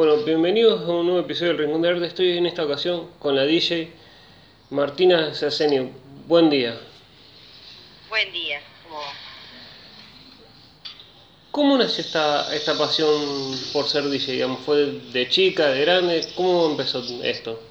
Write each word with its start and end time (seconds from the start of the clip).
Bueno, 0.00 0.16
bienvenidos 0.24 0.80
a 0.88 0.92
un 0.92 1.04
nuevo 1.04 1.20
episodio 1.20 1.48
del 1.48 1.58
Rincón 1.58 1.82
de 1.82 1.90
Arte. 1.90 2.06
Estoy 2.06 2.38
en 2.38 2.46
esta 2.46 2.64
ocasión 2.64 3.10
con 3.18 3.36
la 3.36 3.42
DJ 3.42 3.92
Martina 4.70 5.34
Sasenio. 5.34 5.90
Buen 6.26 6.48
día. 6.48 6.80
Buen 8.08 8.32
día. 8.32 8.62
¿Cómo 11.50 11.76
nació 11.76 12.02
esta, 12.02 12.54
esta 12.54 12.78
pasión 12.78 13.60
por 13.74 13.90
ser 13.90 14.04
DJ? 14.04 14.32
Digamos, 14.32 14.64
¿Fue 14.64 14.86
de 14.86 15.28
chica, 15.28 15.66
de 15.66 15.82
grande? 15.82 16.32
¿Cómo 16.34 16.70
empezó 16.70 17.04
esto? 17.22 17.62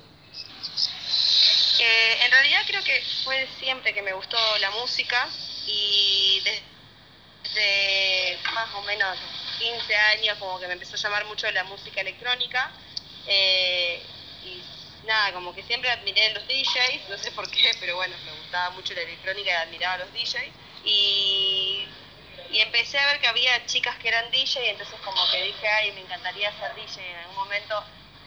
Eh, 1.79 2.25
en 2.25 2.31
realidad 2.31 2.61
creo 2.67 2.83
que 2.83 3.01
fue 3.23 3.47
siempre 3.59 3.91
que 3.91 4.03
me 4.03 4.13
gustó 4.13 4.37
la 4.59 4.69
música 4.69 5.27
y 5.65 6.43
desde 6.43 8.37
más 8.53 8.69
o 8.75 8.83
menos 8.83 9.17
15 9.59 9.95
años 9.95 10.37
como 10.37 10.57
que 10.57 10.67
me 10.67 10.73
empezó 10.73 10.95
a 10.95 10.99
llamar 10.99 11.25
mucho 11.25 11.51
la 11.51 11.65
música 11.65 11.99
electrónica 12.01 12.71
eh, 13.27 14.01
y 14.45 14.61
nada, 15.05 15.33
como 15.33 15.53
que 15.53 15.63
siempre 15.63 15.91
admiré 15.91 16.33
los 16.33 16.47
DJs, 16.47 17.09
no 17.09 17.17
sé 17.17 17.31
por 17.31 17.49
qué, 17.51 17.71
pero 17.79 17.97
bueno, 17.97 18.15
me 18.25 18.31
gustaba 18.31 18.69
mucho 18.71 18.93
la 18.93 19.01
electrónica 19.01 19.51
y 19.51 19.53
admiraba 19.53 19.95
a 19.95 19.97
los 19.99 20.13
DJs 20.13 20.51
y, 20.85 21.85
y 22.51 22.59
empecé 22.59 22.97
a 22.99 23.07
ver 23.07 23.19
que 23.19 23.27
había 23.27 23.65
chicas 23.65 23.97
que 23.97 24.07
eran 24.07 24.31
DJ 24.31 24.65
y 24.65 24.69
entonces 24.69 24.97
como 25.01 25.21
que 25.29 25.43
dije, 25.43 25.67
ay, 25.67 25.91
me 25.91 26.01
encantaría 26.01 26.51
ser 26.57 26.73
DJ 26.75 27.11
en 27.11 27.17
algún 27.17 27.35
momento, 27.35 27.83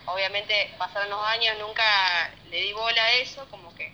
obviamente 0.07 0.75
pasaron 0.79 1.09
los 1.09 1.27
años, 1.29 1.57
nunca 1.59 2.31
le 2.51 2.61
di 2.61 2.73
bola 2.75 3.03
a 3.03 3.13
eso, 3.13 3.49
como 3.49 3.75
que 3.75 3.91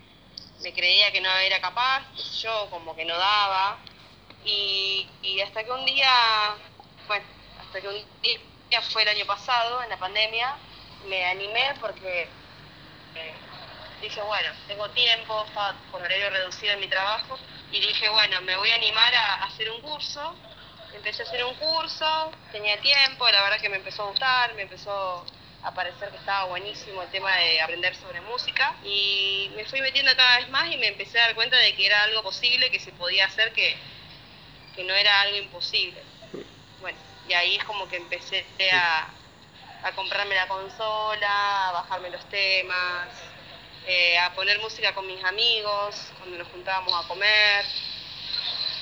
me 0.61 0.73
creía 0.73 1.13
que 1.13 1.21
no 1.21 1.31
era 1.31 1.61
capaz, 1.61 2.03
yo 2.43 2.69
como 2.71 2.97
que 2.97 3.05
no 3.05 3.17
daba 3.17 3.79
y 4.45 5.41
hasta 5.43 5.63
que 5.63 5.71
un 5.71 5.85
día 5.85 6.09
bueno, 7.09 7.25
un 7.75 8.05
día 8.23 8.83
fue 8.83 9.03
el 9.03 9.09
año 9.09 9.27
pasado, 9.27 9.83
en 9.83 9.91
la 9.91 9.99
pandemia, 9.99 10.57
me 11.07 11.25
animé 11.27 11.75
porque 11.81 12.23
eh, 13.15 13.35
dije, 14.01 14.21
bueno, 14.23 14.51
tengo 14.67 14.89
tiempo, 14.91 15.45
estaba 15.47 15.75
con 15.91 16.03
horario 16.03 16.31
reducido 16.31 16.73
en 16.73 16.81
mi 16.81 16.89
trabajo, 16.89 17.39
y 17.71 17.81
dije, 17.81 18.09
bueno, 18.09 18.41
me 18.43 18.57
voy 18.57 18.71
a 18.71 18.77
animar 18.77 19.15
a, 19.15 19.45
hacer 19.45 19.71
un 19.71 19.81
curso. 19.83 20.35
Empecé 20.95 21.23
a 21.23 21.27
hacer 21.27 21.45
un 21.45 21.55
curso, 21.55 22.33
tenía 22.51 22.81
tiempo, 22.81 23.29
la 23.29 23.43
verdad 23.43 23.61
que 23.61 23.69
me 23.69 23.77
empezó 23.77 24.05
a 24.05 24.11
gustar, 24.11 24.55
me 24.55 24.63
empezó 24.63 25.25
a 25.63 25.75
parecer 25.75 26.11
que 26.11 26.17
estaba 26.17 26.47
buenísimo 26.47 27.03
el 27.03 27.11
tema 27.11 27.37
de 27.37 27.61
aprender 27.61 27.95
sobre 27.95 28.21
música 28.23 28.75
y 28.85 29.51
me 29.55 29.65
fui 29.67 29.83
metiendo 29.83 30.15
cada 30.17 30.39
vez 30.39 30.49
más 30.49 30.73
y 30.73 30.79
me 30.79 30.87
empecé 30.87 31.19
a 31.21 31.27
dar 31.27 31.35
cuenta 31.35 31.57
de 31.59 31.75
que 31.75 31.85
era 31.85 32.05
algo 32.05 32.23
posible, 32.23 32.71
que 32.71 32.81
se 32.81 32.93
podía 32.93 33.27
hacer, 33.27 33.53
que, 33.53 33.77
que 34.75 34.85
no 34.85 34.95
era 34.95 35.21
algo 35.21 35.37
imposible 35.37 36.01
bueno, 36.81 36.99
y 37.29 37.35
ahí 37.35 37.57
es 37.57 37.65
como 37.65 37.87
que 37.89 37.97
empecé 37.97 38.45
a, 38.73 39.09
comprarme 39.95 40.35
la 40.35 40.49
consola, 40.49 41.69
a 41.69 41.73
bajarme 41.73 42.11
los 42.11 42.25
temas, 42.29 43.09
eh, 43.87 44.19
a 44.19 44.33
poner 44.35 44.59
música 44.61 44.95
con 44.95 45.07
mis 45.07 45.23
amigos 45.25 46.13
cuando 46.19 46.39
nos 46.39 46.49
juntábamos 46.49 46.93
a 46.93 47.07
comer. 47.07 47.65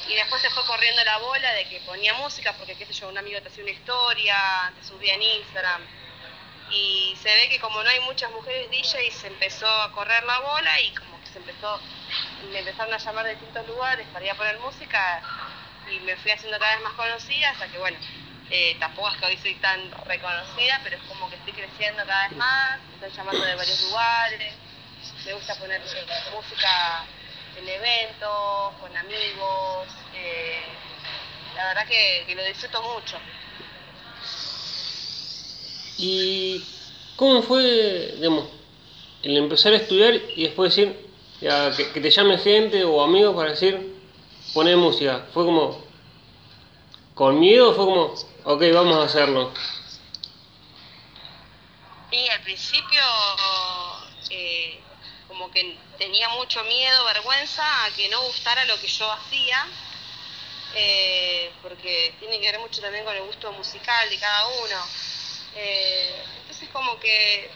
Y 0.08 0.14
después 0.14 0.40
se 0.40 0.50
fue 0.50 0.64
corriendo 0.66 1.02
la 1.04 1.18
bola 1.18 1.52
de 1.54 1.68
que 1.68 1.80
ponía 1.80 2.14
música 2.14 2.52
porque, 2.54 2.76
qué 2.76 2.86
sé 2.86 2.92
yo, 2.92 3.08
un 3.08 3.18
amigo 3.18 3.40
te 3.42 3.48
hacía 3.48 3.64
una 3.64 3.72
historia, 3.72 4.72
te 4.78 4.86
subía 4.86 5.14
en 5.14 5.22
Instagram. 5.22 5.82
Y 6.70 7.16
se 7.20 7.32
ve 7.32 7.48
que 7.48 7.60
como 7.60 7.82
no 7.82 7.88
hay 7.88 8.00
muchas 8.00 8.30
mujeres 8.32 8.70
DJs, 8.70 9.14
se 9.14 9.26
empezó 9.26 9.68
a 9.68 9.92
correr 9.92 10.24
la 10.24 10.38
bola 10.40 10.80
y 10.80 10.92
como 10.94 11.20
que 11.20 11.26
se 11.26 11.38
empezó, 11.38 11.80
me 12.50 12.60
empezaron 12.60 12.94
a 12.94 12.98
llamar 12.98 13.24
de 13.24 13.32
distintos 13.32 13.66
lugares 13.66 14.06
para 14.12 14.24
ir 14.24 14.30
a 14.30 14.34
poner 14.34 14.58
música 14.60 15.22
y 15.90 16.00
me 16.00 16.16
fui 16.16 16.30
haciendo 16.30 16.58
cada 16.58 16.74
vez 16.74 16.84
más 16.84 16.94
conocida 16.94 17.50
hasta 17.50 17.68
que, 17.68 17.78
bueno, 17.78 17.98
eh, 18.50 18.76
tampoco 18.78 19.08
es 19.08 19.16
que 19.16 19.26
hoy 19.26 19.36
soy 19.38 19.54
tan 19.56 19.90
reconocida, 20.04 20.80
pero 20.84 20.96
es 20.96 21.02
como 21.08 21.28
que 21.28 21.36
estoy 21.36 21.52
creciendo 21.52 22.04
cada 22.06 22.28
vez 22.28 22.36
más, 22.36 22.78
estoy 22.94 23.10
llamando 23.10 23.44
de 23.44 23.54
varios 23.56 23.82
lugares, 23.82 24.54
me 25.24 25.32
gusta 25.34 25.54
poner 25.56 25.80
música 25.80 27.04
en 27.58 27.68
eventos, 27.68 28.74
con 28.80 28.96
amigos, 28.96 29.88
eh, 30.14 30.62
la 31.56 31.68
verdad 31.68 31.86
que, 31.88 32.34
lo 32.34 32.44
disfruto 32.44 32.82
mucho. 32.82 33.16
¿Y 35.98 36.62
cómo 37.16 37.42
fue, 37.42 38.12
digamos, 38.16 38.48
el 39.22 39.36
empezar 39.38 39.72
a 39.72 39.76
estudiar 39.76 40.14
y 40.14 40.44
después 40.44 40.76
decir, 40.76 40.96
que, 41.40 42.00
te 42.00 42.10
llame 42.10 42.38
gente 42.38 42.84
o 42.84 43.02
amigos 43.02 43.34
para 43.34 43.50
decir, 43.50 43.96
poner 44.54 44.76
música? 44.76 45.26
¿Fue 45.32 45.44
como 45.44 45.86
con 47.16 47.40
miedo 47.40 47.72
fue 47.72 47.86
como, 47.86 48.14
ok, 48.46 48.62
vamos 48.72 48.96
a 48.98 49.02
hacerlo? 49.06 49.52
Y 52.12 52.28
al 52.28 52.40
principio 52.42 53.02
eh, 54.30 54.80
como 55.26 55.50
que 55.50 55.76
tenía 55.98 56.28
mucho 56.30 56.62
miedo, 56.64 57.04
vergüenza 57.06 57.84
a 57.84 57.90
que 57.90 58.08
no 58.08 58.22
gustara 58.22 58.64
lo 58.66 58.80
que 58.80 58.86
yo 58.86 59.10
hacía, 59.10 59.66
eh, 60.76 61.52
porque 61.60 62.14
tiene 62.20 62.40
que 62.40 62.52
ver 62.52 62.60
mucho 62.60 62.80
también 62.80 63.04
con 63.04 63.16
el 63.16 63.24
gusto 63.24 63.52
musical 63.52 64.08
de 64.08 64.18
cada 64.18 64.46
uno. 64.46 64.86
Eh, 65.56 66.24
entonces 66.42 66.68
como 66.68 67.00
que 67.00 67.50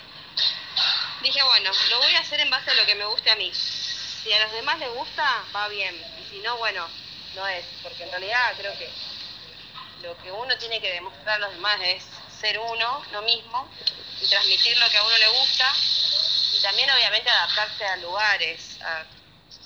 dije, 1.22 1.42
bueno, 1.44 1.70
lo 1.90 1.98
voy 1.98 2.14
a 2.16 2.20
hacer 2.20 2.40
en 2.40 2.50
base 2.50 2.70
a 2.70 2.74
lo 2.74 2.84
que 2.84 2.96
me 2.96 3.04
guste 3.04 3.30
a 3.30 3.36
mí. 3.36 3.52
Si 3.54 4.32
a 4.32 4.42
los 4.42 4.52
demás 4.52 4.78
les 4.80 4.92
gusta, 4.92 5.44
va 5.54 5.68
bien. 5.68 5.94
Y 6.20 6.34
si 6.34 6.40
no, 6.40 6.56
bueno, 6.56 6.84
no 7.36 7.46
es. 7.46 7.64
Porque 7.82 8.02
en 8.02 8.10
realidad 8.10 8.54
creo 8.58 8.76
que 8.76 8.90
lo 10.02 10.16
que 10.18 10.30
uno 10.32 10.56
tiene 10.58 10.80
que 10.80 10.92
demostrar 10.92 11.36
a 11.36 11.46
los 11.46 11.52
demás 11.52 11.80
es 11.82 12.04
ser 12.40 12.58
uno, 12.58 13.02
lo 13.12 13.22
mismo, 13.22 13.68
y 14.20 14.26
transmitir 14.26 14.76
lo 14.78 14.88
que 14.88 14.96
a 14.96 15.02
uno 15.02 15.18
le 15.18 15.28
gusta. 15.28 15.72
Y 16.54 16.62
también 16.62 16.90
obviamente 16.90 17.30
adaptarse 17.30 17.84
a 17.84 17.96
lugares. 17.98 18.78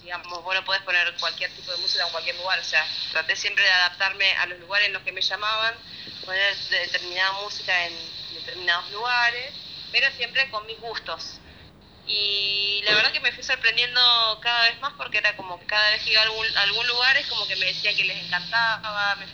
digamos, 0.03 0.43
vos 0.43 0.55
no 0.55 0.65
podés 0.65 0.83
poner 0.83 1.15
cualquier 1.17 1.50
tipo 1.53 1.71
de 1.71 1.78
música 1.78 2.05
en 2.05 2.12
cualquier 2.12 2.37
lugar. 2.37 2.59
O 2.59 2.65
sea, 2.65 2.87
traté 3.12 3.37
siempre 3.37 3.65
de 3.65 3.71
adaptarme 3.71 4.33
a 4.37 4.47
los 4.47 4.59
lugares 4.61 4.89
en 4.89 4.93
los 4.93 5.03
que 5.03 5.12
me 5.12 5.21
llamaban, 5.21 5.75
poner 6.25 6.56
determinada 6.56 7.33
música 7.43 7.87
en 7.87 7.95
determinados 8.34 8.91
lugares, 8.91 9.55
pero 9.93 10.11
siempre 10.12 10.51
con 10.51 10.66
mis 10.66 10.78
gustos 10.81 11.41
y 12.06 12.83
la 12.84 12.95
verdad 12.95 13.12
que 13.12 13.21
me 13.21 13.33
fui 13.33 13.43
sorprendiendo 13.43 14.01
cada 14.43 14.65
vez 14.65 14.78
más 14.81 14.93
porque 14.95 15.19
era 15.19 15.34
como 15.37 15.59
que 15.59 15.66
cada 15.66 15.91
vez 15.91 16.03
que 16.03 16.12
iba 16.12 16.21
a 16.21 16.25
algún, 16.25 16.47
algún 16.59 16.87
lugar 16.87 17.16
es 17.16 17.27
como 17.28 17.47
que 17.47 17.56
me 17.56 17.66
decían 17.66 17.97
que 17.97 18.05
les 18.05 18.25
encantaba, 18.25 19.15
me 19.16 19.27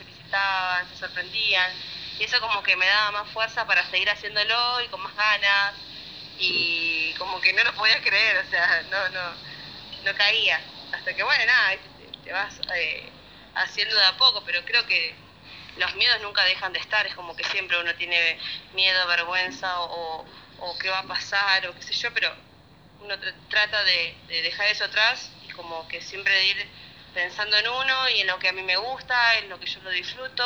se 0.89 0.97
sorprendían. 0.97 1.71
Y 2.19 2.23
eso 2.23 2.39
como 2.39 2.61
que 2.63 2.75
me 2.75 2.85
daba 2.85 3.11
más 3.11 3.29
fuerza 3.31 3.65
para 3.65 3.83
seguir 3.89 4.09
haciéndolo 4.09 4.81
y 4.81 4.87
con 4.87 5.01
más 5.01 5.15
ganas. 5.15 5.73
Y 6.39 7.13
como 7.15 7.39
que 7.41 7.53
no 7.53 7.63
lo 7.63 7.73
podía 7.73 8.01
creer, 8.01 8.37
o 8.37 8.49
sea, 8.49 8.83
no, 8.89 9.09
no, 9.09 9.35
no 10.03 10.15
caía. 10.15 10.59
Hasta 10.91 11.13
que 11.13 11.23
bueno, 11.23 11.45
nada, 11.45 11.77
te, 12.23 12.31
vas 12.31 12.59
eh, 12.75 13.09
haciendo 13.55 13.95
de 13.95 14.05
a 14.05 14.17
poco, 14.17 14.43
pero 14.45 14.63
creo 14.65 14.85
que 14.85 15.15
los 15.77 15.95
miedos 15.95 16.21
nunca 16.21 16.43
dejan 16.43 16.73
de 16.73 16.79
estar, 16.79 17.05
es 17.05 17.15
como 17.15 17.35
que 17.35 17.43
siempre 17.45 17.79
uno 17.79 17.93
tiene 17.95 18.37
miedo, 18.73 19.07
vergüenza 19.07 19.81
o, 19.81 20.25
qué 20.79 20.89
va 20.89 20.99
a 20.99 21.07
pasar 21.07 21.67
o 21.67 21.75
qué 21.75 21.81
sé 21.81 21.93
yo, 21.93 22.13
pero 22.13 22.33
uno 22.99 23.15
trata 23.49 23.83
de, 23.83 24.15
dejar 24.27 24.67
eso 24.67 24.85
atrás 24.85 25.31
y 25.47 25.51
como 25.53 25.87
que 25.87 26.01
siempre 26.01 26.33
de 26.33 26.45
ir 26.45 26.67
pensando 27.13 27.57
en 27.57 27.67
uno 27.67 28.09
y 28.15 28.21
en 28.21 28.27
lo 28.27 28.39
que 28.39 28.49
a 28.49 28.53
mí 28.53 28.61
me 28.63 28.77
gusta, 28.77 29.15
en 29.39 29.49
lo 29.49 29.59
que 29.59 29.65
yo 29.65 29.79
lo 29.83 29.89
disfruto 29.89 30.43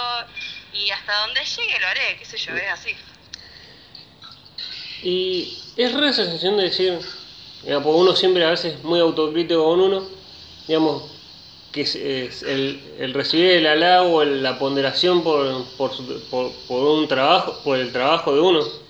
y 0.74 0.90
hasta 0.90 1.22
donde 1.22 1.42
llegue 1.44 1.80
lo 1.80 1.88
haré, 1.88 2.18
qué 2.18 2.26
sé 2.26 2.38
yo, 2.38 2.54
es 2.56 2.72
así. 2.72 2.92
Y 5.04 5.58
es 5.78 5.94
rara 5.94 6.10
esa 6.10 6.24
sensación 6.24 6.58
de 6.58 6.64
decir, 6.64 7.00
porque 7.62 7.90
uno 7.90 8.16
siempre 8.16 8.44
a 8.46 8.50
veces 8.50 8.76
es 8.76 8.84
muy 8.84 9.00
autocrítico 9.00 9.64
con 9.64 9.80
uno, 9.80 10.08
digamos, 10.68 11.12
que 11.72 11.82
es, 11.82 11.96
el, 12.44 13.12
recibir 13.14 13.52
el 13.52 13.68
halago, 13.68 14.24
la 14.24 14.58
ponderación 14.58 15.24
por, 15.24 15.66
por, 15.78 15.92
por 16.68 16.84
un 16.84 17.08
trabajo, 17.08 17.62
por 17.64 17.78
el 17.78 17.92
trabajo 17.92 18.34
de 18.34 18.40
uno 18.40 18.86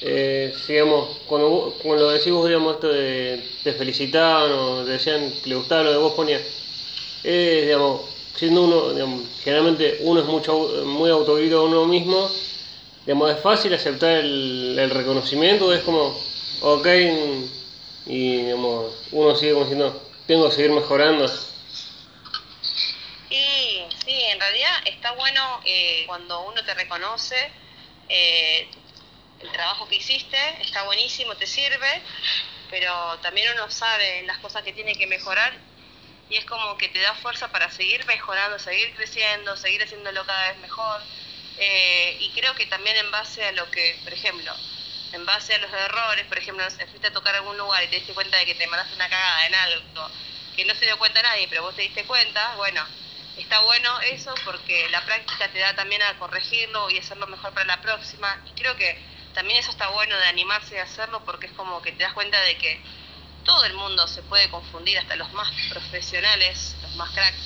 eh, 0.00 0.54
digamos, 0.68 1.18
cuando, 1.26 1.76
cuando 1.82 2.10
decís 2.10 2.32
vos, 2.32 2.46
digamos, 2.46 2.74
esto 2.74 2.88
de 2.88 3.42
te 3.64 3.72
felicitaban 3.72 4.52
o 4.52 4.84
decían 4.84 5.32
que 5.42 5.48
le 5.50 5.56
gustaba 5.56 5.82
lo 5.84 5.90
que 5.90 5.96
vos 5.96 6.14
ponías, 6.14 6.42
es, 7.24 7.66
digamos, 7.66 8.02
siendo 8.36 8.62
uno, 8.62 8.92
digamos, 8.92 9.22
generalmente 9.42 9.98
uno 10.02 10.20
es 10.20 10.26
mucho, 10.26 10.58
muy 10.84 11.10
autocrítico 11.10 11.60
de 11.60 11.66
uno 11.66 11.86
mismo, 11.86 12.30
digamos, 13.04 13.30
es 13.34 13.40
fácil 13.40 13.74
aceptar 13.74 14.18
el, 14.18 14.78
el 14.78 14.90
reconocimiento, 14.90 15.72
es 15.72 15.82
como, 15.82 16.16
ok, 16.62 16.86
y 18.06 18.36
digamos, 18.42 18.94
uno 19.10 19.34
sigue 19.34 19.52
como 19.52 19.64
diciendo, 19.64 20.02
tengo 20.26 20.48
que 20.48 20.54
seguir 20.54 20.70
mejorando. 20.70 21.26
Sí, 23.28 23.82
sí, 24.04 24.22
en 24.30 24.38
realidad 24.38 24.72
está 24.84 25.12
bueno 25.12 25.60
eh, 25.64 26.04
cuando 26.06 26.42
uno 26.42 26.64
te 26.64 26.74
reconoce, 26.74 27.36
eh, 28.08 28.70
el 29.40 29.52
trabajo 29.52 29.88
que 29.88 29.96
hiciste, 29.96 30.62
está 30.62 30.82
buenísimo, 30.84 31.36
te 31.36 31.46
sirve, 31.46 32.02
pero 32.70 33.18
también 33.20 33.52
uno 33.54 33.70
sabe 33.70 34.22
las 34.24 34.38
cosas 34.38 34.62
que 34.62 34.72
tiene 34.72 34.94
que 34.94 35.06
mejorar 35.06 35.52
y 36.28 36.36
es 36.36 36.44
como 36.44 36.76
que 36.76 36.88
te 36.88 37.00
da 37.00 37.14
fuerza 37.14 37.50
para 37.50 37.70
seguir 37.70 38.04
mejorando, 38.06 38.58
seguir 38.58 38.94
creciendo, 38.94 39.56
seguir 39.56 39.82
haciéndolo 39.82 40.24
cada 40.26 40.52
vez 40.52 40.58
mejor. 40.60 41.02
Eh, 41.58 42.16
y 42.20 42.30
creo 42.32 42.54
que 42.54 42.66
también 42.66 42.96
en 42.96 43.10
base 43.10 43.44
a 43.44 43.52
lo 43.52 43.70
que, 43.70 43.98
por 44.04 44.12
ejemplo, 44.12 44.52
en 45.12 45.24
base 45.24 45.54
a 45.54 45.58
los 45.58 45.72
errores, 45.72 46.26
por 46.26 46.38
ejemplo, 46.38 46.64
fuiste 46.70 47.06
a 47.06 47.12
tocar 47.12 47.34
algún 47.34 47.56
lugar 47.56 47.82
y 47.82 47.88
te 47.88 47.96
diste 47.96 48.12
cuenta 48.12 48.36
de 48.36 48.46
que 48.46 48.54
te 48.54 48.66
mandaste 48.66 48.94
una 48.94 49.08
cagada 49.08 49.46
en 49.46 49.54
algo 49.54 50.10
que 50.54 50.64
no 50.64 50.74
se 50.74 50.86
dio 50.86 50.98
cuenta 50.98 51.22
nadie, 51.22 51.46
pero 51.48 51.62
vos 51.62 51.74
te 51.74 51.82
diste 51.82 52.04
cuenta, 52.04 52.56
bueno, 52.56 52.84
está 53.36 53.60
bueno 53.60 54.00
eso 54.00 54.34
porque 54.44 54.88
la 54.90 55.04
práctica 55.04 55.48
te 55.52 55.60
da 55.60 55.74
también 55.74 56.02
a 56.02 56.18
corregirlo 56.18 56.90
y 56.90 56.98
hacerlo 56.98 57.28
mejor 57.28 57.54
para 57.54 57.66
la 57.66 57.80
próxima. 57.80 58.36
Y 58.44 58.60
creo 58.60 58.76
que 58.76 58.98
también 59.38 59.60
eso 59.60 59.70
está 59.70 59.86
bueno 59.90 60.16
de 60.16 60.26
animarse 60.26 60.80
a 60.80 60.82
hacerlo 60.82 61.24
porque 61.24 61.46
es 61.46 61.52
como 61.52 61.80
que 61.80 61.92
te 61.92 62.02
das 62.02 62.12
cuenta 62.12 62.40
de 62.40 62.58
que 62.58 62.82
todo 63.44 63.64
el 63.66 63.74
mundo 63.74 64.08
se 64.08 64.20
puede 64.24 64.50
confundir, 64.50 64.98
hasta 64.98 65.14
los 65.14 65.32
más 65.32 65.48
profesionales, 65.68 66.74
los 66.82 66.96
más 66.96 67.08
cracks, 67.12 67.38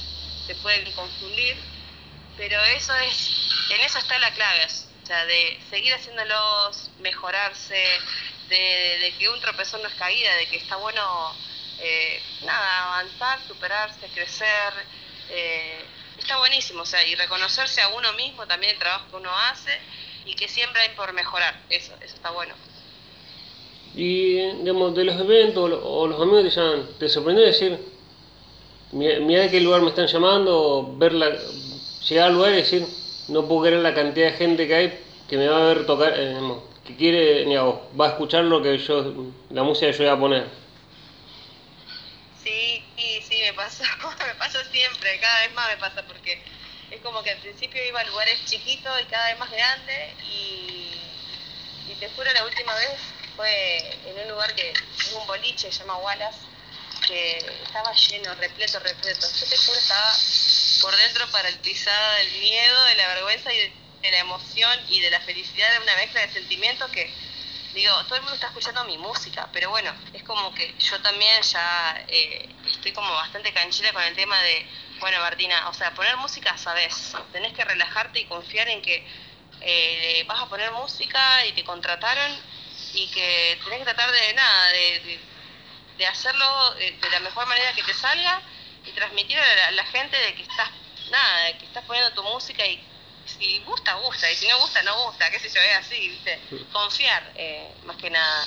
se 0.46 0.54
pueden 0.54 0.90
confundir, 0.92 1.54
pero 2.38 2.58
eso 2.64 2.94
es, 2.94 3.30
en 3.68 3.80
eso 3.82 3.98
está 3.98 4.18
la 4.20 4.32
clave, 4.32 4.64
o 4.64 5.06
sea, 5.06 5.26
de 5.26 5.60
seguir 5.68 5.92
haciéndolos, 5.92 6.92
mejorarse, 7.00 8.00
de, 8.48 9.14
que 9.18 9.28
un 9.28 9.38
tropezón 9.42 9.82
no 9.82 9.88
es 9.88 9.94
caída, 9.96 10.34
de 10.36 10.46
que 10.46 10.56
está 10.56 10.76
bueno, 10.76 11.36
eh, 11.78 12.22
nada, 12.40 12.84
avanzar, 12.84 13.38
superarse, 13.46 14.08
crecer, 14.14 14.72
eh, 15.28 15.84
está 16.16 16.38
buenísimo, 16.38 16.84
o 16.84 16.86
sea, 16.86 17.04
y 17.04 17.14
reconocerse 17.16 17.82
a 17.82 17.88
uno 17.88 18.14
mismo 18.14 18.46
también 18.46 18.72
el 18.72 18.78
trabajo 18.78 19.10
que 19.10 19.16
uno 19.16 19.38
hace 19.40 19.78
y 20.24 20.34
que 20.34 20.48
siempre 20.48 20.82
hay 20.82 20.90
por 20.96 21.12
mejorar, 21.12 21.60
eso, 21.70 21.92
eso 22.00 22.14
está 22.14 22.30
bueno. 22.30 22.54
Y, 23.94 24.34
digamos, 24.34 24.94
de 24.94 25.04
los 25.04 25.20
eventos 25.20 25.70
o 25.82 26.06
los 26.06 26.20
amigos 26.20 26.44
te 26.44 26.50
llaman, 26.50 26.88
¿te 26.98 27.08
sorprendió 27.08 27.44
decir, 27.44 27.78
mira 28.92 29.42
de 29.42 29.50
qué 29.50 29.60
lugar 29.60 29.82
me 29.82 29.88
están 29.88 30.06
llamando, 30.06 30.94
ver 30.96 31.12
llegar 31.12 32.28
al 32.28 32.34
lugar 32.34 32.52
y 32.52 32.56
decir, 32.56 32.86
no 33.28 33.46
puedo 33.46 33.62
creer 33.62 33.82
la 33.82 33.94
cantidad 33.94 34.30
de 34.30 34.36
gente 34.36 34.66
que 34.66 34.74
hay 34.74 34.98
que 35.28 35.38
me 35.38 35.48
va 35.48 35.62
a 35.62 35.74
ver 35.74 35.86
tocar, 35.86 36.12
eh, 36.16 36.38
que 36.86 36.96
quiere, 36.96 37.44
digamos, 37.44 37.76
va 37.98 38.06
a 38.06 38.08
escuchar 38.10 38.44
lo 38.44 38.62
que 38.62 38.76
yo, 38.78 39.32
la 39.50 39.62
música 39.62 39.86
que 39.86 39.96
yo 39.96 40.04
voy 40.04 40.12
a 40.12 40.20
poner? 40.20 40.44
Sí, 42.42 42.84
sí, 42.96 43.22
sí, 43.22 43.40
me 43.40 43.52
pasa, 43.54 43.84
me 44.26 44.34
pasa 44.34 44.62
siempre, 44.70 45.18
cada 45.20 45.40
vez 45.40 45.54
más 45.54 45.68
me 45.68 45.76
pasa 45.78 46.02
porque 46.06 46.42
es 46.92 47.00
como 47.00 47.22
que 47.22 47.30
al 47.30 47.38
principio 47.38 47.84
iba 47.86 48.00
a 48.00 48.04
lugares 48.04 48.44
chiquitos 48.44 49.00
y 49.00 49.04
cada 49.06 49.28
vez 49.28 49.38
más 49.38 49.50
grandes 49.50 50.14
y, 50.24 50.92
y 51.88 51.94
te 51.98 52.08
juro 52.10 52.30
la 52.32 52.44
última 52.44 52.74
vez 52.74 53.00
fue 53.34 53.98
en 54.06 54.18
un 54.18 54.28
lugar 54.28 54.54
que 54.54 54.70
es 54.70 55.12
un 55.12 55.26
boliche, 55.26 55.72
se 55.72 55.78
llama 55.78 55.96
Wallace, 55.96 56.38
que 57.06 57.38
estaba 57.64 57.92
lleno, 57.94 58.34
repleto, 58.34 58.78
repleto. 58.80 59.26
Yo 59.40 59.46
te 59.46 59.56
juro, 59.56 59.78
estaba 59.78 60.16
por 60.82 60.96
dentro 60.96 61.30
paralizada 61.30 62.16
del 62.16 62.32
miedo, 62.32 62.84
de 62.84 62.94
la 62.96 63.08
vergüenza 63.08 63.52
y 63.52 63.58
de, 63.58 64.10
la 64.10 64.18
emoción 64.18 64.78
y 64.88 65.00
de 65.00 65.10
la 65.10 65.20
felicidad 65.20 65.72
de 65.72 65.78
una 65.78 65.94
mezcla 65.96 66.20
de 66.26 66.32
sentimientos 66.32 66.90
que, 66.90 67.10
digo, 67.74 67.94
todo 68.04 68.16
el 68.16 68.22
mundo 68.22 68.34
está 68.34 68.48
escuchando 68.48 68.84
mi 68.84 68.98
música, 68.98 69.48
pero 69.52 69.70
bueno, 69.70 69.92
es 70.12 70.22
como 70.24 70.54
que 70.54 70.74
yo 70.78 71.00
también 71.00 71.42
ya 71.42 72.04
eh, 72.08 72.48
estoy 72.66 72.92
como 72.92 73.12
bastante 73.14 73.52
canchera 73.52 73.92
con 73.92 74.02
el 74.02 74.14
tema 74.14 74.40
de, 74.42 74.66
bueno, 75.00 75.18
Martina, 75.20 75.68
o 75.68 75.74
sea, 75.74 75.94
poner 75.94 76.16
música 76.16 76.56
sabes, 76.56 77.14
tenés 77.32 77.52
que 77.52 77.64
relajarte 77.64 78.20
y 78.20 78.24
confiar 78.26 78.68
en 78.68 78.82
que 78.82 79.06
eh, 79.60 80.24
vas 80.26 80.42
a 80.42 80.48
poner 80.48 80.70
música 80.72 81.46
y 81.46 81.52
te 81.52 81.64
contrataron 81.64 82.36
y 82.94 83.10
que 83.10 83.58
tenés 83.64 83.78
que 83.78 83.84
tratar 83.84 84.10
de 84.10 84.34
nada, 84.34 84.68
de, 84.68 85.20
de, 85.98 86.06
hacerlo 86.06 86.76
eh, 86.78 86.98
de 87.00 87.10
la 87.10 87.20
mejor 87.20 87.46
manera 87.46 87.72
que 87.72 87.82
te 87.84 87.94
salga 87.94 88.42
y 88.84 88.90
transmitir 88.90 89.38
a 89.38 89.70
la, 89.70 89.84
gente 89.84 90.16
de 90.16 90.34
que 90.34 90.42
estás, 90.42 90.68
nada, 91.10 91.44
de 91.44 91.58
que 91.58 91.66
estás 91.66 91.84
poniendo 91.84 92.12
tu 92.12 92.22
música 92.24 92.66
y 92.66 92.84
si 93.24 93.60
gusta, 93.60 93.94
gusta, 93.94 94.30
y 94.30 94.36
si 94.36 94.46
no 94.48 94.58
gusta, 94.58 94.82
no 94.82 95.04
gusta, 95.04 95.30
qué 95.30 95.38
sé 95.38 95.48
yo, 95.48 95.60
es 95.60 95.76
así, 95.76 96.08
¿viste? 96.08 96.40
Confiar, 96.72 97.32
eh, 97.34 97.72
más 97.84 97.96
que 97.96 98.10
nada. 98.10 98.46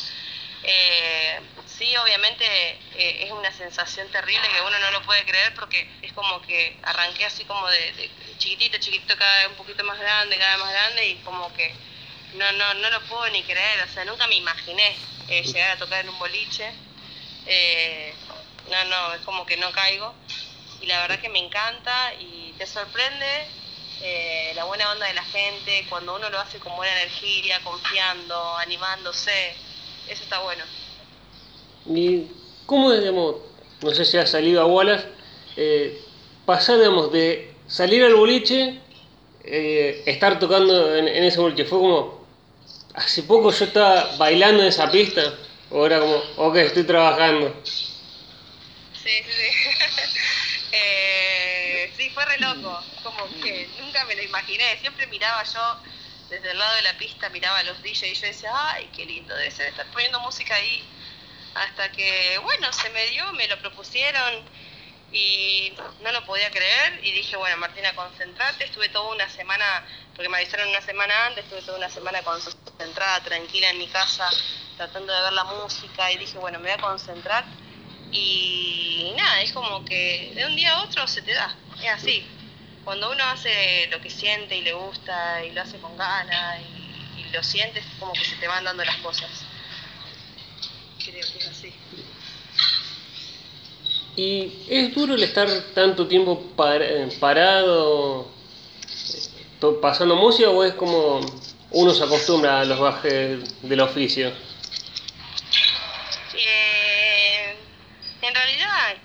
Eh, 0.64 1.40
sí, 1.68 1.96
obviamente 1.98 2.80
es 2.96 3.32
una 3.32 3.52
sensación 3.52 4.10
terrible 4.10 4.48
que 4.50 4.62
uno 4.62 4.80
no 4.80 4.92
lo 4.92 5.02
puede 5.04 5.24
creer 5.24 5.54
porque 5.54 5.88
es 6.02 6.12
como 6.14 6.42
que 6.42 6.80
arranqué 6.84 7.26
así 7.26 7.46
como 7.46 7.68
de, 7.70 7.92
de 7.94 8.12
chiquitito, 8.38 8.80
chiquitito, 8.80 9.16
cada 9.16 9.38
vez 9.40 9.48
un 9.50 9.56
poquito 9.56 9.84
más 9.84 10.00
grande, 10.00 10.38
cada 10.38 10.56
vez 10.56 10.66
más 10.66 10.74
grande 10.74 11.08
y 11.08 11.16
como 11.18 11.54
que 11.54 11.72
no, 12.36 12.52
no, 12.54 12.74
no 12.76 12.90
lo 12.90 13.02
puedo 13.06 13.30
ni 13.30 13.44
creer, 13.44 13.82
o 13.82 13.94
sea, 13.94 14.06
nunca 14.06 14.28
me 14.28 14.36
imaginé 14.36 14.96
eh, 15.28 15.44
llegar 15.44 15.72
a 15.72 15.78
tocar 15.78 16.02
en 16.02 16.10
un 16.10 16.20
boliche. 16.20 16.72
Eh, 17.46 18.14
no, 18.70 18.86
no, 18.86 19.14
es 19.14 19.22
como 19.22 19.46
que 19.46 19.58
no 19.58 19.72
caigo. 19.72 20.14
Y 20.82 20.88
la 20.88 21.02
verdad 21.02 21.20
que 21.20 21.30
me 21.30 21.40
encanta 21.40 22.14
y 22.20 22.54
te 22.58 22.68
sorprende 22.68 23.48
eh, 24.02 24.52
la 24.56 24.66
buena 24.66 24.92
onda 24.92 25.08
de 25.08 25.14
la 25.14 25.24
gente, 25.24 25.86
cuando 25.90 26.16
uno 26.16 26.30
lo 26.30 26.40
hace 26.40 26.60
con 26.60 26.76
buena 26.76 26.94
energía, 27.02 27.60
confiando, 27.64 28.58
animándose, 28.58 29.54
eso 30.08 30.24
está 30.24 30.40
bueno. 30.40 30.64
¿Y 31.88 32.28
cómo, 32.66 32.92
digamos, 32.92 33.36
no 33.82 33.92
sé 33.94 34.06
si 34.06 34.18
has 34.18 34.32
salido 34.32 34.62
a 34.62 34.66
Wallace, 34.66 35.08
pasar, 36.46 36.78
digamos, 36.78 37.12
de 37.12 37.54
salir 37.68 38.04
al 38.04 38.16
boliche, 38.16 38.80
estar 39.44 40.40
tocando 40.40 40.96
en, 40.96 41.08
en, 41.08 41.24
ese 41.24 41.40
boliche, 41.40 41.66
fue 41.66 41.80
como, 41.80 42.26
hace 42.96 43.24
poco 43.24 43.52
yo 43.52 43.66
estaba 43.66 44.16
bailando 44.18 44.64
en 44.64 44.70
esa 44.70 44.90
pista, 44.90 45.36
o 45.70 45.86
era 45.86 46.00
como, 46.00 46.16
ok, 46.38 46.56
estoy 46.58 46.84
trabajando. 46.84 47.54
Sí, 47.64 49.10
sí. 49.12 49.12
eh, 50.72 51.35
sí, 52.06 52.12
fue 52.12 52.26
re 52.26 52.38
loco, 52.38 52.84
como 53.04 53.30
que 53.42 53.68
nunca 53.80 54.06
me 54.06 54.16
lo 54.16 54.22
imaginé, 54.22 54.78
siempre 54.78 55.08
miraba 55.08 55.44
yo 55.44 55.78
desde 56.30 56.52
el 56.52 56.58
lado 56.58 56.76
de 56.76 56.82
la 56.84 56.98
pista, 56.98 57.30
miraba 57.30 57.60
a 57.60 57.64
los 57.64 57.82
DJs 57.82 58.04
y 58.04 58.14
yo 58.14 58.28
decía, 58.28 58.52
ay, 58.54 58.90
qué 58.96 59.06
lindo 59.06 59.36
debe 59.36 59.52
ser 59.52 59.68
estar 59.68 59.86
poniendo 59.88 60.20
música 60.20 60.56
ahí. 60.56 60.84
Hasta 61.56 61.92
que, 61.92 62.38
bueno, 62.40 62.72
se 62.74 62.90
me 62.90 63.06
dio, 63.08 63.32
me 63.34 63.48
lo 63.48 63.60
propusieron 63.60 64.44
y 65.14 65.74
no 66.02 66.12
lo 66.12 66.26
podía 66.26 66.50
creer. 66.52 67.00
Y 67.04 67.12
dije, 67.12 67.38
bueno, 67.38 67.58
Martina, 67.58 67.96
concentrate, 67.96 68.66
estuve 68.66 68.90
toda 68.90 69.14
una 69.14 69.30
semana, 69.30 69.66
porque 70.16 70.28
me 70.30 70.38
avisaron 70.38 70.68
una 70.68 70.82
semana 70.82 71.28
antes, 71.28 71.44
estuve 71.46 71.62
toda 71.62 71.78
una 71.78 71.90
semana 71.90 72.22
concentrada, 72.24 73.24
tranquila 73.24 73.70
en 73.70 73.78
mi 73.78 73.88
casa, 73.88 74.30
tratando 74.78 75.14
de 75.14 75.22
ver 75.22 75.34
la 75.34 75.44
música. 75.46 76.12
Y 76.12 76.18
dije, 76.18 76.38
bueno, 76.40 76.60
me 76.60 76.70
voy 76.70 76.78
a 76.78 76.82
concentrar 76.82 77.46
y 78.12 79.14
nada, 79.18 79.42
es 79.42 79.52
como 79.52 79.84
que 79.84 80.34
de 80.36 80.46
un 80.46 80.56
día 80.56 80.72
a 80.74 80.84
otro 80.84 81.06
se 81.08 81.22
te 81.22 81.34
da, 81.34 81.54
es 81.84 81.90
así. 81.90 82.24
Cuando 82.84 83.12
uno 83.12 83.24
hace 83.26 83.88
lo 83.92 84.00
que 84.00 84.10
siente 84.10 84.58
y 84.58 84.62
le 84.62 84.74
gusta 84.74 85.44
y 85.44 85.52
lo 85.52 85.62
hace 85.62 85.78
con 85.80 85.98
ganas 85.98 86.60
y, 86.62 87.22
y 87.22 87.30
lo 87.32 87.42
sientes, 87.44 87.84
como 88.00 88.14
que 88.14 88.24
se 88.24 88.36
te 88.36 88.48
van 88.48 88.64
dando 88.64 88.86
las 88.86 88.98
cosas. 88.98 89.30
Creo 91.00 91.26
que 91.32 91.38
es 91.40 91.48
así. 91.48 91.74
¿Y 94.16 94.66
es 94.70 94.96
duro 94.96 95.16
el 95.16 95.24
estar 95.24 95.50
tanto 95.74 96.08
tiempo 96.08 96.42
parado 97.20 98.32
pasando 99.82 100.16
música 100.16 100.50
o 100.50 100.64
es 100.64 100.74
como 100.76 101.20
uno 101.72 101.94
se 101.94 102.04
acostumbra 102.04 102.62
a 102.62 102.66
los 102.66 102.80
bajes 102.80 103.62
del 103.62 103.82
oficio? 103.82 104.32
Eh, 106.38 107.56
en 108.22 108.36
realidad, 108.36 108.96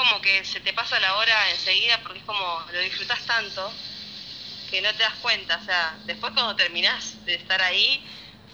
como 0.00 0.22
que 0.22 0.44
se 0.44 0.60
te 0.60 0.72
pasa 0.72 0.98
la 0.98 1.14
hora 1.16 1.50
enseguida 1.50 2.00
porque 2.02 2.20
es 2.20 2.24
como 2.24 2.64
lo 2.72 2.80
disfrutas 2.80 3.20
tanto 3.26 3.70
que 4.70 4.80
no 4.80 4.94
te 4.94 5.02
das 5.02 5.14
cuenta. 5.16 5.56
O 5.56 5.64
sea, 5.64 5.98
después 6.06 6.32
cuando 6.32 6.56
terminás 6.56 7.22
de 7.26 7.34
estar 7.34 7.60
ahí, 7.60 8.02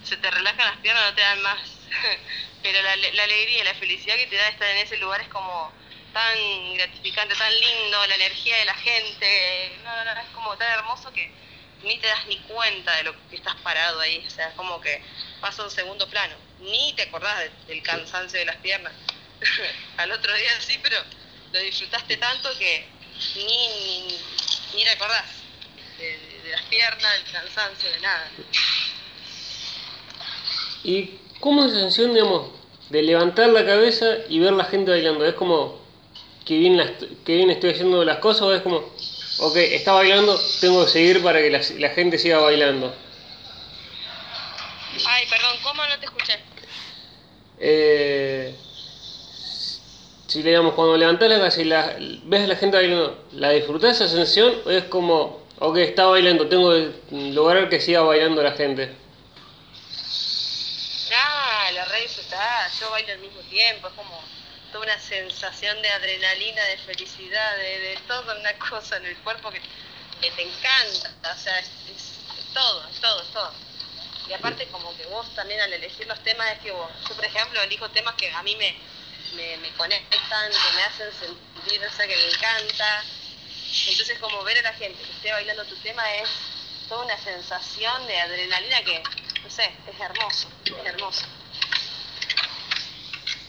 se 0.03 0.17
te 0.17 0.29
relajan 0.29 0.65
las 0.65 0.77
piernas, 0.77 1.03
no 1.05 1.15
te 1.15 1.21
dan 1.21 1.41
más. 1.41 1.61
Pero 2.63 2.81
la, 2.81 2.95
la 2.97 3.23
alegría 3.23 3.61
y 3.61 3.63
la 3.63 3.75
felicidad 3.75 4.17
que 4.17 4.27
te 4.27 4.35
da 4.35 4.49
estar 4.49 4.67
en 4.67 4.77
ese 4.77 4.97
lugar 4.97 5.21
es 5.21 5.29
como 5.29 5.71
tan 6.11 6.73
gratificante, 6.75 7.33
tan 7.35 7.53
lindo, 7.59 8.07
la 8.07 8.15
energía 8.15 8.57
de 8.57 8.65
la 8.65 8.75
gente, 8.75 9.79
no, 9.83 10.03
no, 10.03 10.15
no, 10.15 10.19
es 10.19 10.29
como 10.33 10.57
tan 10.57 10.69
hermoso 10.79 11.13
que 11.13 11.31
ni 11.83 11.97
te 11.99 12.07
das 12.07 12.25
ni 12.25 12.39
cuenta 12.39 12.93
de 12.95 13.03
lo 13.03 13.29
que 13.29 13.35
estás 13.35 13.55
parado 13.57 13.99
ahí, 13.99 14.23
o 14.25 14.29
sea, 14.29 14.49
es 14.49 14.55
como 14.55 14.81
que 14.81 14.99
pasa 15.39 15.61
a 15.61 15.65
un 15.65 15.71
segundo 15.71 16.09
plano, 16.09 16.35
ni 16.59 16.91
te 16.93 17.03
acordás 17.03 17.51
del 17.67 17.83
cansancio 17.83 18.39
de 18.39 18.45
las 18.45 18.55
piernas. 18.57 18.93
Al 19.97 20.11
otro 20.11 20.33
día 20.33 20.59
sí, 20.59 20.79
pero 20.81 20.97
lo 21.51 21.59
disfrutaste 21.59 22.17
tanto 22.17 22.49
que 22.57 22.85
ni, 23.35 23.43
ni, 23.43 24.17
ni 24.75 24.83
de, 24.83 24.95
de, 25.97 26.51
las 26.51 26.61
piernas, 26.63 27.13
del 27.13 27.31
cansancio, 27.31 27.89
de 27.89 27.99
nada. 27.99 28.29
¿Y 30.83 31.11
cómo 31.39 31.65
es 31.65 31.73
la 31.73 31.79
sensación, 31.79 32.13
digamos, 32.13 32.51
de 32.89 33.01
levantar 33.01 33.49
la 33.49 33.65
cabeza 33.65 34.05
y 34.29 34.39
ver 34.39 34.53
la 34.53 34.65
gente 34.65 34.91
bailando? 34.91 35.25
¿Es 35.25 35.33
como 35.35 35.81
que 36.45 36.57
bien, 36.57 36.95
que 37.25 37.35
bien 37.35 37.49
estoy 37.49 37.71
haciendo 37.71 38.05
las 38.05 38.19
cosas 38.19 38.43
o 38.43 38.53
es 38.53 38.61
como, 38.61 38.77
ok, 39.39 39.55
está 39.57 39.93
bailando, 39.93 40.39
tengo 40.61 40.85
que 40.85 40.91
seguir 40.91 41.23
para 41.23 41.41
que 41.41 41.49
la, 41.49 41.61
la 41.79 41.89
gente 41.89 42.17
siga 42.17 42.39
bailando? 42.39 42.95
Ay, 45.05 45.25
perdón, 45.29 45.57
¿cómo 45.61 45.85
no 45.85 45.99
te 45.99 46.05
escuché? 46.05 46.39
Eh, 47.59 48.55
si 50.27 50.43
digamos, 50.43 50.73
cuando 50.73 50.97
levantás 50.97 51.29
la 51.29 51.37
cabeza 51.37 51.61
y 51.61 51.65
la, 51.65 51.95
ves 52.23 52.43
a 52.43 52.47
la 52.47 52.55
gente 52.57 52.75
bailando, 52.75 53.25
¿la 53.31 53.51
disfrutás 53.51 53.95
esa 53.95 54.09
sensación 54.09 54.61
o 54.65 54.69
es 54.69 54.83
como, 54.85 55.41
ok, 55.59 55.77
está 55.77 56.05
bailando, 56.05 56.47
tengo 56.47 56.71
que 56.71 56.91
lograr 57.31 57.69
que 57.69 57.79
siga 57.79 58.01
bailando 58.01 58.43
la 58.43 58.51
gente? 58.51 58.93
Ah, 61.15 61.69
la 61.73 61.85
red 61.85 62.03
está, 62.03 62.69
yo 62.77 62.91
bailo 62.91 63.13
al 63.13 63.19
mismo 63.19 63.39
tiempo, 63.49 63.87
es 63.87 63.93
como 63.93 64.21
toda 64.73 64.83
una 64.83 64.99
sensación 64.99 65.81
de 65.81 65.89
adrenalina, 65.89 66.61
de 66.65 66.77
felicidad, 66.79 67.57
de, 67.57 67.79
de 67.79 67.97
toda 68.05 68.37
una 68.37 68.53
cosa 68.59 68.97
en 68.97 69.05
el 69.05 69.17
cuerpo 69.19 69.49
que, 69.49 69.61
que 70.21 70.31
te 70.31 70.41
encanta, 70.41 71.33
o 71.33 71.39
sea, 71.39 71.57
es, 71.59 71.69
es 71.95 72.53
todo, 72.53 72.83
es 72.89 72.99
todo, 72.99 73.21
es 73.21 73.27
todo. 73.29 73.53
Y 74.27 74.33
aparte 74.33 74.67
como 74.67 74.95
que 74.97 75.05
vos 75.05 75.33
también 75.35 75.61
al 75.61 75.71
elegir 75.71 76.05
los 76.05 76.21
temas 76.21 76.51
es 76.51 76.59
que 76.59 76.71
vos, 76.71 76.89
yo 77.07 77.15
por 77.15 77.23
ejemplo 77.23 77.61
elijo 77.61 77.89
temas 77.91 78.15
que 78.15 78.29
a 78.29 78.43
mí 78.43 78.57
me, 78.57 78.75
me, 79.37 79.69
conectan, 79.77 80.51
que 80.51 80.75
me 80.75 80.83
hacen 80.83 81.07
sentir, 81.19 81.81
o 81.85 81.91
sea, 81.95 82.07
que 82.07 82.15
me 82.15 82.25
encanta. 82.25 83.03
Entonces 83.89 84.17
como 84.19 84.43
ver 84.43 84.57
a 84.59 84.61
la 84.63 84.73
gente 84.73 84.97
que 85.03 85.11
esté 85.11 85.31
bailando 85.31 85.63
tu 85.65 85.75
tema 85.77 86.03
es 86.15 86.29
toda 86.89 87.05
una 87.05 87.17
sensación 87.17 88.07
de 88.07 88.17
adrenalina 88.19 88.81
que, 88.83 89.03
no 89.43 89.49
sé, 89.49 89.71
es 89.87 89.99
hermoso, 89.99 90.47
es 90.65 90.85
hermoso. 90.85 91.25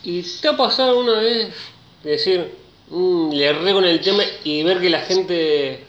¿Y 0.02 0.22
te 0.40 0.48
ha 0.48 0.56
pasado 0.56 0.90
alguna 0.90 1.20
vez 1.20 1.54
de 2.02 2.10
decir, 2.10 2.54
"Mm, 2.88 3.32
le 3.32 3.46
erré 3.46 3.72
con 3.72 3.84
el 3.84 4.00
tema 4.00 4.24
y 4.44 4.62
ver 4.62 4.80
que 4.80 4.90
la 4.90 5.00
gente, 5.00 5.86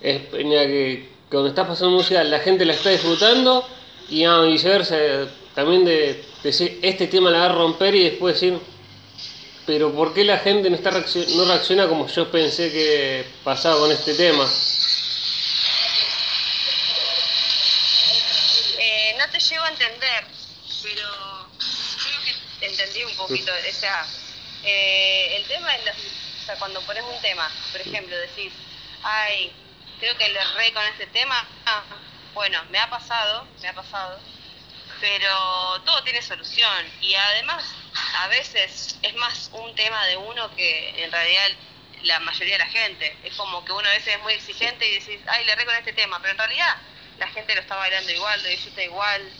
que 0.00 1.08
cuando 1.30 1.48
estás 1.48 1.66
pasando 1.66 1.96
música 1.96 2.24
la 2.24 2.40
gente 2.40 2.64
la 2.64 2.72
está 2.72 2.90
disfrutando 2.90 3.66
y 4.08 4.24
ah, 4.24 4.40
viceversa, 4.42 4.96
también 5.54 5.84
de 5.84 6.24
decir, 6.42 6.78
este 6.82 7.06
tema 7.06 7.30
la 7.30 7.38
va 7.40 7.46
a 7.46 7.52
romper 7.52 7.94
y 7.94 8.04
después 8.04 8.34
decir, 8.34 8.58
pero 9.66 9.92
¿por 9.92 10.12
qué 10.14 10.24
la 10.24 10.38
gente 10.38 10.68
no, 10.70 10.76
está 10.76 10.90
reaccion- 10.90 11.26
no 11.36 11.44
reacciona 11.44 11.86
como 11.88 12.06
yo 12.08 12.30
pensé 12.30 12.70
que 12.72 13.24
pasaba 13.44 13.78
con 13.78 13.92
este 13.92 14.14
tema? 14.14 14.44
Eh, 18.78 19.14
no 19.18 19.28
te 19.30 19.38
llego 19.38 19.64
a 19.64 19.68
entender, 19.68 20.24
pero 20.82 21.48
creo 22.02 22.20
que 22.24 22.34
te 22.60 22.66
entendí 22.66 23.04
un 23.04 23.14
poquito. 23.16 23.52
O 23.52 23.72
sea, 23.72 24.06
eh, 24.64 25.36
el 25.36 25.46
tema 25.46 25.74
es, 25.76 25.82
o 26.42 26.46
sea, 26.46 26.56
cuando 26.56 26.80
pones 26.82 27.04
un 27.04 27.20
tema, 27.20 27.50
por 27.72 27.80
ejemplo, 27.80 28.16
decís, 28.16 28.52
ay, 29.02 29.52
creo 29.98 30.16
que 30.16 30.28
le 30.28 30.38
erré 30.40 30.72
con 30.72 30.84
este 30.86 31.06
tema. 31.08 31.36
Ah, 31.66 31.82
bueno, 32.34 32.58
me 32.70 32.78
ha 32.78 32.88
pasado, 32.88 33.46
me 33.62 33.68
ha 33.68 33.74
pasado, 33.74 34.18
pero 35.00 35.80
todo 35.84 36.02
tiene 36.04 36.22
solución. 36.22 36.86
Y 37.00 37.14
además, 37.14 37.64
a 38.18 38.28
veces 38.28 38.98
es 39.02 39.14
más 39.16 39.50
un 39.52 39.74
tema 39.74 40.04
de 40.06 40.16
uno 40.16 40.54
que 40.54 41.02
en 41.04 41.10
realidad 41.12 41.48
la 42.02 42.20
mayoría 42.20 42.54
de 42.54 42.64
la 42.64 42.70
gente. 42.70 43.18
Es 43.24 43.34
como 43.36 43.64
que 43.64 43.72
uno 43.72 43.88
a 43.88 43.92
veces 43.92 44.16
es 44.16 44.22
muy 44.22 44.34
exigente 44.34 44.86
y 44.88 44.98
decís, 44.98 45.20
ay, 45.26 45.44
le 45.44 45.52
erré 45.52 45.64
con 45.66 45.74
este 45.74 45.92
tema, 45.92 46.18
pero 46.20 46.32
en 46.32 46.38
realidad 46.38 46.76
la 47.18 47.28
gente 47.28 47.54
lo 47.54 47.60
está 47.60 47.76
bailando 47.76 48.12
igual, 48.12 48.42
lo 48.42 48.48
disfruta 48.48 48.82
igual. 48.82 49.32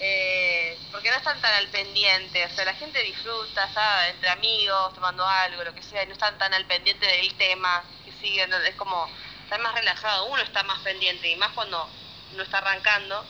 eh, 0.00 0.78
porque 0.92 1.10
no 1.10 1.16
están 1.16 1.40
tan 1.40 1.54
al 1.54 1.68
pendiente, 1.68 2.44
o 2.44 2.50
sea, 2.50 2.64
la 2.64 2.74
gente 2.74 3.02
disfruta, 3.02 3.64
está 3.64 4.08
entre 4.08 4.28
amigos, 4.28 4.94
tomando 4.94 5.26
algo, 5.26 5.64
lo 5.64 5.74
que 5.74 5.82
sea, 5.82 6.04
y 6.04 6.06
no 6.06 6.12
están 6.12 6.38
tan 6.38 6.54
al 6.54 6.66
pendiente 6.66 7.04
del 7.06 7.34
tema 7.34 7.84
que 8.04 8.12
siguen, 8.12 8.52
es 8.52 8.74
como, 8.76 9.10
están 9.42 9.60
más 9.62 9.74
relajados, 9.74 10.28
uno 10.30 10.42
está 10.42 10.62
más 10.62 10.80
pendiente, 10.82 11.28
y 11.28 11.36
más 11.36 11.50
cuando 11.52 11.88
uno 12.32 12.42
está 12.44 12.58
arrancando. 12.58 13.26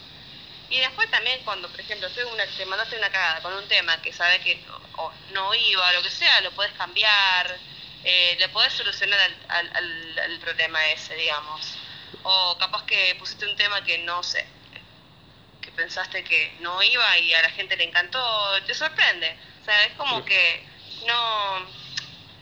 Y 0.71 0.79
después 0.81 1.11
también 1.11 1.41
cuando, 1.45 1.69
por 1.71 1.81
ejemplo, 1.81 2.09
una, 2.33 2.47
te 2.47 2.67
mandaste 2.67 2.97
una 2.99 3.11
cagada 3.11 3.41
con 3.43 3.55
un 3.55 3.67
tema 3.69 4.01
que 4.03 4.13
sabes 4.13 4.41
que 4.41 4.63
o- 4.97 5.03
o 5.05 5.13
no 5.31 5.55
iba, 5.55 5.93
lo 5.93 6.03
que 6.03 6.11
sea, 6.11 6.41
lo 6.43 6.53
puedes 6.53 6.73
cambiar, 6.75 7.59
eh, 8.05 8.37
le 8.39 8.49
podés 8.51 8.73
solucionar 8.75 9.19
al, 9.19 9.37
al, 9.49 9.71
al- 9.75 10.19
al 10.19 10.39
problema 10.39 10.87
ese, 10.91 11.15
digamos. 11.15 11.79
O 12.23 12.57
capaz 12.59 12.85
que 12.85 13.15
pusiste 13.19 13.47
un 13.47 13.57
tema 13.57 13.83
que 13.83 13.99
no 13.99 14.23
sé, 14.23 14.47
que 15.61 15.71
pensaste 15.73 16.23
que 16.25 16.57
no 16.61 16.83
iba 16.83 17.19
y 17.19 17.33
a 17.35 17.43
la 17.43 17.51
gente 17.51 17.77
le 17.77 17.85
encantó, 17.85 18.63
te 18.65 18.75
sorprende. 18.75 19.37
O 19.63 19.65
sea, 19.65 19.85
es 19.85 19.93
como 19.95 20.25
que 20.25 20.67
no, 21.07 21.61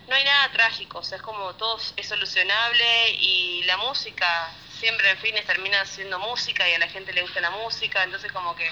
no 0.09 0.15
hay 0.15 0.25
nada 0.25 0.51
trágico, 0.53 0.99
o 0.99 1.03
sea, 1.03 1.17
es 1.17 1.23
como 1.23 1.55
todo 1.55 1.79
es 1.97 2.09
solucionable 2.09 3.11
y 3.11 3.63
la 3.65 3.77
música 3.79 4.53
siempre 4.79 5.11
en 5.11 5.19
fines 5.19 5.45
termina 5.47 5.85
siendo 5.87 6.19
música 6.19 6.69
y 6.69 6.75
a 6.75 6.79
la 6.79 6.89
gente 6.89 7.13
le 7.13 7.23
gusta 7.23 7.41
la 7.41 7.51
música, 7.51 8.05
entonces 8.05 8.31
como 8.33 8.55
que 8.55 8.71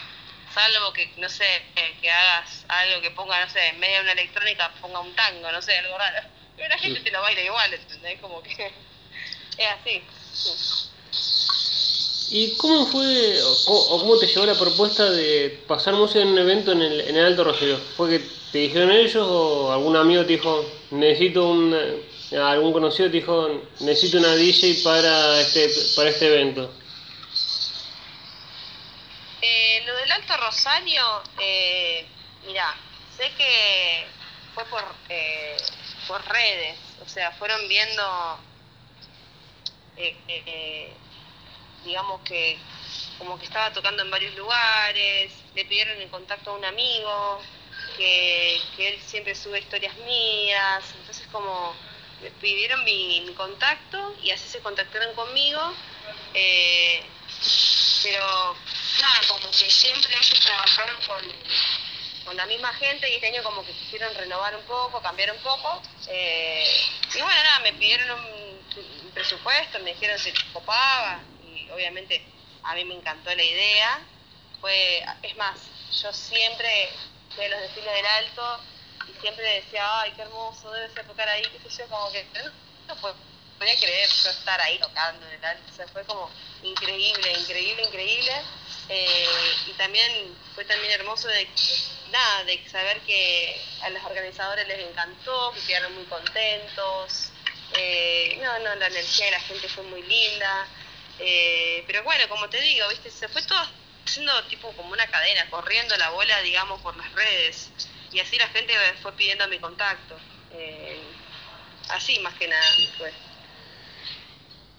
salvo 0.53 0.93
que, 0.93 1.11
no 1.17 1.29
sé, 1.29 1.45
eh, 1.77 1.97
que 2.01 2.11
hagas 2.11 2.65
algo 2.69 3.01
que 3.03 3.11
ponga, 3.11 3.45
no 3.45 3.51
sé, 3.51 3.69
en 3.69 3.81
medio 3.81 3.97
de 3.97 4.03
una 4.03 4.13
electrónica 4.13 4.73
ponga 4.81 5.01
un 5.01 5.15
tango, 5.15 5.51
no 5.51 5.61
sé, 5.61 5.77
algo 5.79 5.99
raro. 5.99 6.29
Pero 6.57 6.69
la 6.69 6.79
gente 6.79 7.01
te 7.01 7.11
lo 7.11 7.21
baila 7.21 7.43
igual, 7.43 7.75
¿entendés? 7.75 8.21
Como 8.21 8.43
que 8.43 8.51
es 9.59 9.67
así. 9.81 10.03
sí. 10.33 10.91
¿Y 12.31 12.57
cómo 12.57 12.87
fue 12.87 13.43
o 13.43 13.75
o 13.91 13.99
cómo 14.01 14.19
te 14.19 14.27
llevó 14.27 14.47
la 14.47 14.59
propuesta 14.59 15.11
de 15.11 15.63
pasar 15.69 15.95
música 15.95 16.21
en 16.21 16.29
un 16.29 16.39
evento 16.39 16.73
en 16.73 16.83
el, 16.83 17.01
en 17.03 17.17
el 17.17 17.27
Alto 17.27 17.45
Rosario? 17.45 17.79
¿Fue 17.97 18.09
que 18.09 18.25
te 18.51 18.59
dijeron 18.59 18.93
ellos 18.93 19.27
o 19.29 19.73
algún 19.73 19.97
amigo 19.97 20.23
te 20.23 20.35
dijo, 20.35 20.65
necesito 20.91 21.49
un, 21.49 21.75
algún 22.43 22.73
conocido 22.73 23.11
te 23.11 23.17
dijo, 23.17 23.49
necesito 23.81 24.19
una 24.19 24.35
DJ 24.35 24.83
para 24.83 25.41
este, 25.41 25.69
para 25.95 26.11
este 26.11 26.27
evento? 26.27 26.73
Eh, 29.41 29.83
lo 29.87 29.95
del 29.95 30.11
Alto 30.11 30.37
Rosario, 30.39 31.03
eh, 31.39 32.07
mira, 32.47 32.75
sé 33.17 33.31
que 33.37 34.07
fue 34.55 34.65
por, 34.67 34.83
eh, 35.09 35.57
por 36.09 36.25
redes, 36.27 36.79
o 37.05 37.09
sea, 37.09 37.31
fueron 37.33 37.69
viendo, 37.69 38.39
eh, 39.97 40.93
digamos 41.85 42.21
que 42.23 42.59
como 43.19 43.39
que 43.39 43.45
estaba 43.45 43.73
tocando 43.73 44.03
en 44.03 44.11
varios 44.11 44.35
lugares, 44.35 45.33
le 45.55 45.65
pidieron 45.67 46.01
el 46.01 46.09
contacto 46.09 46.51
a 46.51 46.55
un 46.55 46.65
amigo, 46.65 47.41
que, 47.97 48.61
que 48.77 48.89
él 48.89 49.01
siempre 49.01 49.35
sube 49.35 49.61
historias 49.61 49.97
mías, 49.99 50.85
entonces 50.99 51.27
como 51.31 51.75
me 52.23 52.31
pidieron 52.31 52.85
mi, 52.85 53.33
contacto 53.37 54.15
y 54.23 54.31
así 54.31 54.49
se 54.49 54.61
contactaron 54.61 55.15
conmigo. 55.15 55.61
eh, 56.35 57.03
pero 58.03 58.57
nada, 59.01 59.21
como 59.29 59.51
que 59.51 59.71
siempre 59.71 60.15
ellos 60.15 60.41
trabajaron 60.41 60.97
con, 61.07 61.25
con 62.25 62.37
la 62.37 62.47
misma 62.47 62.73
gente 62.75 63.11
y 63.11 63.15
este 63.15 63.29
año 63.29 63.43
como 63.43 63.65
que 63.65 63.73
quisieron 63.73 64.15
renovar 64.15 64.55
un 64.57 64.65
poco, 64.65 65.01
cambiar 65.01 65.33
un 65.33 65.39
poco. 65.39 65.83
eh, 66.09 66.67
y 67.15 67.21
bueno, 67.23 67.43
nada, 67.43 67.61
me 67.61 67.73
pidieron 67.75 68.11
un, 68.21 68.45
presupuesto, 69.15 69.79
me 69.79 69.95
dijeron 69.95 70.19
si 70.19 70.33
copaba 70.53 71.21
y 71.47 71.71
obviamente 71.71 72.21
a 72.65 72.75
mí 72.75 72.85
me 72.85 72.95
encantó 72.95 73.33
la 73.35 73.45
idea. 73.45 74.01
Fue, 74.61 75.05
es 75.23 75.37
más, 75.37 75.57
yo 76.03 76.13
siempre 76.13 76.89
a 77.39 77.49
los 77.49 77.61
desfiles 77.61 77.95
del 77.95 78.07
alto 78.07 78.61
y 79.09 79.21
siempre 79.21 79.45
decía, 79.61 80.01
ay, 80.01 80.13
qué 80.17 80.23
hermoso, 80.23 80.71
debe 80.71 80.93
ser 80.93 81.07
tocar 81.07 81.29
ahí, 81.29 81.43
qué 81.63 81.71
sé 81.71 81.83
yo, 81.83 81.89
como 81.89 82.11
que 82.13 82.27
no, 82.89 82.97
po- 82.97 83.17
podía 83.59 83.77
creer 83.79 84.09
yo 84.09 84.31
estar 84.31 84.61
ahí 84.61 84.79
tocando 84.79 85.27
alto, 85.27 85.63
o 85.71 85.75
sea, 85.75 85.87
fue 85.89 86.05
como 86.05 86.31
increíble, 86.63 87.33
increíble, 87.33 87.83
increíble. 87.85 88.33
Eh, 88.89 89.55
y 89.67 89.73
también 89.73 90.37
fue 90.55 90.65
también 90.65 90.93
hermoso 90.93 91.29
de 91.29 91.49
nada, 92.11 92.45
de 92.45 92.69
saber 92.69 93.01
que 93.03 93.61
a 93.83 93.91
los 93.91 94.03
organizadores 94.05 94.67
les 94.69 94.81
encantó, 94.81 95.53
que 95.53 95.61
quedaron 95.63 95.95
muy 95.95 96.05
contentos. 96.05 97.31
Eh, 97.77 98.39
no, 98.43 98.59
no, 98.61 98.75
la 98.77 98.87
energía 98.87 99.27
de 99.27 99.31
la 99.33 99.41
gente 99.41 99.69
fue 99.69 99.85
muy 99.85 100.03
linda. 100.03 100.67
Eh, 101.19 101.85
pero 101.87 102.03
bueno, 102.03 102.29
como 102.29 102.49
te 102.49 102.61
digo, 102.61 102.89
viste, 102.89 103.11
se 103.11 103.29
fue 103.29 103.43
todo 103.43 103.59
haciendo 104.07 104.45
tipo 104.47 104.71
como 104.77 104.93
una 104.93 105.07
cadena, 105.07 105.49
corriendo 105.49 105.97
la 105.97 106.11
bola, 106.11 106.41
digamos, 106.43 106.81
por 106.83 106.97
las 106.97 107.11
redes. 107.13 107.71
Y 108.15 108.21
así 108.21 108.37
la 108.39 108.47
gente 108.49 108.73
fue 109.03 109.13
pidiendo 109.13 109.47
mi 109.49 109.59
contacto. 109.59 110.15
Eh, 110.53 110.97
así 111.91 112.19
más 112.21 112.35
que 112.35 112.47
nada 112.47 112.63
fue. 112.97 113.13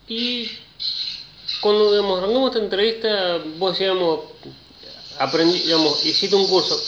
Y 0.07 0.49
cuando 1.59 1.91
digamos, 1.91 2.19
arrancamos 2.19 2.51
esta 2.51 2.63
entrevista, 2.63 3.37
vos 3.57 3.77
digamos, 3.77 4.21
aprendí, 5.19 5.59
digamos, 5.59 6.05
hiciste 6.05 6.35
un 6.35 6.47
curso. 6.47 6.81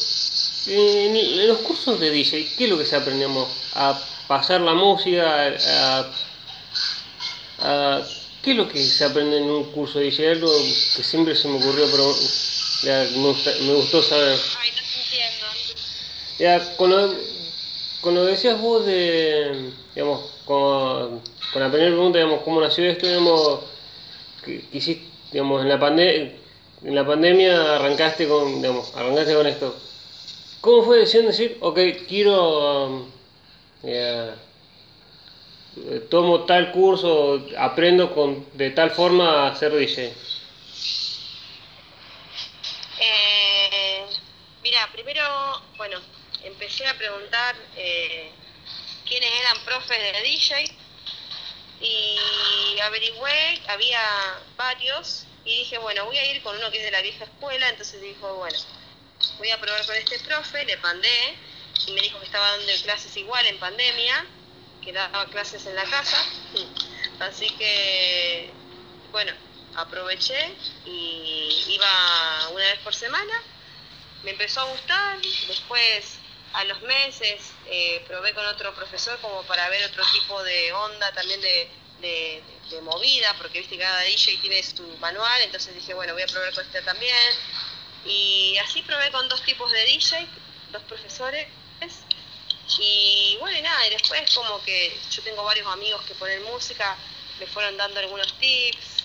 En, 0.67 1.15
en 1.15 1.47
los 1.47 1.59
cursos 1.59 1.99
de 1.99 2.11
DJ, 2.11 2.45
¿qué 2.57 2.63
es 2.65 2.69
lo 2.69 2.77
que 2.77 2.85
se 2.85 2.95
aprendíamos? 2.95 3.47
A 3.73 3.99
pasar 4.27 4.61
la 4.61 4.73
música, 4.73 5.47
a, 5.47 6.11
a- 7.59 8.01
¿qué 8.43 8.51
es 8.51 8.57
lo 8.57 8.67
que 8.69 8.81
se 8.83 9.03
aprende 9.05 9.37
en 9.37 9.49
un 9.49 9.71
curso 9.71 9.99
de 9.99 10.05
DJ? 10.05 10.31
Algo 10.31 10.51
que 10.95 11.03
siempre 11.03 11.35
se 11.35 11.47
me 11.47 11.57
ocurrió, 11.57 11.89
pero 11.91 12.13
ya, 12.83 13.07
me, 13.17 13.27
gusta- 13.29 13.55
me 13.61 13.73
gustó 13.73 14.01
saber. 14.03 14.37
Ay, 14.59 14.71
no. 14.71 14.86
Ya, 16.39 16.75
con 16.77 16.91
lo, 16.91 17.13
con 18.01 18.13
lo 18.13 18.23
decías 18.25 18.61
vos 18.61 18.85
de, 18.85 19.71
digamos, 19.95 20.21
con, 20.45 21.21
la 21.55 21.69
primera 21.69 21.91
pregunta, 21.91 22.19
digamos, 22.19 22.43
cómo 22.43 22.61
nació 22.61 22.85
esto, 22.85 23.07
digamos, 23.07 23.61
que, 24.45 24.63
hiciste, 24.71 25.03
digamos, 25.31 25.63
en 25.63 25.69
la, 25.69 25.79
pande 25.79 26.39
en 26.83 26.95
la 26.95 27.05
pandemia 27.05 27.77
arrancaste 27.77 28.27
con, 28.27 28.61
digamos, 28.61 28.95
arrancaste 28.95 29.33
con 29.33 29.47
esto. 29.47 29.75
¿Cómo 30.61 30.83
fue 30.83 30.99
decisión 30.99 31.25
decir, 31.25 31.57
ok, 31.59 31.79
quiero, 32.07 32.85
um, 32.85 33.11
eh, 33.83 34.31
tomo 36.09 36.45
tal 36.45 36.71
curso, 36.71 37.47
aprendo 37.57 38.13
con, 38.13 38.45
de 38.53 38.69
tal 38.71 38.91
forma 38.91 39.47
a 39.47 39.55
ser 39.55 39.75
DJ? 39.75 40.13
Eh, 42.99 44.05
mira, 44.61 44.87
primero, 44.93 45.23
bueno, 45.77 45.99
empecé 46.47 46.87
a 46.87 46.97
preguntar 46.97 47.55
eh, 47.75 48.31
quiénes 49.05 49.29
eran 49.41 49.63
profes 49.65 49.97
de 49.97 50.21
DJ 50.23 50.77
y 51.79 52.79
averigüé, 52.81 53.61
había 53.67 54.01
varios 54.55 55.25
y 55.45 55.59
dije, 55.59 55.77
bueno, 55.77 56.05
voy 56.05 56.17
a 56.17 56.25
ir 56.31 56.41
con 56.41 56.57
uno 56.57 56.71
que 56.71 56.77
es 56.77 56.83
de 56.83 56.91
la 56.91 57.01
vieja 57.01 57.25
escuela, 57.25 57.69
entonces 57.69 58.01
dijo, 58.01 58.35
bueno, 58.35 58.57
voy 59.37 59.49
a 59.51 59.59
probar 59.59 59.85
con 59.85 59.95
este 59.95 60.19
profe, 60.19 60.65
le 60.65 60.77
mandé 60.77 61.37
y 61.85 61.91
me 61.91 62.01
dijo 62.01 62.19
que 62.19 62.25
estaba 62.25 62.49
dando 62.57 62.71
clases 62.83 63.15
igual 63.17 63.45
en 63.45 63.59
pandemia, 63.59 64.25
que 64.83 64.93
daba 64.93 65.25
clases 65.27 65.65
en 65.65 65.75
la 65.75 65.83
casa, 65.83 66.17
así 67.19 67.49
que, 67.51 68.51
bueno, 69.11 69.31
aproveché 69.75 70.55
y 70.85 71.65
iba 71.69 72.49
una 72.51 72.65
vez 72.65 72.79
por 72.79 72.95
semana, 72.95 73.41
me 74.23 74.31
empezó 74.31 74.61
a 74.61 74.71
gustar, 74.71 75.21
después 75.47 76.19
a 76.57 76.63
los 76.63 76.81
meses 76.81 77.51
eh, 77.67 78.03
probé 78.07 78.33
con 78.33 78.43
otro 78.47 78.73
profesor 78.73 79.19
como 79.19 79.43
para 79.43 79.69
ver 79.69 79.85
otro 79.85 80.03
tipo 80.11 80.41
de 80.41 80.73
onda 80.73 81.11
también 81.11 81.39
de, 81.39 81.69
de, 82.01 82.81
movida, 82.81 83.35
porque 83.37 83.59
viste 83.59 83.77
cada 83.77 84.01
DJ 84.01 84.37
tiene 84.41 84.63
su 84.63 84.83
manual, 84.97 85.41
entonces 85.41 85.75
dije, 85.75 85.93
bueno, 85.93 86.13
voy 86.13 86.23
a 86.23 86.27
probar 86.27 86.53
con 86.53 86.65
este 86.65 86.81
también. 86.81 87.33
Y 88.05 88.57
así 88.57 88.81
probé 88.81 89.11
con 89.11 89.27
dos 89.29 89.41
tipos 89.43 89.71
de 89.71 89.85
DJ, 89.85 90.27
dos 90.71 90.81
profesores. 90.83 91.47
Y 92.79 93.37
bueno, 93.39 93.57
y 93.57 93.61
nada, 93.61 93.87
y 93.87 93.91
después 93.91 94.33
como 94.33 94.61
que 94.63 94.99
yo 95.11 95.21
tengo 95.21 95.43
varios 95.43 95.67
amigos 95.67 96.03
que 96.05 96.15
ponen 96.15 96.43
música, 96.43 96.97
me 97.39 97.47
fueron 97.47 97.77
dando 97.77 97.99
algunos 97.99 98.33
tips 98.39 99.03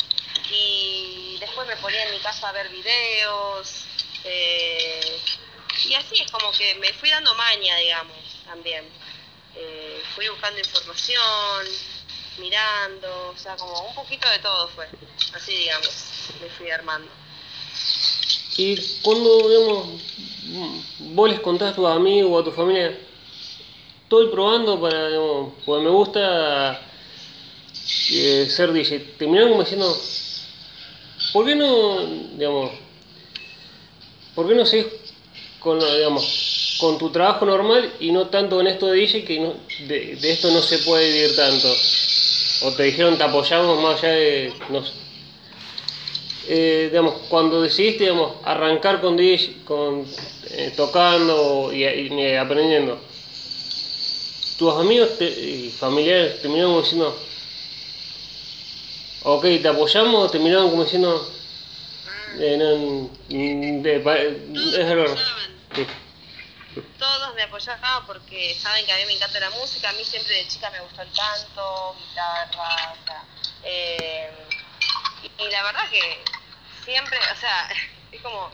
y 0.50 1.36
después 1.38 1.66
me 1.68 1.76
ponía 1.76 2.04
en 2.06 2.12
mi 2.12 2.18
casa 2.20 2.48
a 2.48 2.52
ver 2.52 2.68
videos. 2.70 3.84
Eh, 4.24 5.20
y 5.88 5.94
así 5.94 6.20
es 6.20 6.30
como 6.30 6.52
que 6.52 6.74
me 6.76 6.92
fui 6.94 7.10
dando 7.10 7.34
maña, 7.34 7.76
digamos, 7.76 8.16
también. 8.44 8.84
Eh, 9.54 10.02
fui 10.14 10.28
buscando 10.28 10.58
información, 10.58 11.66
mirando, 12.38 13.32
o 13.34 13.38
sea, 13.38 13.56
como 13.56 13.88
un 13.88 13.94
poquito 13.94 14.28
de 14.30 14.38
todo 14.38 14.68
fue, 14.68 14.88
así 15.34 15.52
digamos, 15.52 15.90
me 16.40 16.48
fui 16.48 16.70
armando. 16.70 17.10
Y 18.56 18.76
cuando, 19.02 19.48
digamos, 19.48 20.02
vos 21.14 21.30
les 21.30 21.40
contás 21.40 21.72
a 21.72 21.74
tus 21.74 21.86
amigos 21.86 22.30
o 22.32 22.38
a 22.38 22.44
tu 22.44 22.52
familia, 22.52 22.98
estoy 24.02 24.28
probando 24.28 24.80
para, 24.80 25.08
digamos, 25.08 25.54
porque 25.64 25.84
me 25.84 25.90
gusta 25.90 26.80
eh, 28.10 28.46
ser 28.50 28.72
DJ, 28.72 29.00
terminaron 29.18 29.50
como 29.50 29.62
diciendo, 29.62 29.96
¿por 31.32 31.46
qué 31.46 31.54
no, 31.54 32.06
digamos, 32.36 32.72
por 34.34 34.48
qué 34.48 34.54
no 34.54 34.64
seguís 34.64 35.01
con, 35.62 35.78
digamos, 35.78 36.76
con 36.80 36.98
tu 36.98 37.10
trabajo 37.10 37.46
normal 37.46 37.92
y 38.00 38.10
no 38.10 38.28
tanto 38.28 38.56
con 38.56 38.66
esto 38.66 38.88
de 38.88 38.98
DJ 38.98 39.24
que 39.24 39.40
no, 39.40 39.54
de, 39.86 40.18
esto 40.22 40.50
no 40.50 40.60
se 40.60 40.78
puede 40.78 41.12
vivir 41.12 41.36
tanto? 41.36 41.68
o 42.64 42.72
te 42.72 42.84
dijeron 42.84 43.16
te 43.16 43.24
apoyamos 43.24 43.80
más 43.82 44.02
allá 44.02 44.12
de, 44.12 44.52
no. 44.68 44.84
Eh, 46.48 46.88
digamos, 46.90 47.14
cuando 47.28 47.62
decidiste 47.62 48.04
digamos, 48.04 48.32
arrancar 48.44 49.00
con, 49.00 49.16
DJ, 49.16 49.62
con 49.64 50.04
eh, 50.50 50.72
tocando 50.76 51.72
y, 51.72 51.84
aprendiendo, 52.36 52.98
tus 54.58 54.74
amigos 54.74 55.18
te, 55.18 55.26
y 55.26 55.70
familiares 55.70 56.40
terminaron 56.42 56.72
como 56.72 56.82
diciendo, 56.82 57.16
ok, 59.22 59.42
te 59.42 59.68
apoyamos, 59.68 60.26
o 60.26 60.30
terminaron 60.30 60.70
como 60.70 60.82
diciendo, 60.82 61.24
eh, 62.38 62.56
no, 62.58 63.10
de, 63.28 63.98
de. 63.98 65.16
Todos 66.98 67.34
me 67.34 67.42
apoyaban 67.44 68.06
porque 68.06 68.54
saben 68.60 68.84
que 68.84 68.92
a 68.92 68.96
mí 68.96 69.06
me 69.06 69.14
encanta 69.14 69.40
la 69.40 69.50
música, 69.50 69.88
a 69.88 69.92
mí 69.94 70.04
siempre 70.04 70.34
de 70.34 70.46
chica 70.46 70.70
me 70.70 70.80
gustó 70.80 71.00
el 71.00 71.12
canto, 71.14 71.96
guitarra, 71.98 72.92
o 72.92 73.06
sea, 73.06 73.24
eh, 73.64 74.30
y, 75.38 75.50
la 75.50 75.62
verdad 75.62 75.88
que 75.90 76.24
siempre, 76.84 77.18
o 77.18 77.36
sea, 77.36 77.68
es 78.12 78.20
como, 78.20 78.50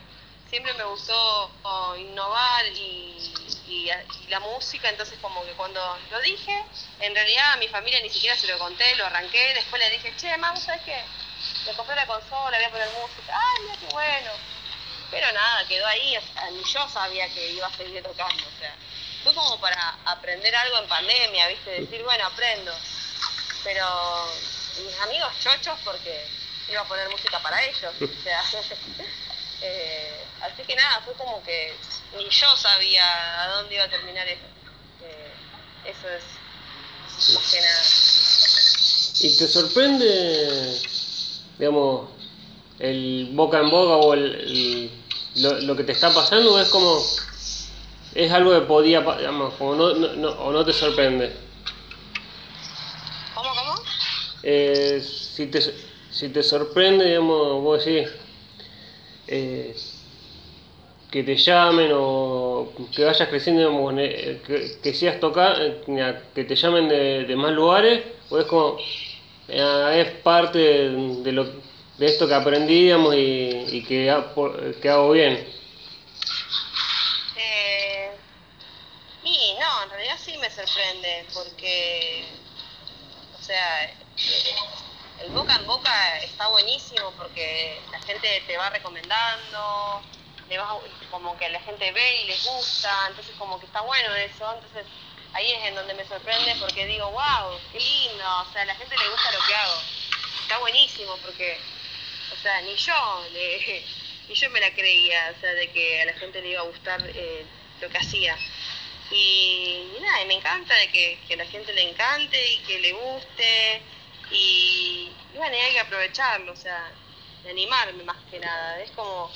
siempre 0.48 0.72
me 0.74 0.84
gustó 0.84 1.96
innovar 1.98 2.66
y, 2.66 3.90
la 4.28 4.40
música, 4.40 4.88
entonces 4.90 5.18
como 5.20 5.44
que 5.44 5.52
cuando 5.54 5.80
lo 6.10 6.20
dije, 6.20 6.54
en 7.00 7.14
realidad 7.14 7.54
a 7.54 7.56
mi 7.56 7.68
familia 7.68 8.00
ni 8.00 8.10
siquiera 8.10 8.36
se 8.36 8.46
lo 8.46 8.58
conté, 8.58 8.94
lo 8.96 9.06
arranqué, 9.06 9.54
después 9.54 9.82
le 9.82 9.90
dije, 9.90 10.14
che, 10.16 10.36
mamá, 10.36 10.54
¿sabes 10.60 10.82
qué? 10.84 11.02
Me 11.66 11.74
compré 11.74 11.96
la 11.96 12.06
consola, 12.06 12.58
voy 12.58 12.64
a 12.64 12.70
poner 12.70 12.88
música, 12.90 13.34
ay, 13.34 13.62
mira 13.64 13.76
qué 13.80 13.94
bueno 13.94 14.57
pero 15.10 15.32
nada, 15.32 15.66
quedó 15.66 15.86
ahí, 15.86 16.16
ni 16.52 16.62
yo 16.64 16.88
sabía 16.88 17.28
que 17.32 17.52
iba 17.52 17.66
a 17.66 17.76
seguir 17.76 18.02
tocando, 18.02 18.44
o 18.44 18.58
sea, 18.58 18.74
fue 19.24 19.34
como 19.34 19.60
para 19.60 19.96
aprender 20.04 20.54
algo 20.54 20.78
en 20.78 20.88
pandemia, 20.88 21.48
¿viste? 21.48 21.80
Decir, 21.80 22.02
bueno, 22.04 22.26
aprendo. 22.26 22.72
Pero 23.64 24.28
mis 24.84 24.98
amigos 25.00 25.32
chochos 25.42 25.78
porque 25.84 26.26
iba 26.70 26.80
a 26.80 26.84
poner 26.84 27.08
música 27.08 27.40
para 27.40 27.62
ellos, 27.64 27.92
o 28.00 28.22
sea, 28.22 28.42
eh, 29.62 30.24
así 30.42 30.62
que 30.62 30.76
nada, 30.76 31.00
fue 31.04 31.14
como 31.14 31.42
que 31.42 31.74
ni 32.16 32.28
yo 32.28 32.56
sabía 32.56 33.42
a 33.42 33.48
dónde 33.48 33.74
iba 33.74 33.84
a 33.84 33.88
terminar 33.88 34.26
eso. 34.28 34.58
Eso 35.84 36.06
es 36.08 37.32
más 37.34 37.50
que 37.50 37.60
nada. 37.60 37.82
¿Y 39.20 39.36
te 39.38 39.48
sorprende, 39.48 40.80
digamos, 41.58 42.10
el 42.78 43.30
boca 43.32 43.60
en 43.60 43.70
boca 43.70 43.96
o 43.96 44.14
el, 44.14 44.24
el, 44.24 44.90
lo, 45.36 45.60
lo, 45.62 45.76
que 45.76 45.84
te 45.84 45.92
está 45.92 46.12
pasando 46.12 46.60
es 46.60 46.68
como 46.68 46.98
es 48.14 48.32
algo 48.32 48.52
que 48.52 48.60
podía 48.66 49.00
digamos 49.00 49.54
como 49.54 49.74
no, 49.74 49.94
no, 49.94 50.12
no 50.14 50.30
o 50.30 50.52
no 50.52 50.64
te 50.64 50.72
sorprende. 50.72 51.32
Cómo 53.34 53.48
cómo 53.54 53.74
eh, 54.42 55.02
si 55.02 55.46
te 55.46 55.60
si 56.10 56.28
te 56.28 56.42
sorprende 56.42 57.04
digamos 57.04 57.62
vos 57.62 57.84
decís 57.84 58.08
eh, 59.26 59.74
que 61.10 61.22
te 61.24 61.36
llamen 61.36 61.90
o 61.94 62.72
que 62.94 63.04
vayas 63.04 63.28
creciendo 63.28 63.60
digamos, 63.60 63.94
que, 63.94 64.78
que 64.82 64.94
sigas 64.94 65.18
tocar 65.20 65.56
que 66.34 66.44
te 66.44 66.54
llamen 66.54 66.88
de, 66.88 67.24
de 67.24 67.36
más 67.36 67.52
lugares 67.52 68.04
o 68.30 68.38
es 68.38 68.44
como 68.46 68.78
eh, 69.48 70.04
es 70.06 70.22
parte 70.22 70.58
de, 70.58 71.22
de 71.22 71.32
lo 71.32 71.46
de 71.98 72.06
esto 72.06 72.28
que 72.28 72.34
aprendíamos 72.34 73.14
y, 73.16 73.84
que, 73.86 74.14
que, 74.80 74.88
hago 74.88 75.10
bien? 75.10 75.52
Eh, 77.36 78.10
y 79.24 79.56
no, 79.58 79.82
en 79.82 79.90
realidad 79.90 80.16
sí 80.24 80.36
me 80.38 80.48
sorprende, 80.48 81.26
porque, 81.34 82.24
o 83.36 83.42
sea, 83.42 83.90
el 85.24 85.30
boca 85.30 85.56
en 85.56 85.66
boca 85.66 86.18
está 86.20 86.46
buenísimo 86.48 87.12
porque 87.18 87.80
la 87.90 88.00
gente 88.02 88.44
te 88.46 88.56
va 88.56 88.70
recomendando, 88.70 90.02
le 90.48 90.56
va, 90.56 90.78
como 91.10 91.36
que 91.36 91.48
la 91.48 91.60
gente 91.60 91.90
ve 91.90 92.22
y 92.22 92.26
les 92.28 92.44
gusta, 92.44 92.90
entonces 93.08 93.34
como 93.36 93.58
que 93.58 93.66
está 93.66 93.80
bueno 93.80 94.14
eso, 94.14 94.54
entonces 94.54 94.86
ahí 95.32 95.50
es 95.50 95.64
en 95.64 95.74
donde 95.74 95.94
me 95.94 96.06
sorprende 96.06 96.54
porque 96.60 96.86
digo, 96.86 97.10
wow, 97.10 97.58
qué 97.72 97.80
lindo, 97.80 98.24
o 98.40 98.52
sea, 98.52 98.62
a 98.62 98.66
la 98.66 98.74
gente 98.76 98.96
le 98.96 99.08
gusta 99.08 99.32
lo 99.32 99.40
que 99.40 99.54
hago, 99.56 99.80
está 100.42 100.58
buenísimo 100.58 101.16
porque 101.24 101.58
sea, 102.38 102.60
ni 102.62 102.74
yo, 102.74 103.28
le, 103.32 103.84
ni 104.28 104.34
yo 104.34 104.50
me 104.50 104.60
la 104.60 104.72
creía, 104.74 105.34
o 105.36 105.40
sea, 105.40 105.52
de 105.54 105.70
que 105.70 106.02
a 106.02 106.06
la 106.06 106.14
gente 106.14 106.42
le 106.42 106.50
iba 106.50 106.60
a 106.60 106.64
gustar 106.64 107.02
eh, 107.14 107.44
lo 107.80 107.88
que 107.88 107.98
hacía. 107.98 108.36
Y, 109.10 109.88
nada, 110.00 110.22
y 110.22 110.26
me 110.26 110.34
encanta 110.34 110.74
de 110.74 110.88
que, 110.88 111.18
que 111.26 111.34
a 111.34 111.38
la 111.38 111.46
gente 111.46 111.72
le 111.72 111.88
encante 111.90 112.52
y 112.52 112.58
que 112.58 112.80
le 112.80 112.92
guste, 112.92 113.82
y, 114.30 115.10
bueno, 115.34 115.56
hay 115.56 115.72
que 115.72 115.80
aprovecharlo, 115.80 116.52
o 116.52 116.56
sea, 116.56 116.92
animarme 117.48 118.02
más 118.04 118.18
que 118.30 118.38
nada. 118.38 118.80
Es 118.82 118.90
como, 118.90 119.32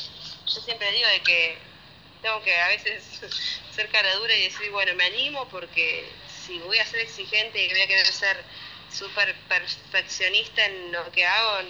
yo 0.47 0.61
siempre 0.61 0.93
digo 0.93 1.09
de 1.09 1.21
que 1.23 1.59
tengo 2.21 2.43
que 2.43 2.55
a 2.57 2.69
veces 2.69 3.03
ser 3.75 3.89
cara 3.91 4.15
dura 4.17 4.35
y 4.35 4.45
decir, 4.45 4.71
bueno, 4.71 4.95
me 4.95 5.05
animo 5.05 5.49
porque 5.49 6.09
si 6.47 6.59
voy 6.61 6.79
a 6.79 6.87
ser 6.87 7.01
exigente 7.01 7.65
y 7.65 7.71
voy 7.71 7.81
a 7.81 7.87
querer 7.87 8.07
ser 8.07 8.45
súper 8.91 9.35
perfeccionista 9.49 10.67
en 10.67 10.93
lo 10.93 11.11
que 11.13 11.25
hago, 11.25 11.69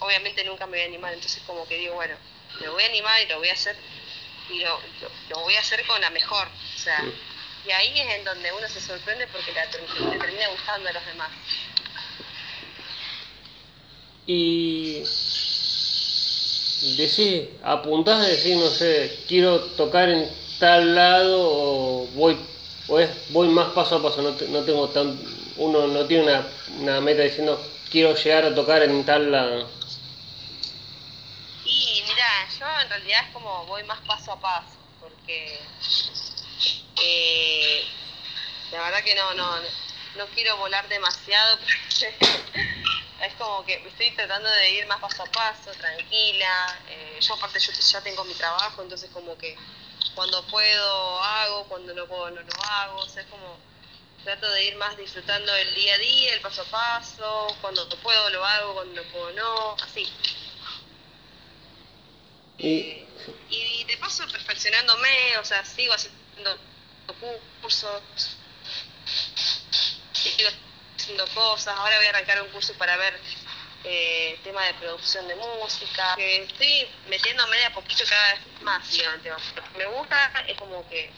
obviamente 0.00 0.44
nunca 0.44 0.66
me 0.66 0.72
voy 0.78 0.80
a 0.82 0.84
animar, 0.86 1.12
entonces 1.12 1.42
como 1.46 1.66
que 1.68 1.76
digo, 1.76 1.94
bueno, 1.94 2.16
me 2.60 2.68
voy 2.68 2.82
a 2.82 2.86
animar 2.86 3.22
y 3.22 3.28
lo 3.28 3.38
voy 3.38 3.48
a 3.48 3.52
hacer 3.52 3.76
y 4.50 4.60
lo, 4.60 4.78
lo, 5.00 5.10
lo 5.30 5.40
voy 5.42 5.54
a 5.54 5.60
hacer 5.60 5.84
con 5.86 6.00
la 6.00 6.10
mejor, 6.10 6.46
o 6.46 6.78
sea, 6.78 7.04
y 7.66 7.70
ahí 7.70 8.00
es 8.00 8.14
en 8.14 8.24
donde 8.24 8.52
uno 8.52 8.68
se 8.68 8.80
sorprende 8.80 9.26
porque 9.28 9.52
le, 9.52 9.60
le 10.10 10.18
termina 10.18 10.48
gustando 10.48 10.88
a 10.88 10.92
los 10.92 11.04
demás. 11.06 11.30
Y 14.26 15.04
decís, 16.80 17.48
apuntás 17.62 18.24
a 18.24 18.28
decir, 18.28 18.56
no 18.56 18.70
sé, 18.70 19.24
quiero 19.28 19.60
tocar 19.72 20.08
en 20.08 20.30
tal 20.58 20.94
lado 20.94 21.38
o 21.42 22.06
voy 22.08 22.38
o 22.88 22.98
es 23.00 23.10
voy 23.30 23.48
más 23.48 23.70
paso 23.72 23.96
a 23.96 24.02
paso, 24.02 24.22
no, 24.22 24.36
te- 24.36 24.48
no 24.48 24.64
tengo 24.64 24.90
tan, 24.90 25.18
uno 25.56 25.86
no 25.88 26.06
tiene 26.06 26.24
una, 26.24 26.52
una 26.78 27.00
meta 27.00 27.22
diciendo 27.22 27.75
quiero 27.90 28.14
llegar 28.14 28.44
a 28.44 28.54
tocar 28.54 28.82
en 28.82 29.04
tal 29.04 29.30
lado. 29.30 29.68
Y 31.64 32.02
mira, 32.06 32.48
yo 32.58 32.66
en 32.82 32.88
realidad 32.88 33.20
es 33.26 33.32
como 33.32 33.66
voy 33.66 33.82
más 33.84 34.00
paso 34.06 34.32
a 34.32 34.40
paso, 34.40 34.78
porque 35.00 35.60
eh, 37.02 37.84
la 38.72 38.82
verdad 38.82 39.02
que 39.02 39.14
no, 39.14 39.34
no, 39.34 39.56
no 40.16 40.26
quiero 40.34 40.56
volar 40.58 40.88
demasiado, 40.88 41.58
es 43.20 43.34
como 43.38 43.64
que 43.64 43.74
estoy 43.86 44.10
tratando 44.12 44.48
de 44.48 44.70
ir 44.70 44.86
más 44.86 45.00
paso 45.00 45.22
a 45.22 45.26
paso, 45.26 45.70
tranquila. 45.72 46.78
eh, 46.88 47.18
yo 47.20 47.34
aparte 47.34 47.58
yo 47.58 47.72
ya 47.72 48.00
tengo 48.02 48.24
mi 48.24 48.34
trabajo, 48.34 48.82
entonces 48.82 49.10
como 49.10 49.36
que 49.36 49.56
cuando 50.14 50.42
puedo 50.46 51.22
hago, 51.22 51.64
cuando 51.68 51.92
no 51.94 52.06
puedo 52.06 52.30
no 52.30 52.40
lo 52.40 52.62
hago, 52.62 52.96
o 52.98 53.08
sea, 53.08 53.22
es 53.22 53.28
como 53.28 53.58
trato 54.26 54.50
de 54.50 54.64
ir 54.64 54.76
más 54.76 54.96
disfrutando 54.96 55.54
el 55.54 55.74
día 55.74 55.94
a 55.94 55.98
día, 55.98 56.34
el 56.34 56.40
paso 56.40 56.62
a 56.62 56.64
paso, 56.64 57.56
cuando 57.60 57.88
puedo 58.00 58.28
lo 58.30 58.44
hago, 58.44 58.74
cuando 58.74 59.00
puedo 59.04 59.30
no, 59.34 59.76
así. 59.80 60.04
Y 62.58 63.04
Y 63.48 63.84
de 63.84 63.96
paso 63.98 64.26
perfeccionándome, 64.26 65.38
o 65.38 65.44
sea, 65.44 65.64
sigo 65.64 65.94
haciendo 65.94 66.58
cursos, 67.60 68.02
sigo 70.12 70.50
haciendo 70.96 71.24
cosas. 71.28 71.78
Ahora 71.78 71.96
voy 71.98 72.06
a 72.06 72.10
arrancar 72.10 72.42
un 72.42 72.48
curso 72.48 72.74
para 72.74 72.96
ver 72.96 73.20
eh, 73.84 74.40
tema 74.42 74.64
de 74.64 74.74
producción 74.74 75.28
de 75.28 75.36
música. 75.36 76.16
Que 76.16 76.42
estoy 76.42 76.88
metiéndome 77.08 77.58
de 77.58 77.64
a 77.66 77.72
poquito 77.72 78.02
cada 78.08 78.34
vez 78.34 78.40
más, 78.62 78.90
digamos. 78.90 79.42
me 79.78 79.86
gusta 79.86 80.44
es 80.48 80.58
como 80.58 80.88
que 80.88 81.12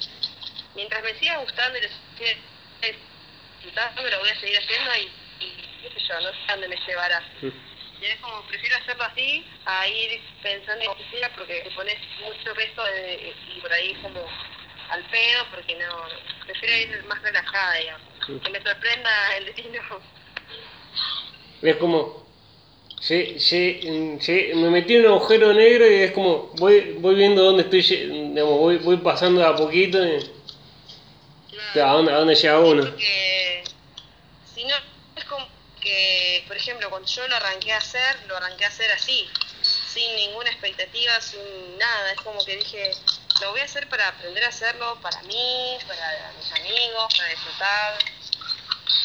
mientras 0.74 1.02
me 1.02 1.18
siga 1.18 1.38
gustando 1.38 1.78
y 1.78 1.82
lo 1.82 1.88
lo 4.10 4.18
voy 4.20 4.28
a 4.30 4.40
seguir 4.40 4.58
haciendo 4.58 4.90
y, 4.96 5.44
y 5.44 5.82
qué 5.82 5.88
sé 6.00 6.06
yo, 6.08 6.20
no 6.20 6.28
sé 6.30 6.38
dónde 6.48 6.68
me 6.68 6.76
llevará. 6.86 7.22
Y 8.00 8.04
es 8.04 8.16
como, 8.20 8.42
prefiero 8.46 8.76
hacerlo 8.76 9.04
así 9.04 9.44
a 9.64 9.88
ir 9.88 10.20
pensando 10.42 10.84
en 10.84 10.90
oficina 10.90 11.28
porque 11.36 11.60
te 11.62 11.70
pones 11.72 11.96
mucho 12.24 12.54
peso 12.54 12.84
de- 12.84 13.34
y 13.56 13.60
por 13.60 13.72
ahí 13.72 13.94
como 14.02 14.20
al 14.90 15.04
pedo 15.10 15.44
porque 15.54 15.74
no, 15.74 16.04
prefiero 16.46 16.76
ir 16.76 17.04
más 17.04 17.20
relajada, 17.22 17.74
digamos. 17.74 18.02
Sí. 18.26 18.40
Que 18.44 18.50
me 18.50 18.62
sorprenda 18.62 19.36
el 19.36 19.44
destino. 19.46 19.80
es 21.62 21.76
como, 21.76 22.26
sí, 23.00 23.40
sí, 23.40 23.80
mm, 23.82 24.20
sí, 24.20 24.50
me 24.54 24.70
metí 24.70 24.94
en 24.94 25.00
un 25.06 25.06
agujero 25.08 25.52
negro 25.52 25.90
y 25.90 25.94
es 25.94 26.12
como, 26.12 26.50
voy, 26.54 26.92
voy 27.00 27.16
viendo 27.16 27.42
dónde 27.42 27.64
estoy, 27.64 27.82
digamos, 27.82 28.58
voy, 28.58 28.76
voy 28.78 28.98
pasando 28.98 29.40
de 29.40 29.46
a 29.46 29.56
poquito 29.56 29.98
y, 30.06 30.37
a, 31.74 31.92
dónde, 31.92 32.12
a 32.12 32.16
dónde 32.16 32.34
llega 32.34 32.58
uno. 32.58 32.84
Porque 32.84 33.64
si 34.54 34.64
no, 34.64 34.74
es 35.16 35.24
como 35.24 35.46
que, 35.80 36.44
por 36.46 36.56
ejemplo, 36.56 36.90
cuando 36.90 37.08
yo 37.08 37.26
lo 37.28 37.36
arranqué 37.36 37.72
a 37.72 37.78
hacer, 37.78 38.24
lo 38.26 38.36
arranqué 38.36 38.64
a 38.64 38.68
hacer 38.68 38.90
así, 38.92 39.28
sin 39.62 40.14
ninguna 40.16 40.50
expectativa, 40.50 41.20
sin 41.20 41.78
nada. 41.78 42.12
Es 42.12 42.20
como 42.20 42.44
que 42.44 42.56
dije, 42.56 42.90
lo 43.40 43.50
voy 43.52 43.60
a 43.60 43.64
hacer 43.64 43.88
para 43.88 44.08
aprender 44.08 44.44
a 44.44 44.48
hacerlo 44.48 44.98
para 45.00 45.22
mí, 45.22 45.78
para 45.86 46.32
mis 46.36 46.52
amigos, 46.52 47.14
para 47.16 47.30
disfrutar. 47.30 47.98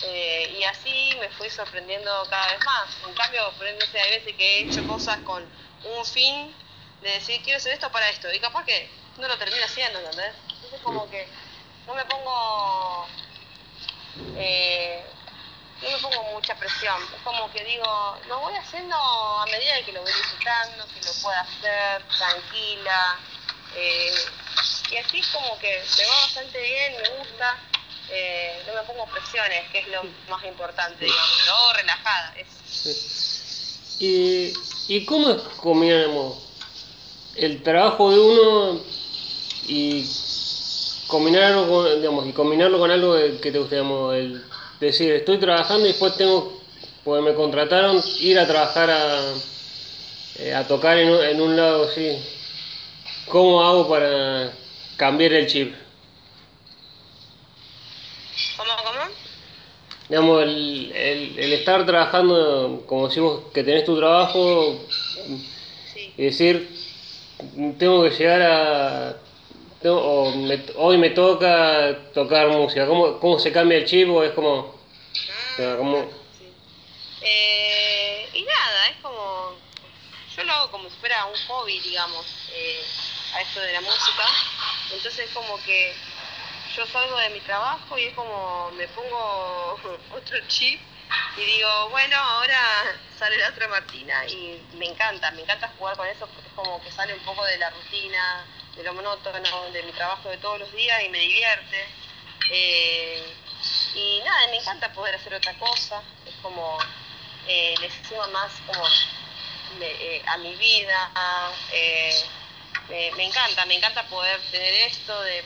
Eh, 0.06 0.58
y 0.60 0.64
así 0.64 1.16
me 1.20 1.30
fui 1.30 1.50
sorprendiendo 1.50 2.28
cada 2.30 2.48
vez 2.48 2.66
más. 2.66 2.90
En 3.08 3.14
cambio, 3.14 3.52
por 3.58 3.68
ejemplo, 3.68 3.88
hay 4.02 4.12
veces 4.12 4.36
que 4.36 4.58
he 4.58 4.60
hecho 4.64 4.86
cosas 4.88 5.20
con 5.20 5.44
un 5.86 6.06
fin 6.06 6.54
de 7.02 7.12
decir, 7.12 7.42
quiero 7.44 7.58
hacer 7.58 7.74
esto 7.74 7.92
para 7.92 8.10
esto. 8.10 8.32
Y 8.34 8.40
capaz 8.40 8.66
que 8.66 8.90
no 9.18 9.28
lo 9.28 9.38
termino 9.38 9.64
haciendo, 9.64 10.00
¿entendés? 10.00 10.34
Entonces 10.56 10.80
como 10.82 11.10
que 11.10 11.28
no 11.88 11.94
me 11.96 12.06
pongo... 12.06 13.08
eh, 14.38 15.04
no 15.82 15.90
me 15.90 15.98
pongo 16.00 16.24
mucha 16.32 16.56
presión. 16.56 16.96
Es 17.16 17.22
como 17.24 17.52
que 17.52 17.64
digo, 17.66 18.18
lo 18.28 18.40
voy 18.40 18.54
haciendo 18.56 18.96
a 18.96 19.46
medida 19.48 19.76
de 19.76 19.84
que 19.84 19.92
lo 19.94 20.02
voy 20.02 20.12
disfrutando, 20.14 20.86
que 20.88 21.02
lo 21.02 21.14
pueda 21.22 21.42
hacer 21.42 22.04
tranquila. 22.18 23.20
eh, 23.76 24.16
y 24.92 24.98
así 24.98 25.20
es 25.20 25.28
como 25.28 25.58
que 25.60 25.84
me 25.98 26.06
va 26.06 26.22
bastante 26.22 26.62
bien, 26.62 26.94
me 27.02 27.10
gusta. 27.18 27.58
eh, 28.10 28.64
no 28.68 28.74
me 28.74 28.82
pongo 28.84 29.06
presiones, 29.08 29.70
que 29.72 29.80
es 29.80 29.88
lo 29.88 30.04
más 30.30 30.44
importante, 30.46 31.04
digamos. 31.04 31.46
Lo 31.48 31.54
hago 31.54 31.74
relajada. 31.74 32.34
Es, 32.38 33.98
¿Y, 34.00 34.54
y 34.88 35.06
cómo 35.06 35.30
es 35.32 35.42
el 37.36 37.64
trabajo 37.64 38.12
de 38.12 38.20
uno 38.20 38.82
y 39.68 40.04
combinarlo 41.14 41.68
con, 41.70 42.02
digamos, 42.02 42.28
y 42.28 42.34
combinarlo 42.34 42.80
con 42.80 42.90
algo 42.90 43.16
que 43.40 43.52
te 43.52 43.60
guste, 43.60 43.76
digamos, 43.76 44.16
el 44.16 44.44
decir, 44.80 45.12
estoy 45.14 45.38
trabajando 45.38 45.86
y 45.86 45.90
después 45.90 46.18
tengo, 46.18 46.60
pues 47.04 47.22
me 47.22 47.36
contrataron, 47.36 48.02
ir 48.20 48.40
a 48.40 48.48
trabajar 48.48 48.90
a, 48.90 49.34
eh, 50.40 50.56
a 50.56 50.68
tocar 50.68 50.98
en 50.98 51.12
un, 51.12 51.24
en 51.24 51.40
un 51.40 51.56
lado 51.56 51.84
así. 51.84 52.18
¿Cómo 53.28 53.64
hago 53.64 53.88
para 53.88 54.52
cambiar 54.98 55.34
el 55.34 55.46
chip? 55.46 55.76
¿Cómo, 58.58 58.72
cómo? 58.84 59.14
Digamos, 60.10 60.44
el, 60.44 60.92
el, 60.96 61.40
el 61.40 61.54
estar 61.54 61.86
trabajando, 61.86 62.84
como 62.88 63.08
decimos, 63.08 63.42
que 63.54 63.64
tenés 63.64 63.86
tu 63.86 63.96
trabajo, 63.96 64.80
Sí. 65.94 66.12
y 66.18 66.24
decir, 66.24 66.76
tengo 67.78 68.04
que 68.04 68.10
llegar 68.10 68.42
a... 68.42 69.23
tengo- 69.84 70.02
o 70.02 70.32
me- 70.32 70.66
hoy 70.78 70.98
me 70.98 71.12
toca 71.12 72.12
tocar 72.14 72.48
música. 72.48 72.88
¿Cómo, 72.88 73.20
¿Cómo 73.20 73.38
se 73.38 73.52
cambia 73.52 73.78
el 73.78 73.86
chip? 73.86 74.10
¿O 74.10 74.24
es 74.24 74.32
como... 74.32 74.74
Ah, 75.60 75.76
como- 75.78 76.10
sí. 76.38 76.52
Eh, 77.22 78.30
y 78.34 78.42
nada, 78.44 78.88
es 78.90 78.96
como. 79.02 79.56
Yo 80.36 80.44
lo 80.46 80.54
hago 80.54 80.72
como 80.72 80.90
si 80.90 80.96
fuera 80.98 81.26
un 81.26 81.36
hobby, 81.48 81.80
digamos, 81.82 82.26
eh, 82.52 82.84
a 83.36 83.42
esto 83.42 83.60
de 83.60 83.74
la 83.74 83.82
música. 83.82 84.24
Entonces, 84.92 85.30
como 85.32 85.62
que 85.64 85.94
yo 86.76 86.88
salgo 86.88 87.16
de 87.20 87.30
mi 87.30 87.40
trabajo 87.42 87.98
y 88.00 88.06
es 88.06 88.14
como 88.16 88.72
me 88.72 88.88
pongo 88.88 89.80
otro 90.12 90.38
chip 90.48 90.82
y 91.38 91.42
digo, 91.46 91.90
bueno, 91.92 92.16
ahora 92.18 92.60
sale 93.20 93.38
la 93.38 93.50
otra 93.50 93.68
Martina 93.68 94.26
y 94.28 94.60
me 94.74 94.88
encanta, 94.88 95.30
me 95.32 95.42
encanta 95.42 95.72
jugar 95.78 95.96
con 95.96 96.08
eso 96.08 96.26
porque 96.28 96.48
es 96.48 96.54
como 96.56 96.82
que 96.82 96.92
sale 96.92 97.14
un 97.14 97.20
poco 97.20 97.46
de 97.46 97.58
la 97.60 97.70
rutina, 97.70 98.48
de 98.76 98.84
lo 98.84 98.94
monótono, 98.94 99.72
de 99.72 99.84
mi 99.84 99.92
trabajo 99.92 100.30
de 100.30 100.38
todos 100.38 100.60
los 100.60 100.72
días 100.74 101.04
y 101.04 101.10
me 101.10 101.20
divierte. 101.20 101.88
Eh, 102.50 103.34
y 103.96 104.22
nada, 104.26 104.48
me 104.48 104.58
encanta 104.58 104.92
poder 104.94 105.16
hacer 105.16 105.34
otra 105.34 105.54
cosa, 105.54 106.02
es 106.26 106.34
como 106.42 106.78
eh, 107.48 107.76
le 107.80 107.90
suma 108.08 108.28
más 108.28 108.52
como 108.66 108.86
eh, 109.82 110.24
a 110.28 110.38
mi 110.38 110.56
vida, 110.56 111.54
eh, 111.74 112.24
me, 113.16 113.26
encanta, 113.26 113.66
me 113.66 113.76
encanta 113.76 114.08
poder 114.08 114.40
tener 114.50 114.74
esto 114.74 115.22
de 115.24 115.44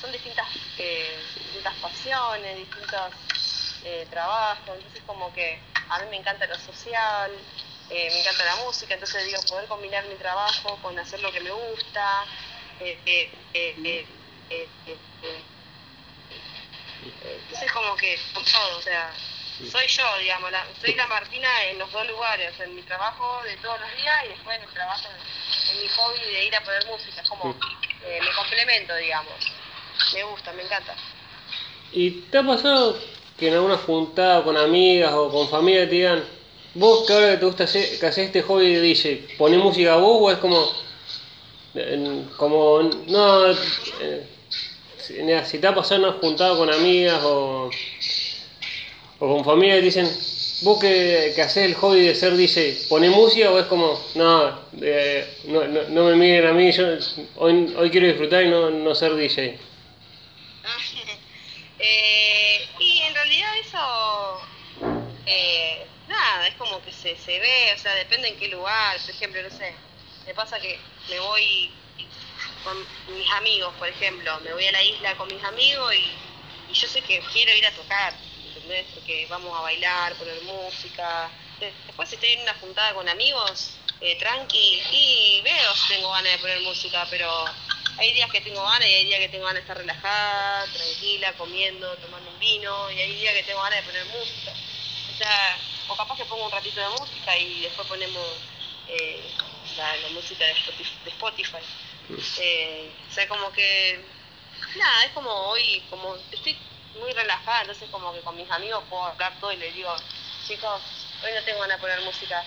son 0.00 0.10
distintas 0.12 0.46
distintas 0.76 1.74
pasiones, 1.76 2.56
distintos 2.56 3.12
trabajos, 4.10 4.76
entonces 4.76 5.02
como 5.06 5.32
que 5.32 5.60
a 5.88 5.98
mí 6.00 6.06
me 6.10 6.16
encanta 6.16 6.46
lo 6.46 6.58
social, 6.58 7.30
me 7.88 8.20
encanta 8.20 8.44
la 8.44 8.56
música, 8.56 8.94
entonces 8.94 9.24
digo, 9.26 9.40
poder 9.48 9.68
combinar 9.68 10.04
mi 10.06 10.16
trabajo 10.16 10.76
con 10.82 10.98
hacer 10.98 11.20
lo 11.20 11.30
que 11.32 11.40
me 11.40 11.50
gusta, 11.50 12.24
es 17.62 17.72
como 17.72 17.96
que 17.96 18.18
con 18.34 18.44
todo, 18.44 18.78
o 18.78 18.82
sea, 18.82 19.12
soy 19.70 19.86
yo, 19.86 20.04
digamos, 20.20 20.50
soy 20.80 20.94
la 20.94 21.06
Martina 21.06 21.48
en 21.70 21.78
los 21.78 21.90
dos 21.90 22.06
lugares, 22.08 22.52
en 22.60 22.74
mi 22.74 22.82
trabajo 22.82 23.42
de 23.44 23.56
todos 23.56 23.80
los 23.80 23.96
días 23.96 24.24
y 24.26 24.28
después 24.28 24.58
en 24.58 24.64
el 24.64 24.70
trabajo, 24.70 25.08
en, 25.08 25.80
mi 25.80 25.88
hobby 25.88 26.32
de 26.32 26.44
ir 26.44 26.56
a 26.56 26.60
poner 26.60 26.86
música, 26.86 27.22
es 27.22 27.28
como 27.28 27.56
eh, 28.04 28.20
me 28.22 28.32
complemento, 28.34 28.94
digamos. 28.96 29.34
Me 30.12 30.22
gusta, 30.24 30.52
me 30.52 30.62
encanta. 30.62 30.94
¿Y 31.92 32.10
te 32.30 32.38
ha 32.38 32.46
pasado 32.46 32.98
que 33.38 33.48
en 33.48 33.54
alguna 33.54 33.76
juntada 33.78 34.44
con 34.44 34.56
amigas 34.56 35.12
o 35.14 35.30
con 35.30 35.48
familia 35.48 35.88
te 35.88 35.94
digan, 35.94 36.24
vos 36.74 37.06
que 37.06 37.12
ahora 37.14 37.30
que 37.32 37.36
te 37.38 37.46
gusta 37.46 37.64
hacer, 37.64 37.98
que 37.98 38.06
haces 38.06 38.26
este 38.26 38.42
hobby 38.42 38.74
de 38.74 38.80
DJ, 38.80 39.36
ponés 39.38 39.58
música 39.58 39.96
vos 39.96 40.18
o 40.20 40.30
es 40.30 40.38
como, 40.38 40.70
como, 42.36 42.82
no, 43.08 43.50
eh, 43.50 44.26
si, 44.98 45.58
te 45.58 45.66
ha 45.66 45.74
pasado 45.74 45.96
en 45.96 46.08
una 46.08 46.18
juntada 46.18 46.56
con 46.56 46.72
amigas 46.72 47.22
o, 47.24 47.70
o 49.18 49.34
con 49.34 49.44
familia 49.44 49.80
dicen, 49.80 50.08
vos 50.62 50.80
que, 50.80 51.32
que 51.34 51.42
haces 51.42 51.64
el 51.64 51.74
hobby 51.74 52.06
de 52.06 52.14
ser 52.14 52.36
DJ, 52.36 52.86
¿ponés 52.88 53.10
música 53.10 53.50
o 53.50 53.58
es 53.58 53.66
como, 53.66 54.00
no, 54.14 54.60
eh, 54.80 55.26
no, 55.44 55.64
no, 55.64 55.82
no 55.88 56.04
me 56.04 56.16
miren 56.16 56.46
a 56.46 56.52
mí, 56.52 56.72
yo 56.72 56.84
hoy, 57.36 57.74
hoy 57.76 57.90
quiero 57.90 58.06
disfrutar 58.06 58.44
y 58.44 58.48
no, 58.48 58.70
no 58.70 58.94
ser 58.94 59.14
DJ? 59.14 59.58
Eh, 61.78 62.66
y 62.80 63.02
en 63.02 63.14
realidad 63.14 63.50
eso, 63.58 64.40
eh, 65.26 65.86
nada, 66.08 66.48
es 66.48 66.54
como 66.54 66.82
que 66.82 66.90
se, 66.90 67.14
se 67.16 67.38
ve, 67.38 67.74
o 67.74 67.78
sea, 67.78 67.94
depende 67.96 68.28
en 68.28 68.38
qué 68.38 68.48
lugar, 68.48 68.98
por 68.98 69.10
ejemplo, 69.10 69.42
no 69.42 69.50
sé, 69.50 69.74
me 70.26 70.34
pasa 70.34 70.58
que 70.58 70.78
me 71.08 71.20
voy 71.20 71.70
con 72.64 72.76
mis 73.16 73.30
amigos, 73.32 73.72
por 73.78 73.88
ejemplo, 73.88 74.40
me 74.40 74.52
voy 74.52 74.66
a 74.66 74.72
la 74.72 74.82
isla 74.82 75.16
con 75.16 75.28
mis 75.28 75.42
amigos 75.44 75.94
y 75.94 76.74
yo 76.74 76.88
sé 76.88 77.00
que 77.02 77.20
quiero 77.32 77.54
ir 77.54 77.64
a 77.64 77.70
tocar, 77.70 78.12
¿entendés? 78.44 78.86
Porque 78.92 79.26
vamos 79.30 79.56
a 79.56 79.62
bailar, 79.62 80.14
poner 80.14 80.42
música. 80.42 81.30
Después 81.60 82.08
si 82.08 82.16
estoy 82.16 82.32
en 82.32 82.40
una 82.40 82.54
juntada 82.54 82.92
con 82.94 83.08
amigos, 83.08 83.76
eh, 84.00 84.16
tranqui, 84.18 84.82
y 84.92 85.40
veo 85.42 85.74
si 85.74 85.94
tengo 85.94 86.10
ganas 86.10 86.32
de 86.32 86.38
poner 86.38 86.60
música, 86.60 87.06
pero 87.08 87.44
hay 87.96 88.12
días 88.12 88.30
que 88.30 88.40
tengo 88.40 88.62
ganas 88.62 88.88
y 88.88 88.92
hay 88.92 89.04
días 89.06 89.20
que 89.20 89.28
tengo 89.28 89.44
ganas 89.44 89.60
de 89.60 89.60
estar 89.60 89.78
relajada, 89.78 90.66
tranquila, 90.72 91.32
comiendo, 91.34 91.96
tomando 91.98 92.30
un 92.30 92.38
vino, 92.40 92.90
y 92.90 93.00
hay 93.00 93.14
días 93.14 93.32
que 93.32 93.44
tengo 93.44 93.62
ganas 93.62 93.78
de 93.78 93.86
poner 93.86 94.04
música. 94.06 94.52
O 95.14 95.16
sea, 95.16 95.56
o 95.88 95.96
capaz 95.96 96.16
que 96.16 96.24
pongo 96.24 96.44
un 96.44 96.52
ratito 96.52 96.80
de 96.80 96.88
música 96.88 97.38
y 97.38 97.62
después 97.62 97.86
ponemos 97.86 98.26
eh, 98.88 99.22
la, 99.76 100.08
música 100.12 100.44
de 100.44 100.54
Spotify. 101.06 101.58
Eh, 102.40 102.90
o 103.08 103.12
sea, 103.12 103.28
como 103.28 103.50
que, 103.52 104.00
nada, 104.76 105.04
es 105.04 105.12
como 105.12 105.30
hoy, 105.30 105.82
como 105.90 106.16
estoy 106.30 106.56
muy 107.00 107.12
relajada, 107.12 107.62
entonces 107.62 107.88
como 107.90 108.12
que 108.12 108.20
con 108.20 108.36
mis 108.36 108.50
amigos 108.50 108.84
puedo 108.88 109.04
hablar 109.04 109.38
todo 109.40 109.52
y 109.52 109.56
les 109.56 109.74
digo, 109.74 109.94
chicos, 110.46 110.82
hoy 111.24 111.32
no 111.34 111.42
tengo 111.42 111.60
ganas 111.60 111.76
de 111.76 111.80
poner 111.80 112.00
música, 112.02 112.44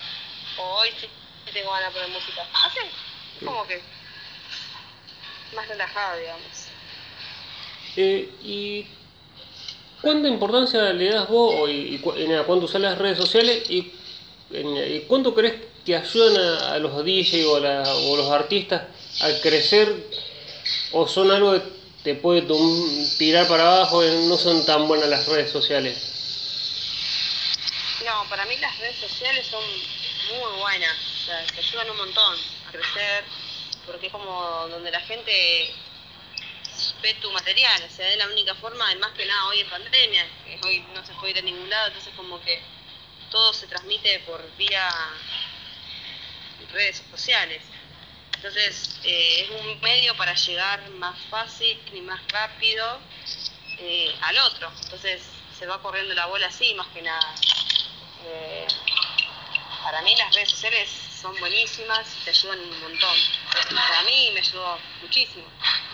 o 0.58 0.62
hoy 0.78 0.90
sí 1.00 1.08
tengo 1.52 1.70
ganas 1.70 1.92
de 1.92 2.00
poner 2.00 2.16
música. 2.16 2.46
Así, 2.66 2.80
como 3.44 3.66
que 3.66 3.80
más 5.54 5.68
relajado, 5.68 6.18
digamos. 6.18 6.66
Eh, 7.96 8.32
¿Y 8.42 8.86
cuánta 10.00 10.28
importancia 10.28 10.92
le 10.92 11.10
das 11.10 11.28
vos 11.28 11.68
y, 11.68 11.98
cuando 11.98 12.64
usas 12.64 12.80
las 12.80 12.98
redes 12.98 13.18
sociales 13.18 13.68
y, 13.68 13.92
cuánto 15.06 15.34
crees 15.34 15.69
que 15.84 15.96
ayudan 15.96 16.36
a, 16.62 16.78
los 16.78 17.04
DJs 17.04 17.46
o, 17.46 18.16
los 18.16 18.30
artistas 18.30 18.82
a 19.20 19.40
crecer 19.40 19.94
o 20.92 21.06
son 21.08 21.30
algo 21.30 21.52
que 21.52 21.62
te 22.02 22.14
puede 22.14 22.42
tirar 23.18 23.46
para 23.46 23.76
abajo 23.76 24.04
y 24.04 24.26
no 24.26 24.36
son 24.36 24.64
tan 24.64 24.88
buenas 24.88 25.08
las 25.08 25.26
redes 25.26 25.50
sociales? 25.50 26.10
No, 28.04 28.28
para 28.28 28.44
mí 28.46 28.56
las 28.58 28.78
redes 28.78 28.96
sociales 28.96 29.46
son 29.46 29.62
muy 30.38 30.60
buenas, 30.60 30.96
o 30.96 31.26
sea, 31.26 31.46
te 31.46 31.60
ayudan 31.60 31.90
un 31.90 31.96
montón 31.98 32.38
a 32.66 32.72
crecer, 32.72 33.24
porque 33.86 34.06
es 34.06 34.12
como 34.12 34.68
donde 34.68 34.90
la 34.90 35.00
gente 35.00 35.74
ve 37.02 37.14
tu 37.14 37.30
material, 37.32 37.82
o 37.86 37.94
sea, 37.94 38.10
es 38.10 38.16
la 38.16 38.28
única 38.28 38.54
forma, 38.54 38.94
más 38.96 39.12
que 39.12 39.26
nada 39.26 39.46
hoy 39.46 39.60
en 39.60 39.68
pandemia, 39.68 40.26
hoy 40.64 40.84
no 40.94 41.04
se 41.04 41.12
puede 41.14 41.32
ir 41.32 41.38
a 41.38 41.42
ningún 41.42 41.68
lado, 41.68 41.88
entonces 41.88 42.12
como 42.16 42.40
que 42.40 42.60
todo 43.30 43.52
se 43.52 43.66
transmite 43.66 44.20
por 44.20 44.42
vía 44.56 44.88
redes 46.72 47.02
sociales. 47.10 47.62
Entonces 48.34 48.98
eh, 49.04 49.42
es 49.42 49.50
un 49.50 49.80
medio 49.80 50.16
para 50.16 50.34
llegar 50.34 50.88
más 50.90 51.18
fácil 51.28 51.78
y 51.92 52.00
más 52.00 52.20
rápido 52.28 52.98
eh, 53.78 54.14
al 54.22 54.38
otro. 54.38 54.72
Entonces 54.84 55.22
se 55.58 55.66
va 55.66 55.82
corriendo 55.82 56.14
la 56.14 56.26
bola 56.26 56.46
así, 56.46 56.72
más 56.74 56.86
que 56.88 57.02
nada. 57.02 57.34
Eh, 58.24 58.66
para 59.82 60.02
mí 60.02 60.14
las 60.16 60.34
redes 60.34 60.50
sociales 60.50 60.88
son 61.20 61.38
buenísimas 61.38 62.06
te 62.24 62.30
ayudan 62.30 62.60
un 62.60 62.80
montón. 62.80 63.16
Para 63.52 64.02
mí 64.04 64.30
me 64.32 64.40
ayudó 64.40 64.78
muchísimo, 65.02 65.44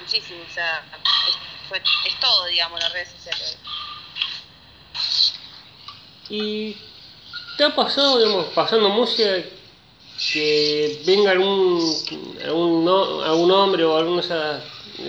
muchísimo. 0.00 0.44
O 0.48 0.52
sea, 0.52 0.84
es, 1.72 1.82
es 2.06 2.20
todo, 2.20 2.46
digamos, 2.46 2.80
las 2.80 2.92
redes 2.92 3.10
sociales. 3.10 3.58
¿Y 6.28 6.76
te 7.56 7.64
ha 7.64 7.74
pasado, 7.74 8.18
digamos, 8.18 8.46
pasando 8.54 8.88
música, 8.90 9.24
que 10.18 11.02
venga 11.04 11.32
algún, 11.32 11.94
algún, 12.44 12.88
algún 13.24 13.50
hombre 13.50 13.84
o 13.84 13.96
alguna 13.96 14.22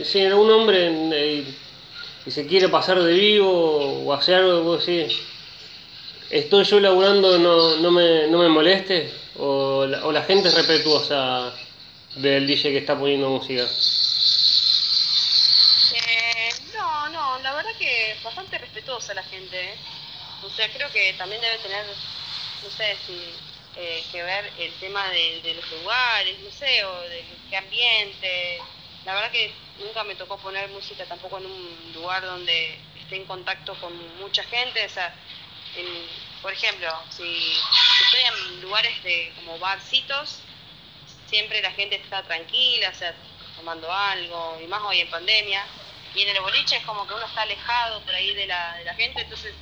sí, 0.04 0.26
algún 0.26 0.52
hombre 0.52 0.90
eh, 1.14 1.46
y 2.26 2.32
se 2.32 2.46
quiere 2.46 2.68
pasar 2.68 3.02
de 3.02 3.14
vivo 3.14 4.04
o 4.06 4.14
hacer 4.14 4.36
algo 4.36 4.76
así, 4.76 5.08
estoy 6.30 6.66
yo 6.66 6.80
laburando, 6.80 7.38
no, 7.40 7.78
no, 7.78 7.92
me, 7.92 8.28
no 8.28 8.40
me 8.40 8.50
moleste, 8.50 9.10
o 9.38 9.86
la, 9.86 10.06
o 10.06 10.12
la 10.12 10.24
gente 10.24 10.50
es 10.50 10.56
respetuosa 10.56 11.54
del 12.16 12.46
DJ 12.46 12.72
que 12.72 12.80
está 12.80 13.00
poniendo 13.00 13.30
música. 13.30 13.64
Eh, 15.94 16.50
no, 16.76 17.10
no, 17.10 17.40
la 17.40 17.54
verdad 17.54 17.72
que 17.80 18.18
bastante 18.24 18.58
respetuosa 18.58 19.14
la 19.14 19.24
gente. 19.24 19.58
¿eh? 19.58 19.76
O 20.44 20.50
sea, 20.50 20.68
creo 20.74 20.92
que 20.92 21.14
también 21.14 21.40
debe 21.40 21.58
tener, 21.60 21.86
no 21.86 22.70
sé 22.70 22.98
si 23.06 23.18
eh, 23.80 24.04
que 24.12 24.24
ver 24.24 24.52
el 24.58 24.74
tema 24.80 25.08
de, 25.10 25.54
los 25.54 25.72
lugares, 25.80 26.40
no 26.40 26.50
sé, 26.50 26.84
o 26.84 27.00
de 27.02 27.24
qué 27.48 27.58
ambiente. 27.58 28.60
La 29.06 29.14
verdad 29.14 29.32
que 29.32 29.54
nunca 29.78 30.04
me 30.04 30.16
tocó 30.16 30.40
poner 30.40 30.68
música 30.70 31.06
tampoco 31.06 31.38
en 31.38 31.46
un 31.46 31.92
lugar 31.94 32.24
donde 32.24 32.76
esté 33.00 33.18
en 33.18 33.26
contacto 33.26 33.76
con 33.76 33.96
mucha 34.18 34.44
gente. 34.46 34.84
O 34.84 34.90
sea, 34.90 35.14
por 36.42 36.54
ejemplo, 36.54 36.90
si, 37.12 37.24
estoy 38.06 38.22
en 38.22 38.62
lugares 38.62 39.04
de 39.04 39.32
como 39.36 39.60
barcitos, 39.60 40.40
siempre 41.30 41.62
la 41.62 41.72
gente 41.72 41.98
está 41.98 42.24
tranquila, 42.24 42.90
o 42.90 42.96
sea, 42.96 43.14
tomando 43.56 43.92
algo, 43.94 44.60
y 44.60 44.66
más 44.66 44.82
hoy 44.86 45.02
en 45.02 45.10
pandemia. 45.12 45.64
Y 46.16 46.24
en 46.24 46.36
el 46.36 46.42
boliche 46.42 46.78
es 46.78 46.84
como 46.84 47.06
que 47.06 47.14
uno 47.14 47.28
está 47.28 47.44
alejado 47.44 48.02
por 48.02 48.16
ahí 48.16 48.34
de 48.34 48.48
la, 48.48 48.74
de 48.78 48.86
la 48.86 48.96
gente, 48.96 49.22
entonces, 49.22 49.54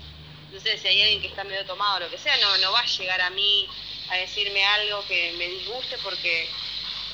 no 0.53 0.59
sé, 0.61 0.77
si 0.77 0.87
hay 0.87 1.01
alguien 1.01 1.21
que 1.21 1.27
está 1.27 1.43
medio 1.43 1.65
tomado 1.65 1.97
o 1.97 1.99
lo 1.99 2.09
que 2.09 2.17
sea, 2.17 2.37
no, 2.37 2.57
no 2.59 2.71
va 2.71 2.79
a 2.79 2.85
llegar 2.85 3.19
a 3.19 3.29
mí 3.31 3.67
a 4.09 4.17
decirme 4.17 4.63
algo 4.63 5.05
que 5.07 5.33
me 5.37 5.47
disguste 5.47 5.97
porque 6.03 6.47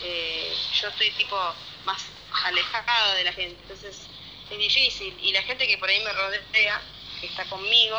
eh, 0.04 0.54
yo 0.82 0.88
estoy 0.90 1.12
tipo 1.12 1.38
más 1.86 2.04
alejada 2.46 3.16
de 3.16 3.24
la 3.24 3.34
gente, 3.34 3.58
entonces 3.62 4.08
es 4.50 4.58
difícil. 4.58 5.18
Y 5.22 5.32
la 5.32 5.42
gente 5.44 5.68
que 5.68 5.78
por 5.78 5.90
ahí 5.90 6.00
me 6.04 6.12
rodea, 6.12 6.82
que 7.20 7.28
está 7.28 7.46
conmigo, 7.46 7.98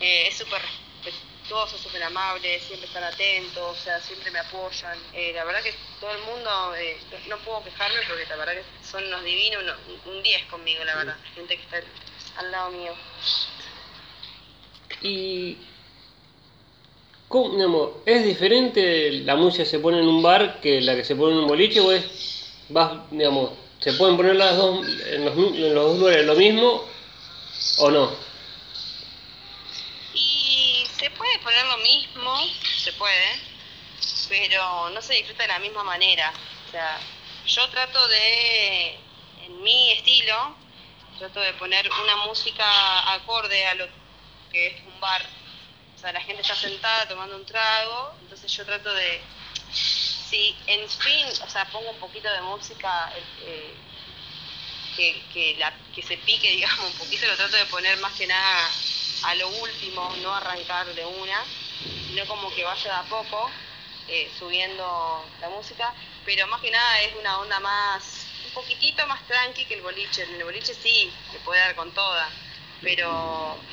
eh, 0.00 0.26
es 0.28 0.36
súper 0.36 0.60
respetuoso, 1.04 1.78
súper 1.78 2.02
amable, 2.02 2.60
siempre 2.60 2.86
están 2.86 3.04
atentos, 3.04 3.78
o 3.78 3.82
sea, 3.82 4.00
siempre 4.00 4.30
me 4.30 4.40
apoyan. 4.40 4.98
Eh, 5.12 5.32
la 5.34 5.44
verdad 5.44 5.62
que 5.62 5.74
todo 6.00 6.10
el 6.12 6.22
mundo, 6.22 6.74
no 7.28 7.38
puedo 7.38 7.64
quejarme 7.64 8.00
porque 8.06 8.26
la 8.26 8.36
verdad 8.36 8.54
que 8.54 8.86
son 8.86 9.04
unos 9.04 9.24
divinos, 9.24 9.62
un 10.04 10.22
10 10.22 10.44
conmigo, 10.46 10.84
la 10.84 10.96
verdad, 10.96 11.16
gente 11.34 11.56
que 11.56 11.62
está 11.62 11.82
al 12.36 12.50
lado 12.50 12.70
mío. 12.70 12.94
Y 15.02 15.56
¿Es 18.06 18.24
diferente 18.24 19.12
la 19.24 19.36
música 19.36 19.62
que 19.62 19.70
se 19.70 19.78
pone 19.78 20.00
en 20.00 20.08
un 20.08 20.20
bar 20.20 20.60
que 20.60 20.80
la 20.80 20.96
que 20.96 21.04
se 21.04 21.14
pone 21.14 21.34
en 21.34 21.38
un 21.38 21.46
boliche 21.46 21.78
o 21.78 21.92
es, 21.92 22.04
vas, 22.70 23.08
digamos, 23.12 23.50
se 23.78 23.92
pueden 23.92 24.16
poner 24.16 24.34
las 24.34 24.56
dos 24.56 24.84
en 25.06 25.24
los, 25.24 25.36
en 25.36 25.72
los 25.72 25.84
dos 25.90 25.98
lugares 26.00 26.26
lo 26.26 26.34
mismo 26.34 26.84
o 27.78 27.90
no? 27.92 28.10
Y 30.12 30.84
se 30.98 31.08
puede 31.10 31.38
poner 31.38 31.64
lo 31.66 31.78
mismo, 31.78 32.34
se 32.76 32.92
puede, 32.94 33.38
pero 34.28 34.90
no 34.90 35.00
se 35.00 35.14
disfruta 35.14 35.44
de 35.44 35.48
la 35.50 35.60
misma 35.60 35.84
manera. 35.84 36.32
O 36.66 36.70
sea, 36.72 36.98
yo 37.46 37.68
trato 37.68 38.08
de, 38.08 38.98
en 39.46 39.62
mi 39.62 39.92
estilo, 39.92 40.56
trato 41.16 41.38
de 41.38 41.52
poner 41.52 41.88
una 42.02 42.16
música 42.26 43.12
acorde 43.12 43.66
a 43.66 43.74
lo 43.74 43.86
que 44.50 44.66
es 44.66 44.74
un 44.84 44.98
bar 44.98 45.39
o 46.00 46.02
sea, 46.02 46.12
la 46.14 46.22
gente 46.22 46.40
está 46.40 46.56
sentada 46.56 47.06
tomando 47.06 47.36
un 47.36 47.44
trago, 47.44 48.14
entonces 48.22 48.50
yo 48.50 48.64
trato 48.64 48.90
de, 48.94 49.20
si 49.70 50.56
en 50.66 50.88
fin, 50.88 51.26
o 51.44 51.50
sea, 51.50 51.66
pongo 51.66 51.90
un 51.90 51.98
poquito 51.98 52.32
de 52.32 52.40
música 52.40 53.12
eh, 53.44 53.74
que, 54.96 55.22
que, 55.30 55.56
la, 55.58 55.74
que 55.94 56.02
se 56.02 56.16
pique, 56.16 56.50
digamos, 56.56 56.86
un 56.86 56.92
poquito, 56.94 57.26
lo 57.26 57.36
trato 57.36 57.54
de 57.54 57.66
poner 57.66 57.98
más 57.98 58.14
que 58.14 58.26
nada 58.26 58.70
a 59.24 59.34
lo 59.34 59.48
último, 59.48 60.16
no 60.22 60.34
arrancar 60.34 60.86
de 60.86 61.04
una, 61.04 61.44
sino 62.08 62.24
como 62.24 62.50
que 62.54 62.64
vaya 62.64 62.82
de 62.82 62.96
a 62.96 63.02
poco 63.02 63.50
eh, 64.08 64.32
subiendo 64.38 65.28
la 65.42 65.50
música, 65.50 65.92
pero 66.24 66.46
más 66.46 66.62
que 66.62 66.70
nada 66.70 67.02
es 67.02 67.14
una 67.14 67.40
onda 67.40 67.60
más, 67.60 68.24
un 68.46 68.54
poquitito 68.54 69.06
más 69.06 69.20
tranqui 69.26 69.66
que 69.66 69.74
el 69.74 69.82
boliche. 69.82 70.22
En 70.22 70.36
el 70.36 70.44
boliche 70.44 70.72
sí, 70.72 71.12
se 71.30 71.38
puede 71.40 71.60
dar 71.60 71.74
con 71.74 71.92
toda 71.92 72.26
pero 72.82 73.10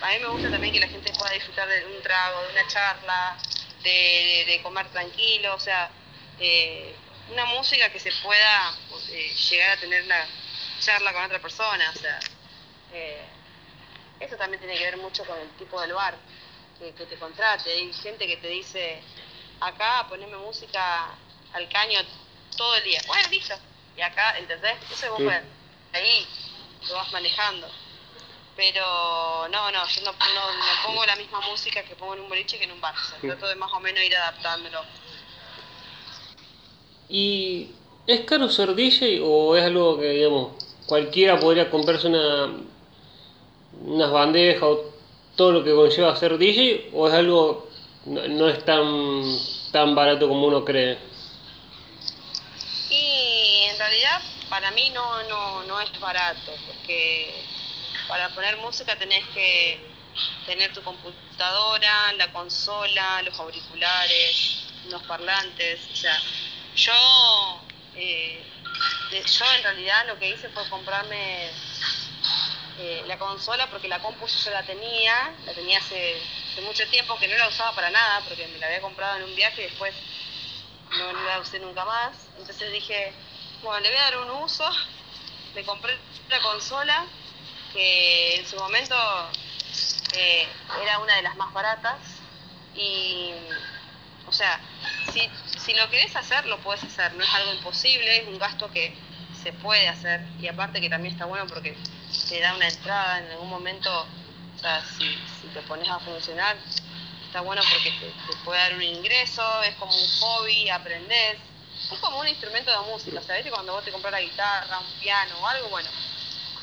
a 0.01 0.09
mí 0.09 0.19
me 0.19 0.27
gusta 0.27 0.49
también 0.49 0.73
que 0.73 0.79
la 0.79 0.87
gente 0.87 1.11
pueda 1.13 1.31
disfrutar 1.31 1.67
de 1.67 1.85
un 1.85 2.01
trago, 2.01 2.41
de 2.43 2.51
una 2.51 2.67
charla, 2.67 3.37
de, 3.83 4.59
comer 4.63 4.87
tranquilo, 4.89 5.55
o 5.55 5.59
sea, 5.59 5.89
eh, 6.39 6.93
una 7.31 7.45
música 7.45 7.89
que 7.89 7.99
se 7.99 8.11
pueda 8.23 8.73
eh, 9.11 9.33
llegar 9.49 9.77
a 9.77 9.79
tener 9.79 10.03
una 10.03 10.25
charla 10.79 11.13
con 11.13 11.23
otra 11.23 11.39
persona, 11.39 11.91
o 11.95 11.99
sea, 11.99 12.19
eh, 12.93 13.21
eso 14.19 14.35
también 14.35 14.59
tiene 14.59 14.77
que 14.77 14.83
ver 14.83 14.97
mucho 14.97 15.23
con 15.25 15.39
el 15.39 15.49
tipo 15.51 15.79
de 15.79 15.87
lugar 15.87 16.15
que, 16.79 16.91
te 16.91 17.17
contrate. 17.17 17.71
Hay 17.71 17.93
gente 17.93 18.27
que 18.27 18.37
te 18.37 18.47
dice, 18.47 19.01
acá 19.59 20.05
poneme 20.09 20.37
música 20.37 21.09
al 21.53 21.69
caño 21.69 21.99
todo 22.55 22.75
el 22.75 22.83
día. 22.83 23.01
Bueno, 23.07 23.29
listo. 23.29 23.55
Y 23.95 24.01
acá, 24.01 24.37
¿entendés? 24.37 24.77
Eso 24.91 25.11
vos 25.11 25.21
ahí 25.93 26.27
lo 26.87 26.95
vas 26.95 27.11
manejando. 27.11 27.69
Pero 28.57 29.47
no, 29.49 29.71
no, 29.71 29.87
yo 29.87 30.01
no, 30.01 30.11
pongo 30.83 31.05
la 31.05 31.15
misma 31.15 31.39
música 31.41 31.83
que 31.83 31.95
pongo 31.95 32.15
en 32.15 32.21
un 32.21 32.29
boliche 32.29 32.57
que 32.57 32.65
en 32.65 32.71
un 32.71 32.81
bar. 32.81 32.95
O 32.95 33.21
trato 33.21 33.47
de 33.47 33.55
más 33.55 33.71
o 33.71 33.79
menos 33.79 34.03
ir 34.03 34.15
adaptándolo. 34.15 34.81
¿Y 37.07 37.69
es 38.07 38.21
caro 38.21 38.49
ser 38.49 38.73
DJ 38.73 39.21
o 39.23 39.55
es 39.55 39.63
algo 39.63 39.99
que, 39.99 40.09
digamos, 40.09 40.63
cualquiera 40.87 41.39
podría 41.39 41.69
comprarse 41.69 42.07
una, 42.07 42.51
unas 43.85 44.11
bandejas 44.11 44.63
o 44.63 44.93
todo 45.35 45.51
lo 45.51 45.63
que 45.63 45.71
conlleva 45.71 46.15
ser 46.15 46.37
DJ 46.37 46.89
o 46.93 47.07
es 47.07 47.13
algo 47.13 47.69
no, 48.05 48.27
no 48.27 48.49
es 48.49 48.65
tan 48.65 49.37
tan 49.71 49.93
barato 49.93 50.27
como 50.27 50.47
uno 50.47 50.65
cree? 50.65 50.97
Y 52.89 53.63
en 53.69 53.77
realidad 53.77 54.21
para 54.49 54.71
mí 54.71 54.89
no, 54.93 55.23
no, 55.23 55.63
no 55.63 55.79
es 55.81 55.99
barato, 55.99 56.53
porque 56.65 57.43
para 58.07 58.29
poner 58.29 58.57
música 58.57 58.95
tenés 58.95 59.25
que 59.33 59.79
tener 60.45 60.73
tu 60.73 60.81
computadora, 60.81 62.13
la 62.13 62.31
consola, 62.31 63.21
los 63.21 63.37
auriculares, 63.39 64.63
unos 64.85 65.03
parlantes, 65.03 65.81
o 65.91 65.95
sea, 65.95 66.17
yo, 66.75 67.61
eh, 67.95 68.43
yo 69.11 69.45
en 69.57 69.63
realidad 69.63 70.07
lo 70.07 70.17
que 70.17 70.29
hice 70.29 70.49
fue 70.49 70.67
comprarme 70.69 71.49
eh, 72.79 73.03
la 73.07 73.17
consola 73.17 73.67
porque 73.69 73.87
la 73.87 73.99
compu 73.99 74.27
yo 74.27 74.51
la 74.51 74.63
tenía, 74.63 75.33
la 75.45 75.53
tenía 75.53 75.79
hace, 75.79 76.21
hace 76.51 76.61
mucho 76.61 76.87
tiempo 76.89 77.17
que 77.17 77.27
no 77.27 77.37
la 77.37 77.47
usaba 77.47 77.73
para 77.73 77.89
nada 77.89 78.21
porque 78.27 78.47
me 78.47 78.59
la 78.59 78.67
había 78.67 78.81
comprado 78.81 79.17
en 79.17 79.23
un 79.23 79.35
viaje 79.35 79.61
y 79.61 79.65
después 79.65 79.93
no, 80.91 81.11
no 81.11 81.23
la 81.23 81.39
usé 81.39 81.59
nunca 81.59 81.83
más. 81.85 82.15
Entonces 82.37 82.71
dije, 82.71 83.13
bueno, 83.63 83.79
le 83.81 83.89
voy 83.89 83.97
a 83.97 84.03
dar 84.03 84.17
un 84.19 84.29
uso. 84.43 84.69
Me 85.55 85.63
compré 85.63 85.97
la 86.29 86.39
consola 86.41 87.05
que 87.73 88.35
en 88.35 88.47
su 88.47 88.55
momento 88.57 88.95
eh, 90.13 90.47
era 90.81 90.99
una 90.99 91.15
de 91.15 91.21
las 91.21 91.35
más 91.35 91.53
baratas 91.53 91.97
y, 92.75 93.31
o 94.25 94.31
sea, 94.31 94.59
si, 95.11 95.29
si 95.59 95.73
lo 95.73 95.89
querés 95.89 96.15
hacer, 96.15 96.45
lo 96.45 96.59
puedes 96.59 96.83
hacer, 96.83 97.13
no 97.13 97.23
es 97.23 97.33
algo 97.33 97.53
imposible, 97.53 98.17
es 98.17 98.27
un 98.27 98.37
gasto 98.39 98.71
que 98.71 98.95
se 99.41 99.53
puede 99.53 99.87
hacer 99.87 100.25
y 100.39 100.47
aparte 100.47 100.81
que 100.81 100.89
también 100.89 101.13
está 101.13 101.25
bueno 101.25 101.45
porque 101.47 101.77
te 102.29 102.39
da 102.39 102.55
una 102.55 102.67
entrada 102.67 103.19
en 103.19 103.31
algún 103.31 103.49
momento, 103.49 103.91
o 104.55 104.59
sea, 104.59 104.83
si, 104.83 105.05
si 105.41 105.47
te 105.53 105.61
pones 105.63 105.89
a 105.89 105.99
funcionar, 105.99 106.57
está 107.25 107.41
bueno 107.41 107.61
porque 107.71 107.91
te, 107.91 108.07
te 108.07 108.37
puede 108.43 108.59
dar 108.59 108.73
un 108.73 108.83
ingreso, 108.83 109.63
es 109.63 109.75
como 109.75 109.95
un 109.95 110.07
hobby, 110.19 110.69
aprendés, 110.69 111.37
es 111.91 111.99
como 111.99 112.19
un 112.19 112.27
instrumento 112.27 112.71
de 112.71 112.91
música, 112.91 113.19
o 113.19 113.23
sea, 113.23 113.35
¿viste? 113.35 113.51
cuando 113.51 113.73
vos 113.73 113.83
te 113.83 113.91
compras 113.91 114.11
la 114.11 114.21
guitarra, 114.21 114.79
un 114.79 114.99
piano 114.99 115.39
o 115.39 115.47
algo, 115.47 115.69
bueno, 115.69 115.89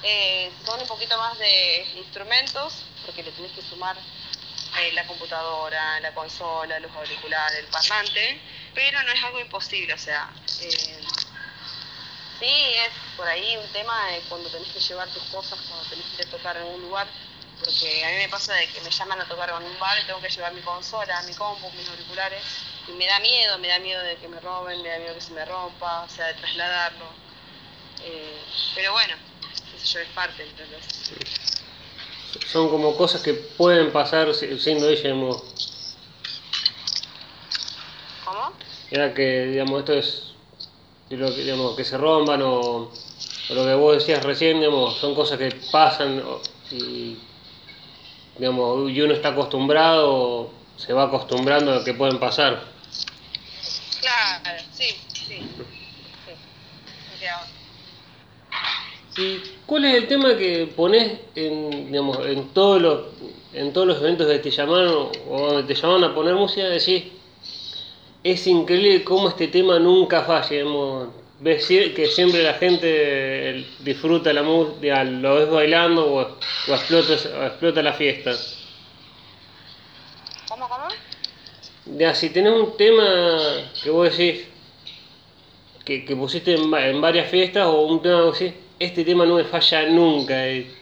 eh, 0.02 0.50
son 0.64 0.80
un 0.80 0.86
poquito 0.86 1.16
más 1.18 1.38
de 1.38 1.86
instrumentos 1.96 2.84
porque 3.04 3.22
le 3.22 3.32
tenés 3.32 3.52
que 3.52 3.62
sumar 3.62 3.96
eh, 4.78 4.92
la 4.92 5.06
computadora, 5.06 6.00
la 6.00 6.12
consola, 6.12 6.80
los 6.80 6.90
auriculares, 6.92 7.58
el 7.60 7.66
parlante, 7.66 8.40
pero 8.74 9.02
no 9.02 9.12
es 9.12 9.22
algo 9.22 9.38
imposible, 9.40 9.94
o 9.94 9.98
sea, 9.98 10.28
eh, 10.62 11.00
sí 12.40 12.74
es 12.84 12.90
por 13.16 13.28
ahí 13.28 13.56
un 13.56 13.68
tema 13.68 14.06
de 14.08 14.20
cuando 14.22 14.50
tenés 14.50 14.68
que 14.68 14.80
llevar 14.80 15.08
tus 15.10 15.22
cosas, 15.24 15.58
cuando 15.68 15.88
tenés 15.88 16.06
que 16.16 16.26
tocar 16.26 16.56
en 16.56 16.64
un 16.64 16.82
lugar, 16.82 17.06
porque 17.60 18.04
a 18.04 18.08
mí 18.08 18.16
me 18.16 18.28
pasa 18.28 18.52
de 18.54 18.66
que 18.66 18.80
me 18.80 18.90
llaman 18.90 19.20
a 19.20 19.28
tocar 19.28 19.50
en 19.50 19.62
un 19.62 19.78
bar 19.78 19.96
y 20.02 20.06
tengo 20.06 20.20
que 20.20 20.28
llevar 20.28 20.52
mi 20.52 20.60
consola, 20.62 21.22
mi 21.22 21.34
compu, 21.34 21.70
mis 21.70 21.88
auriculares, 21.88 22.42
y 22.88 22.92
me 22.92 23.06
da 23.06 23.20
miedo, 23.20 23.58
me 23.58 23.68
da 23.68 23.78
miedo 23.78 24.02
de 24.02 24.16
que 24.16 24.28
me 24.28 24.40
roben, 24.40 24.82
me 24.82 24.88
da 24.88 24.98
miedo 24.98 25.14
que 25.14 25.20
se 25.20 25.32
me 25.32 25.44
rompa, 25.44 26.02
o 26.02 26.08
sea, 26.08 26.26
de 26.26 26.34
trasladarlo. 26.34 27.06
Eh, 28.02 28.42
pero 28.74 28.92
bueno, 28.92 29.14
yo 29.84 29.98
es 30.00 30.08
parte, 30.08 30.42
¿entendés? 30.42 30.82
Son 32.46 32.68
como 32.68 32.96
cosas 32.96 33.22
que 33.22 33.34
pueden 33.34 33.92
pasar 33.92 34.34
si- 34.34 34.58
siendo 34.58 34.88
ella, 34.88 35.02
digamos, 35.02 35.42
¿Cómo? 38.24 38.52
era 38.90 39.12
que 39.14 39.46
digamos 39.46 39.80
esto 39.80 39.92
es 39.94 40.30
lo 41.10 41.28
que, 41.34 41.42
digamos, 41.42 41.76
que 41.76 41.84
se 41.84 41.96
rompan 41.98 42.42
o, 42.42 42.90
o 43.50 43.54
lo 43.54 43.64
que 43.64 43.74
vos 43.74 43.94
decías 43.98 44.22
recién, 44.22 44.58
digamos, 44.60 44.96
son 44.98 45.14
cosas 45.14 45.38
que 45.38 45.50
pasan 45.70 46.22
y 46.70 47.18
digamos, 48.36 48.90
y 48.90 49.00
uno 49.00 49.14
está 49.14 49.28
acostumbrado 49.28 50.10
o 50.12 50.54
se 50.76 50.92
va 50.92 51.04
acostumbrando 51.04 51.72
a 51.74 51.84
que 51.84 51.94
pueden 51.94 52.18
pasar. 52.18 52.72
Claro, 54.00 54.60
sí, 54.72 54.86
sí. 55.12 55.38
sí. 56.24 56.32
No 57.10 57.18
queda 57.18 57.38
otra. 57.42 57.54
¿Y 59.16 59.40
cuál 59.66 59.84
es 59.84 59.94
el 59.94 60.08
tema 60.08 60.36
que 60.36 60.66
pones 60.74 61.20
en, 61.36 61.92
digamos, 61.92 62.18
en 62.26 62.48
todos 62.48 62.82
los 62.82 63.00
en 63.52 63.72
todos 63.72 63.86
los 63.86 63.98
eventos 63.98 64.26
que 64.26 64.40
te 64.40 64.50
llamaron 64.50 65.10
o 65.30 65.46
donde 65.46 65.62
te 65.62 65.80
llamaron 65.80 66.04
a 66.04 66.14
poner 66.14 66.34
música? 66.34 66.64
Decís, 66.64 67.04
es 68.24 68.46
increíble 68.48 69.04
cómo 69.04 69.28
este 69.28 69.46
tema 69.48 69.78
nunca 69.78 70.22
falla. 70.22 70.48
digamos, 70.48 71.08
ves 71.38 71.66
que 71.66 72.06
siempre 72.06 72.42
la 72.42 72.54
gente 72.54 73.64
disfruta 73.80 74.32
la 74.32 74.42
música, 74.42 75.04
lo 75.04 75.36
ves 75.36 75.50
bailando 75.50 76.06
o, 76.06 76.20
o 76.20 76.74
explota, 76.74 77.12
o 77.12 77.42
explota 77.44 77.82
la 77.82 77.92
fiesta. 77.92 78.32
¿Cómo, 80.48 80.68
cómo? 80.68 80.88
Ya, 81.98 82.14
si 82.14 82.30
tenés 82.30 82.52
un 82.52 82.76
tema 82.76 83.38
que 83.82 83.90
vos 83.90 84.10
decís 84.10 84.46
que, 85.84 86.04
que 86.04 86.16
pusiste 86.16 86.54
en, 86.54 86.74
en 86.74 87.00
varias 87.00 87.30
fiestas 87.30 87.66
o 87.66 87.82
un 87.82 88.00
tema 88.02 88.22
decís, 88.22 88.54
este 88.78 89.04
tema 89.04 89.24
no 89.26 89.36
me 89.36 89.44
falla 89.44 89.82
nunca, 89.82 90.46
eh, 90.46 90.72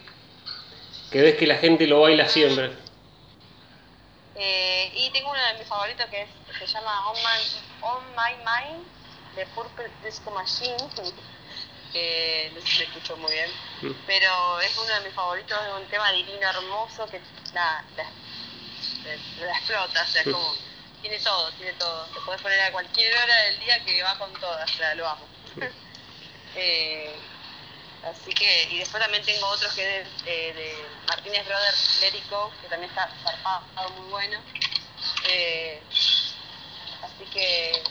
que 1.10 1.20
ves 1.20 1.36
que 1.36 1.46
la 1.46 1.56
gente 1.56 1.86
lo 1.86 2.00
baila 2.00 2.28
siempre. 2.28 2.72
Eh, 4.34 4.92
y 4.96 5.10
tengo 5.10 5.30
uno 5.30 5.40
de 5.52 5.58
mis 5.58 5.68
favoritos 5.68 6.06
que 6.06 6.22
es, 6.22 6.28
se 6.58 6.66
llama 6.66 7.10
On 7.10 7.16
My, 7.16 7.82
On 7.82 8.04
My 8.16 8.34
Mind 8.44 8.86
de 9.36 9.46
Purple 9.54 9.90
Disco 10.04 10.30
Machine, 10.30 10.76
que 11.92 12.50
no 12.54 12.60
sé 12.62 12.66
si 12.66 12.76
se 12.78 12.84
escuchó 12.84 13.16
muy 13.18 13.30
bien, 13.32 13.50
Mm. 13.82 13.92
pero 14.06 14.60
es 14.60 14.76
uno 14.78 14.94
de 14.94 15.00
mis 15.00 15.12
favoritos, 15.14 15.58
es 15.66 15.82
un 15.82 15.86
tema 15.88 16.10
divino, 16.12 16.48
hermoso, 16.48 17.06
que 17.06 17.20
la, 17.52 17.84
la, 17.96 18.04
la- 19.04 19.46
la 19.46 19.52
explota, 19.52 20.02
o 20.02 20.06
sea, 20.06 20.22
Mm. 20.24 20.32
como 20.32 20.54
tiene 21.02 21.18
todo, 21.18 21.50
tiene 21.52 21.72
todo. 21.74 22.04
Te 22.06 22.20
puedes 22.24 22.40
poner 22.40 22.60
a 22.60 22.72
cualquier 22.72 23.12
hora 23.16 23.36
del 23.42 23.60
día 23.60 23.84
que 23.84 24.02
va 24.02 24.16
con 24.18 24.32
todas, 24.34 24.70
o 24.70 24.74
sea, 24.76 24.94
lo 24.94 25.08
amo. 25.08 25.26
Eh, 26.54 27.10
así 28.04 28.32
que, 28.32 28.68
y 28.70 28.78
después 28.78 29.02
también 29.02 29.24
tengo 29.24 29.46
otros 29.48 29.72
que 29.74 30.00
es 30.00 30.24
de, 30.24 30.50
eh, 30.50 30.52
de 30.54 30.88
Martínez 31.08 31.46
Brothers, 31.46 32.30
Go, 32.30 32.52
que 32.60 32.68
también 32.68 32.90
está 32.90 33.10
zarpado, 33.22 33.90
muy 33.90 34.10
bueno. 34.10 34.38
Eh, 35.28 35.82
así 37.02 37.24
que, 37.32 37.82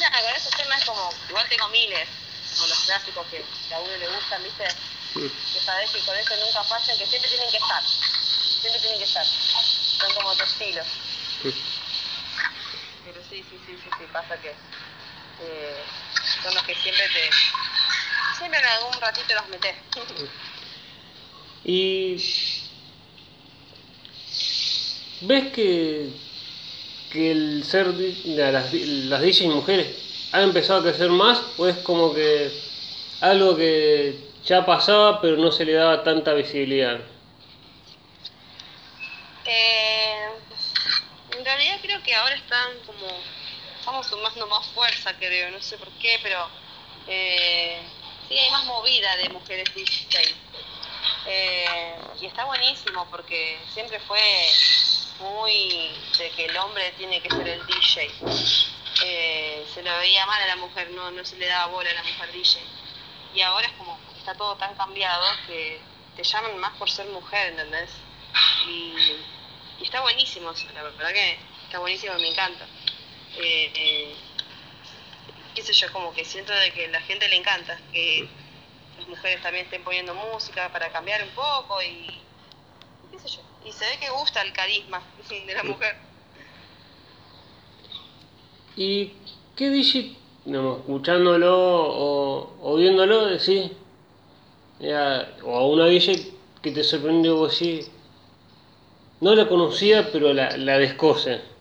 nada, 0.00 0.22
con 0.22 0.34
esos 0.34 0.56
temas 0.56 0.84
como, 0.84 1.10
igual 1.28 1.48
tengo 1.48 1.68
miles, 1.68 2.08
como 2.54 2.68
los 2.68 2.78
clásicos 2.84 3.26
que, 3.28 3.44
que 3.68 3.74
a 3.74 3.80
uno 3.80 3.96
le 3.96 4.08
gustan, 4.08 4.42
¿viste? 4.42 4.64
Que 5.14 5.60
sabes 5.60 5.90
que 5.90 6.00
con 6.00 6.16
eso 6.16 6.36
nunca 6.36 6.62
fallan, 6.64 6.98
que 6.98 7.06
siempre 7.06 7.30
tienen 7.30 7.50
que 7.50 7.56
estar, 7.56 7.82
siempre 8.60 8.80
tienen 8.80 8.98
que 8.98 9.04
estar. 9.04 9.26
Son 9.26 10.12
como 10.14 10.28
otro 10.28 10.44
estilo. 10.44 10.82
Pero 13.04 13.22
sí, 13.28 13.44
sí, 13.48 13.60
sí, 13.66 13.78
sí, 13.82 13.90
sí, 13.98 14.04
pasa 14.12 14.36
que 14.40 14.50
eh, 14.50 15.84
son 16.42 16.54
los 16.54 16.62
que 16.64 16.74
siempre 16.74 17.08
te... 17.08 17.30
Siempre 18.38 18.60
en 18.60 18.66
algún 18.66 18.92
ratito 19.00 19.34
los 19.34 19.48
metes. 19.48 19.74
Y 21.64 22.16
ves 25.22 25.52
que, 25.52 26.10
que 27.10 27.32
el 27.32 27.64
ser 27.64 27.86
las, 28.24 28.72
las 28.72 29.20
DJs 29.20 29.46
mujeres 29.46 30.28
ha 30.32 30.42
empezado 30.42 30.80
a 30.80 30.82
crecer 30.82 31.08
más 31.10 31.40
o 31.56 31.66
es 31.66 31.76
como 31.78 32.14
que 32.14 32.50
algo 33.20 33.56
que 33.56 34.18
ya 34.44 34.64
pasaba 34.66 35.20
pero 35.20 35.36
no 35.36 35.50
se 35.50 35.64
le 35.64 35.72
daba 35.72 36.04
tanta 36.04 36.34
visibilidad. 36.34 37.00
Eh, 39.46 40.28
en 41.38 41.44
realidad 41.44 41.78
creo 41.80 42.02
que 42.02 42.14
ahora 42.14 42.34
están 42.34 42.78
como... 42.84 43.06
Estamos 43.78 44.10
tomando 44.10 44.48
más 44.48 44.66
fuerza, 44.68 45.14
creo, 45.16 45.50
no 45.52 45.62
sé 45.62 45.78
por 45.78 45.88
qué, 46.00 46.18
pero... 46.22 46.48
Eh, 47.08 47.80
sí, 48.28 48.38
hay 48.38 48.50
más 48.50 48.64
movida 48.64 49.16
de 49.16 49.28
mujeres 49.30 49.74
DJ. 49.74 50.34
Eh, 51.28 51.98
y 52.20 52.26
está 52.26 52.44
buenísimo 52.44 53.06
porque 53.10 53.58
siempre 53.72 53.98
fue 54.00 54.20
muy 55.20 55.90
de 56.18 56.30
que 56.30 56.44
el 56.46 56.56
hombre 56.56 56.92
tiene 56.92 57.20
que 57.20 57.30
ser 57.30 57.48
el 57.48 57.66
DJ. 57.66 58.10
Eh, 59.04 59.66
se 59.74 59.82
lo 59.82 59.96
veía 59.98 60.24
mal 60.26 60.42
a 60.42 60.46
la 60.46 60.56
mujer, 60.56 60.90
no, 60.90 61.10
no 61.10 61.24
se 61.24 61.36
le 61.36 61.46
daba 61.46 61.66
bola 61.66 61.90
a 61.90 61.94
la 61.94 62.02
mujer 62.02 62.32
DJ. 62.32 62.60
Y 63.34 63.42
ahora 63.42 63.66
es 63.66 63.72
como, 63.74 63.98
está 64.18 64.34
todo 64.34 64.56
tan 64.56 64.74
cambiado 64.76 65.24
que 65.46 65.80
te 66.16 66.22
llaman 66.22 66.58
más 66.58 66.72
por 66.78 66.90
ser 66.90 67.06
mujer, 67.08 67.48
¿entendés? 67.48 67.90
Y, 68.68 68.94
está 69.82 70.00
buenísimo, 70.00 70.52
la 70.74 70.82
verdad 70.82 71.12
que 71.12 71.38
está 71.64 71.78
buenísimo, 71.78 72.14
me 72.14 72.28
encanta. 72.28 72.66
Eh, 73.36 73.72
eh, 73.74 74.16
qué 75.56 75.62
sé 75.62 75.72
yo, 75.72 75.90
como 75.90 76.12
que 76.12 76.24
siento 76.24 76.52
de 76.52 76.70
que 76.70 76.84
a 76.84 76.90
la 76.90 77.00
gente 77.00 77.26
le 77.28 77.36
encanta, 77.36 77.80
que 77.90 78.28
las 78.98 79.08
mujeres 79.08 79.42
también 79.42 79.64
estén 79.64 79.82
poniendo 79.82 80.14
música 80.14 80.70
para 80.70 80.92
cambiar 80.92 81.22
un 81.22 81.30
poco 81.30 81.82
y, 81.82 82.06
qué 83.10 83.18
sé 83.18 83.28
yo. 83.28 83.40
Y 83.64 83.72
se 83.72 83.86
ve 83.86 83.98
que 83.98 84.10
gusta 84.10 84.42
el 84.42 84.52
carisma 84.52 85.02
de 85.28 85.54
la 85.54 85.62
mujer. 85.64 85.96
¿Y 88.76 89.14
qué 89.56 89.70
DJ, 89.70 90.14
digamos, 90.44 90.80
escuchándolo 90.80 91.56
o, 91.58 92.56
o 92.60 92.76
viéndolo, 92.76 93.26
decís, 93.26 93.70
ya, 94.78 95.34
o 95.42 95.56
a 95.56 95.66
una 95.66 95.86
DJ 95.86 96.34
que 96.60 96.70
te 96.70 96.84
sorprendió 96.84 97.36
vos 97.36 97.56
sí? 97.56 97.80
No 99.22 99.34
la 99.34 99.48
conocía, 99.48 100.12
pero 100.12 100.34
la, 100.34 100.54
la 100.58 100.78
descose. 100.78 101.55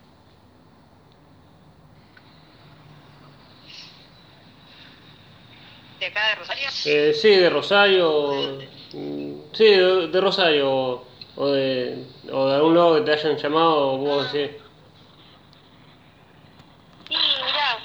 Acá 6.16 6.30
de 6.30 6.36
Rosario? 6.36 6.70
Eh, 6.86 7.14
sí, 7.14 7.30
de 7.36 7.50
Rosario. 7.50 8.60
mm, 8.94 9.54
Sí, 9.54 9.66
de, 9.66 10.08
de 10.08 10.22
Rosario. 10.22 11.04
O 11.38 11.48
de, 11.52 12.06
o 12.32 12.48
de 12.48 12.56
algún 12.56 12.76
lado 12.76 12.96
que 12.96 13.02
te 13.02 13.12
hayan 13.12 13.38
llamado, 13.38 13.98
vos 13.98 14.32
decís. 14.32 14.56
Sí, 17.10 17.18
mirá, 17.18 17.78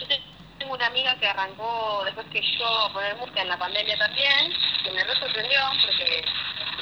yo 0.00 0.06
te- 0.08 0.22
tengo 0.58 0.74
una 0.74 0.86
amiga 0.86 1.16
que 1.20 1.26
arrancó 1.28 2.02
después 2.04 2.26
que 2.32 2.40
yo 2.58 2.90
poner 2.92 3.14
música 3.16 3.42
en 3.42 3.48
la 3.48 3.58
pandemia 3.58 3.96
también, 3.96 4.52
que 4.82 4.90
me 4.90 5.04
re 5.04 5.14
sorprendió 5.20 5.60
porque 5.86 6.24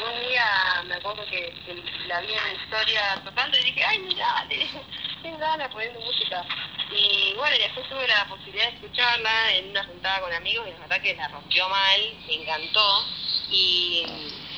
un 0.02 0.28
día 0.30 0.44
me 0.86 0.94
acuerdo 0.94 1.22
que, 1.26 1.52
que 1.66 1.74
la 2.06 2.20
vi 2.22 2.32
en 2.32 2.56
historia 2.56 3.02
tocando 3.22 3.58
y 3.58 3.64
dije, 3.64 3.84
ay, 3.84 3.98
mirá, 3.98 4.46
tengo 5.22 5.38
ganas 5.38 5.70
poniendo 5.70 6.00
música. 6.00 6.42
Y 6.90 7.34
bueno, 7.34 7.56
y 7.56 7.60
después 7.60 7.88
tuve 7.88 8.06
la 8.08 8.28
posibilidad 8.28 8.68
de 8.68 8.74
escucharla 8.74 9.54
en 9.54 9.70
una 9.70 9.84
juntada 9.84 10.20
con 10.20 10.32
amigos 10.32 10.66
y 10.68 10.72
la 10.72 10.78
verdad 10.80 11.00
que 11.00 11.14
la 11.14 11.28
rompió 11.28 11.68
mal, 11.68 12.00
me 12.26 12.34
encantó. 12.34 13.04
Y 13.50 14.04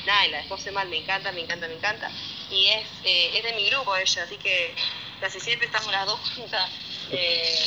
nada, 0.06 0.26
y 0.26 0.30
la 0.30 0.42
dejó 0.42 0.56
mal, 0.72 0.88
me 0.88 0.98
encanta, 0.98 1.32
me 1.32 1.42
encanta, 1.42 1.68
me 1.68 1.74
encanta. 1.74 2.10
Y 2.50 2.68
es, 2.68 2.86
eh, 3.04 3.38
es 3.38 3.44
de 3.44 3.52
mi 3.54 3.68
grupo 3.68 3.94
ella, 3.96 4.22
así 4.22 4.36
que 4.36 4.74
casi 5.20 5.40
siempre 5.40 5.66
estamos 5.66 5.92
las 5.92 6.06
dos 6.06 6.20
juntas. 6.34 6.70
Eh, 7.10 7.58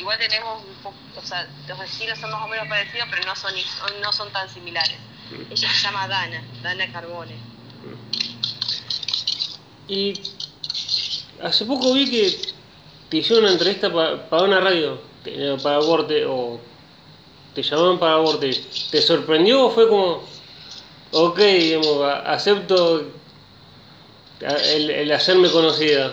igual 0.00 0.18
tenemos 0.18 0.64
un 0.64 0.74
poco, 0.82 0.96
o 1.16 1.22
sea, 1.22 1.48
los 1.68 1.80
estilos 1.80 2.18
son 2.18 2.30
más 2.30 2.42
o 2.42 2.48
menos 2.48 2.66
parecidos, 2.68 3.08
pero 3.10 3.24
no 3.24 3.36
son, 3.36 3.54
no 4.00 4.12
son 4.12 4.32
tan 4.32 4.48
similares. 4.48 4.98
Ella 5.50 5.68
se 5.68 5.82
llama 5.82 6.08
Dana, 6.08 6.42
Dana 6.62 6.90
Carbone. 6.92 7.36
Y 9.88 10.20
hace 11.40 11.64
poco 11.64 11.94
vi 11.94 12.10
que 12.10 12.55
te 13.08 13.18
hicieron 13.18 13.44
una 13.44 13.52
entrevista 13.52 13.92
pa- 13.92 14.28
para 14.28 14.42
una 14.42 14.60
radio, 14.60 15.00
para 15.62 15.78
Vorte, 15.78 16.24
o 16.26 16.60
te 17.54 17.62
llamaron 17.62 17.98
para 17.98 18.16
Vorte. 18.16 18.50
¿Te 18.90 19.00
sorprendió 19.02 19.66
o 19.66 19.70
fue 19.70 19.88
como, 19.88 20.28
ok, 21.12 21.40
acepto 22.24 23.10
el, 24.40 25.12
hacerme 25.12 25.50
conocida? 25.50 26.12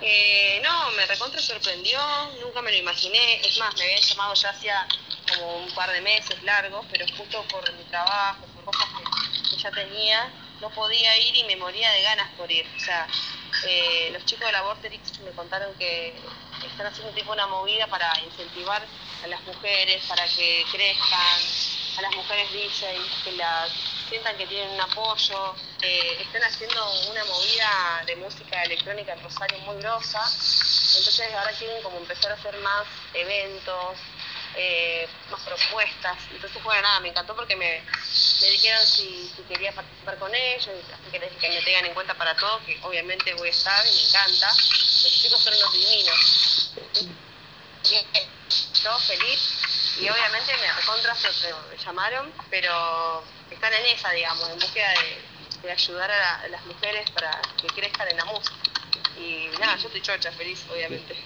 Eh, 0.00 0.60
no, 0.62 0.90
me 0.92 1.06
recontra 1.06 1.40
sorprendió, 1.40 1.98
nunca 2.42 2.60
me 2.62 2.70
lo 2.72 2.78
imaginé. 2.78 3.40
Es 3.40 3.58
más, 3.58 3.74
me 3.76 3.84
habían 3.84 4.00
llamado 4.02 4.34
ya 4.34 4.50
hacía 4.50 4.86
como 5.28 5.56
un 5.64 5.74
par 5.74 5.90
de 5.90 6.00
meses 6.02 6.42
largos, 6.42 6.84
pero 6.90 7.06
justo 7.16 7.42
por 7.50 7.72
mi 7.74 7.84
trabajo, 7.84 8.44
por 8.54 8.64
cosas 8.64 8.86
que 9.50 9.56
ya 9.56 9.70
tenía, 9.70 10.30
no 10.60 10.70
podía 10.70 11.16
ir 11.18 11.36
y 11.36 11.44
me 11.44 11.56
moría 11.56 11.90
de 11.90 12.02
ganas 12.02 12.30
por 12.36 12.50
ir. 12.50 12.66
O 12.76 12.80
sea, 12.80 13.06
eh, 13.66 14.10
los 14.12 14.24
chicos 14.24 14.46
de 14.46 14.52
la 14.52 14.62
Vorterix 14.62 15.20
me 15.20 15.30
contaron 15.32 15.74
que 15.76 16.20
están 16.64 16.86
haciendo 16.86 17.12
tipo 17.12 17.32
una 17.32 17.46
movida 17.46 17.86
para 17.86 18.12
incentivar 18.24 18.82
a 19.22 19.26
las 19.26 19.42
mujeres, 19.44 20.04
para 20.06 20.26
que 20.26 20.64
crezcan, 20.70 21.40
a 21.98 22.02
las 22.02 22.14
mujeres 22.16 22.50
DJs, 22.52 23.24
que 23.24 23.32
las 23.32 23.70
sientan 24.08 24.36
que 24.36 24.46
tienen 24.46 24.70
un 24.70 24.80
apoyo. 24.80 25.54
Eh, 25.82 26.18
están 26.20 26.42
haciendo 26.42 26.92
una 27.10 27.24
movida 27.24 28.04
de 28.06 28.16
música 28.16 28.62
electrónica 28.62 29.12
en 29.12 29.22
Rosario 29.22 29.58
muy 29.60 29.76
grosa. 29.76 30.20
Entonces 30.20 31.34
ahora 31.34 31.52
quieren 31.52 31.82
como 31.82 31.98
empezar 31.98 32.32
a 32.32 32.34
hacer 32.34 32.56
más 32.58 32.86
eventos, 33.12 33.98
eh, 34.56 35.08
más 35.30 35.40
propuestas. 35.42 36.18
Entonces, 36.30 36.62
bueno, 36.62 36.82
nada, 36.82 37.00
me 37.00 37.08
encantó 37.08 37.34
porque 37.34 37.56
me, 37.56 37.82
me 38.44 38.50
dijeron 38.50 38.86
si, 38.86 39.32
quería 39.48 39.72
participar 39.72 40.18
con 40.18 40.34
ellos, 40.34 40.68
así 40.68 41.10
que 41.10 41.18
les 41.18 41.30
dije 41.30 41.48
que 41.48 41.58
me 41.58 41.62
tengan 41.62 41.86
en 41.86 41.94
cuenta 41.94 42.14
para 42.14 42.36
todo, 42.36 42.64
que 42.64 42.78
obviamente 42.82 43.32
voy 43.34 43.48
a 43.48 43.50
estar 43.50 43.86
y 43.86 43.90
me 43.90 44.02
encanta. 44.02 44.48
Los 44.52 45.22
chicos 45.22 45.42
son 45.42 45.54
unos 45.54 45.72
divinos. 45.72 46.72
Yo 48.82 48.98
feliz 48.98 49.96
y 50.00 50.08
obviamente 50.08 50.56
me 50.58 50.72
recontra 50.72 51.14
me 51.14 51.76
llamaron, 51.84 52.32
pero 52.50 53.24
están 53.50 53.72
en 53.72 53.86
esa, 53.86 54.10
digamos, 54.10 54.48
en 54.50 54.58
búsqueda 54.58 54.92
de, 54.92 55.70
ayudar 55.70 56.10
a 56.10 56.46
las 56.48 56.62
mujeres 56.66 57.10
para 57.12 57.40
que 57.58 57.66
crezcan 57.68 58.06
en 58.08 58.18
la 58.18 58.26
música. 58.26 58.54
Y 59.16 59.48
nada, 59.58 59.76
yo 59.76 59.86
estoy 59.86 60.02
chocha, 60.02 60.30
feliz, 60.32 60.62
obviamente. 60.70 61.16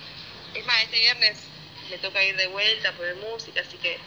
Es 0.54 0.64
más, 0.64 0.80
este 0.84 1.00
viernes 1.00 1.38
me 1.90 1.98
toca 1.98 2.22
ir 2.22 2.36
de 2.36 2.46
vuelta 2.46 2.90
a 2.90 2.92
poner 2.92 3.16
música, 3.16 3.60
así 3.60 3.76
que 3.78 3.98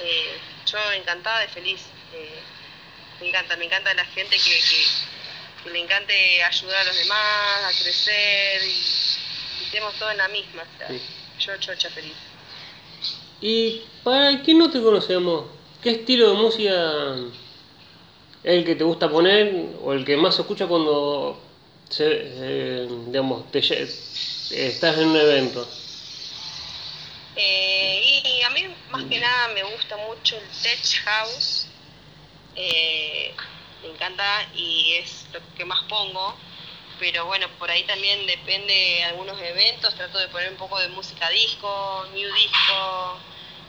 eh, 0.00 0.40
yo 0.64 0.92
encantada 0.92 1.44
y 1.44 1.48
feliz. 1.48 1.82
Eh, 2.14 2.42
me 3.24 3.30
encanta, 3.30 3.56
me 3.56 3.64
encanta 3.64 3.94
la 3.94 4.04
gente 4.04 4.36
que, 4.36 4.50
que, 4.50 5.64
que 5.64 5.70
le 5.70 5.80
encante 5.80 6.42
ayudar 6.42 6.80
a 6.80 6.84
los 6.84 6.96
demás, 6.96 7.64
a 7.64 7.82
crecer 7.82 8.62
y, 8.62 8.68
y 8.68 9.64
estemos 9.64 9.94
todos 9.94 10.12
en 10.12 10.18
la 10.18 10.28
misma. 10.28 10.62
o 10.62 10.78
sea, 10.78 10.88
Sí. 10.88 11.00
Yo 11.40 11.56
chocha 11.58 11.90
feliz. 11.90 12.14
Y 13.40 13.82
para 14.04 14.40
quien 14.42 14.58
no 14.58 14.70
te 14.70 14.80
conocemos, 14.80 15.46
¿qué 15.82 15.90
estilo 15.90 16.30
de 16.30 16.36
música 16.36 17.16
es 18.42 18.58
el 18.58 18.64
que 18.64 18.76
te 18.76 18.84
gusta 18.84 19.08
poner 19.08 19.52
o 19.82 19.92
el 19.94 20.04
que 20.04 20.16
más 20.16 20.36
se 20.36 20.42
escucha 20.42 20.66
cuando 20.66 21.40
se, 21.88 22.04
eh, 22.08 22.88
digamos, 23.06 23.50
te 23.50 23.58
estás 23.58 24.98
en 24.98 25.08
un 25.08 25.16
evento? 25.16 25.68
Eh, 27.36 28.22
y 28.24 28.42
a 28.42 28.50
mí 28.50 28.66
más 28.90 29.04
que 29.04 29.18
nada 29.18 29.48
me 29.48 29.62
gusta 29.64 29.96
mucho 29.96 30.36
el 30.36 30.62
tech 30.62 31.02
house, 31.04 31.66
eh, 32.56 33.34
me 33.82 33.88
encanta 33.90 34.48
y 34.54 34.94
es 34.94 35.26
lo 35.32 35.40
que 35.56 35.64
más 35.64 35.80
pongo, 35.88 36.34
pero 36.98 37.26
bueno, 37.26 37.48
por 37.58 37.70
ahí 37.70 37.82
también 37.84 38.26
depende 38.26 38.72
de 38.72 39.04
algunos 39.04 39.40
eventos, 39.40 39.94
trato 39.94 40.18
de 40.18 40.28
poner 40.28 40.50
un 40.50 40.56
poco 40.56 40.78
de 40.78 40.88
música 40.88 41.28
disco, 41.30 42.06
new 42.14 42.34
disco, 42.34 43.18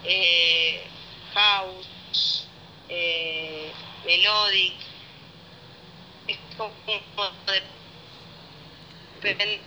eh, 0.03 0.87
house, 1.33 2.47
eh, 2.89 3.71
melodic, 4.05 4.73
es 6.27 6.37
como 6.57 6.71
de 7.47 7.63
depende 9.21 9.59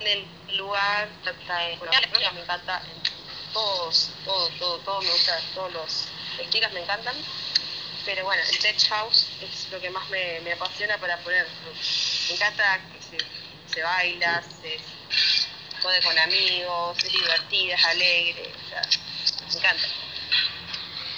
del 0.00 0.56
lugar, 0.56 1.08
me 2.34 2.40
encanta 2.40 2.82
todos, 3.52 4.10
todo, 4.24 4.48
todo, 4.58 4.78
todo 4.78 5.00
me 5.00 5.10
gusta, 5.10 5.40
todos 5.54 5.72
los 5.72 6.08
estilos 6.38 6.72
me 6.72 6.80
encantan, 6.80 7.16
pero 8.08 8.24
bueno, 8.24 8.42
el 8.50 8.58
tech 8.58 8.88
house 8.88 9.28
es 9.42 9.70
lo 9.70 9.78
que 9.78 9.90
más 9.90 10.08
me, 10.08 10.40
me 10.40 10.52
apasiona 10.52 10.96
para 10.96 11.18
poner. 11.18 11.46
Me 12.28 12.34
encanta 12.34 12.80
que 12.90 13.02
se, 13.02 13.24
se 13.74 13.82
baila, 13.82 14.42
se 14.62 14.78
jode 15.82 16.00
con 16.00 16.18
amigos, 16.18 16.96
es 17.04 17.12
divertida, 17.12 17.74
es 17.74 17.84
alegre, 17.84 18.50
o 18.50 18.68
sea, 18.70 18.80
me 19.46 19.58
encanta. 19.58 19.88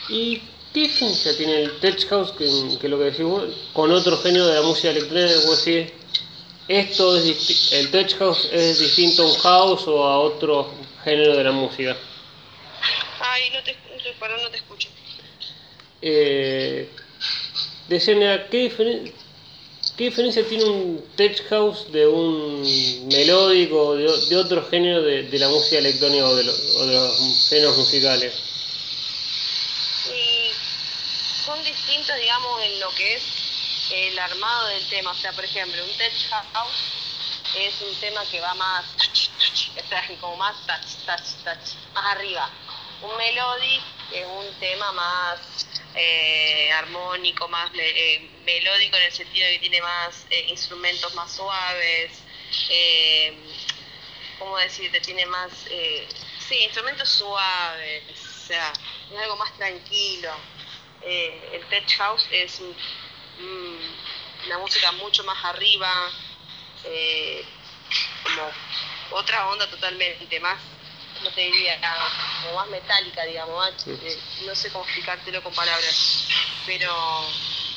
¿Y 0.08 0.38
qué 0.74 0.80
diferencia 0.80 1.36
tiene 1.36 1.62
el 1.62 1.78
tech 1.78 2.08
house 2.08 2.32
que, 2.32 2.78
que 2.80 2.88
lo 2.88 2.98
que 2.98 3.04
decís 3.04 3.22
vos 3.22 3.44
con 3.72 3.92
otro 3.92 4.20
género 4.20 4.48
de 4.48 4.54
la 4.56 4.62
música 4.62 4.90
electrónica? 4.90 5.38
Vos 5.46 5.64
decís, 5.64 5.92
esto 6.66 7.16
es 7.16 7.72
el 7.72 7.92
tech 7.92 8.18
house 8.18 8.48
es 8.50 8.80
distinto 8.80 9.22
a 9.22 9.26
un 9.26 9.38
house 9.38 9.86
o 9.86 10.04
a 10.04 10.18
otro 10.18 10.74
género 11.04 11.36
de 11.36 11.44
la 11.44 11.52
música. 11.52 11.96
Ay, 13.20 13.50
no 13.50 13.62
te, 13.62 13.74
no 13.74 14.18
perdón, 14.18 14.42
no 14.42 14.50
te. 14.50 14.69
Eh, 16.02 16.88
decían, 17.88 18.20
¿qué, 18.50 18.70
diferen- 18.70 19.12
¿qué 19.96 20.04
diferencia 20.04 20.46
tiene 20.46 20.64
un 20.64 21.04
tech 21.16 21.46
house 21.48 21.90
de 21.92 22.06
un 22.06 22.62
melódico, 23.08 23.94
de, 23.96 24.26
de 24.28 24.36
otro 24.36 24.66
género 24.68 25.02
de, 25.02 25.38
la 25.38 25.48
música 25.48 25.78
electrónica 25.78 26.24
o 26.26 26.34
de, 26.36 26.44
lo- 26.44 26.52
o 26.76 26.86
de 26.86 26.94
los 26.94 27.48
géneros 27.48 27.76
musicales? 27.76 28.34
Son 31.44 31.62
distintos, 31.64 32.14
digamos, 32.16 32.62
en 32.62 32.80
lo 32.80 32.94
que 32.94 33.14
es 33.14 33.22
el 33.92 34.18
armado 34.18 34.68
del 34.68 34.86
tema. 34.88 35.10
O 35.10 35.14
sea, 35.14 35.32
por 35.32 35.44
ejemplo, 35.44 35.82
un 35.84 35.90
tech 35.96 36.12
house 36.30 36.76
es 37.56 37.74
un 37.82 37.94
tema 37.96 38.22
que 38.30 38.40
va 38.40 38.54
más, 38.54 38.84
o 38.94 39.88
sea, 39.88 40.04
como 40.20 40.36
más 40.36 40.54
touch, 40.66 41.04
touch, 41.06 41.44
touch, 41.44 41.74
más 41.94 42.04
arriba. 42.16 42.48
Un 43.02 43.16
melodic 43.16 43.82
es 44.12 44.26
un 44.26 44.46
tema 44.60 44.92
más 44.92 45.40
eh, 45.94 46.70
armónico, 46.72 47.48
más 47.48 47.70
eh, 47.74 48.30
melódico 48.44 48.96
en 48.96 49.02
el 49.04 49.12
sentido 49.12 49.46
de 49.46 49.54
que 49.54 49.60
tiene 49.60 49.82
más 49.82 50.26
eh, 50.30 50.46
instrumentos 50.48 51.14
más 51.14 51.32
suaves. 51.32 52.12
¿cómo 54.38 54.56
decirte? 54.58 55.00
Tiene 55.00 55.26
más, 55.26 55.52
sí, 56.48 56.56
instrumentos 56.64 57.08
suaves, 57.10 58.04
o 58.10 58.46
sea, 58.46 58.72
es 59.10 59.18
algo 59.18 59.36
más 59.36 59.54
tranquilo. 59.56 60.30
El 61.02 61.64
tech 61.68 61.88
house 61.98 62.26
es 62.30 62.58
un- 62.60 62.76
una 64.46 64.58
música 64.58 64.92
mucho 64.92 65.22
más 65.24 65.44
arriba, 65.44 66.10
como 68.24 68.50
otra 69.10 69.48
onda 69.48 69.68
totalmente, 69.68 70.40
más 70.40 70.58
¿cómo 71.20 71.34
te 71.34 71.42
diría? 71.42 71.78
Como 72.42 72.56
más 72.56 72.68
metálica, 72.68 73.24
digamos, 73.24 73.72
eh, 73.86 74.18
no 74.46 74.54
sé 74.54 74.70
cómo 74.70 74.84
explicártelo 74.84 75.42
con 75.42 75.54
palabras, 75.54 76.26
pero 76.66 76.92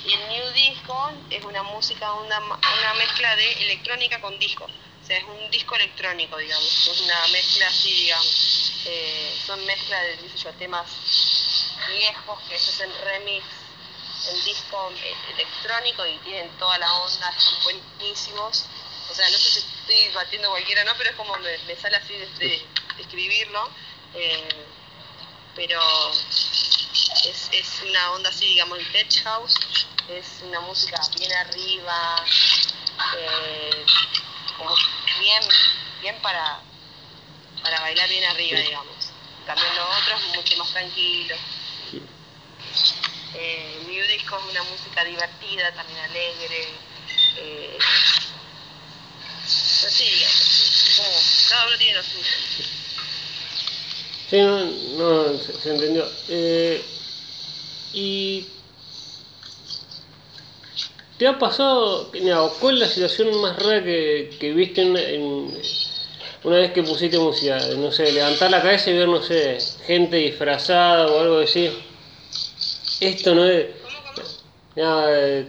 y 0.05 0.13
el 0.13 0.27
New 0.27 0.51
Disco 0.51 1.11
es 1.29 1.43
una 1.43 1.63
música, 1.63 2.11
una, 2.13 2.39
una 2.39 2.93
mezcla 2.95 3.35
de 3.35 3.53
electrónica 3.63 4.19
con 4.19 4.37
disco. 4.39 4.65
O 4.65 5.05
sea, 5.05 5.17
es 5.17 5.23
un 5.23 5.49
disco 5.49 5.75
electrónico, 5.75 6.37
digamos. 6.37 6.87
Es 6.87 7.01
una 7.01 7.27
mezcla 7.27 7.67
así, 7.67 7.91
digamos. 7.91 8.73
Eh, 8.85 9.41
son 9.45 9.65
mezclas 9.65 10.01
de, 10.01 10.53
temas 10.59 10.87
viejos 11.87 12.39
que 12.49 12.57
se 12.57 12.71
hacen 12.71 12.91
remix 13.03 13.45
en 14.29 14.43
disco 14.43 14.91
eh, 14.91 15.15
electrónico 15.33 16.05
y 16.05 16.17
tienen 16.19 16.49
toda 16.57 16.77
la 16.77 16.93
onda, 16.93 17.29
están 17.29 17.63
buenísimos. 17.63 18.65
O 19.09 19.13
sea, 19.13 19.29
no 19.29 19.37
sé 19.37 19.49
si 19.49 19.59
estoy 19.59 20.13
batiendo 20.13 20.49
cualquiera, 20.49 20.83
¿no? 20.83 20.93
Pero 20.97 21.09
es 21.11 21.15
como 21.15 21.37
me, 21.37 21.75
sale 21.75 21.97
así 21.97 22.13
de, 22.13 22.67
escribirlo. 22.99 23.69
Eh, 24.15 24.65
pero 25.55 25.79
es, 27.25 27.49
es, 27.51 27.81
una 27.87 28.11
onda 28.11 28.29
así, 28.29 28.45
digamos, 28.45 28.79
el 28.79 28.91
tech 28.91 29.23
house. 29.23 29.55
Es 30.09 30.41
una 30.43 30.59
música 30.61 30.99
bien 31.17 31.31
arriba, 31.31 32.25
eh, 33.17 33.85
como 34.57 34.75
bien, 35.19 35.43
bien 36.01 36.21
para, 36.21 36.59
para 37.61 37.79
bailar 37.81 38.09
bien 38.09 38.25
arriba, 38.25 38.59
digamos. 38.59 39.11
También 39.45 39.75
lo 39.75 39.83
otro 39.89 40.15
es 40.17 40.35
mucho 40.35 40.57
más 40.57 40.71
tranquilo. 40.71 41.35
Eh, 43.35 43.83
mi 43.87 43.99
disco 43.99 44.37
es 44.37 44.51
una 44.51 44.63
música 44.63 45.03
divertida, 45.03 45.73
también 45.73 45.99
alegre. 45.99 46.67
Eh, 47.37 47.77
así, 49.87 50.03
digamos, 50.03 50.93
como 50.97 51.49
cada 51.49 51.67
uno 51.67 51.77
tiene 51.77 51.95
lo 51.95 52.03
suyo. 52.03 52.72
Sí, 54.33 54.41
no, 54.97 55.37
se, 55.37 55.69
entendió. 55.69 56.03
Eh, 56.27 56.81
y 57.93 58.47
¿Te 61.19 61.27
ha 61.27 61.37
pasado, 61.37 62.09
cuál 62.59 62.75
es 62.77 62.79
la 62.81 62.87
situación 62.87 63.39
más 63.41 63.61
rara 63.61 63.83
que, 63.83 64.31
que 64.39 64.51
viste 64.53 64.81
en, 64.81 65.55
una 66.43 66.57
vez 66.57 66.71
que 66.71 66.81
pusiste 66.81 67.19
música? 67.19 67.59
No 67.77 67.91
sé, 67.91 68.11
levantar 68.11 68.49
la 68.49 68.63
cabeza 68.63 68.89
y 68.89 68.97
ver, 68.97 69.07
no 69.07 69.21
sé, 69.21 69.59
gente 69.85 70.17
disfrazada 70.17 71.05
o 71.05 71.19
algo 71.19 71.39
así. 71.41 71.69
Esto 73.01 73.35
no 73.35 73.45
es... 73.45 73.67
Eh, 74.75 75.45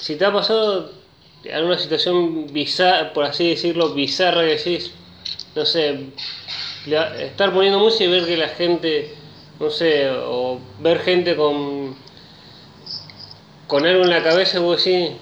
si 0.00 0.16
te 0.16 0.24
ha 0.24 0.32
pasado 0.32 0.90
alguna 1.52 1.78
situación 1.78 2.52
bizarra, 2.52 3.12
por 3.12 3.26
así 3.26 3.50
decirlo, 3.50 3.94
bizarra 3.94 4.40
que 4.40 4.56
decís, 4.56 4.90
no 5.54 5.64
sé, 5.64 6.10
estar 6.86 7.52
poniendo 7.52 7.78
música 7.78 8.04
y 8.04 8.08
ver 8.08 8.26
que 8.26 8.36
la 8.36 8.48
gente, 8.48 9.14
no 9.60 9.70
sé, 9.70 10.10
o 10.10 10.60
ver 10.78 11.00
gente 11.00 11.36
con 11.36 11.96
con 13.72 13.86
algo 13.86 14.02
en 14.02 14.10
la 14.10 14.22
cabeza 14.22 14.60
vos 14.60 14.84
decís, 14.84 15.12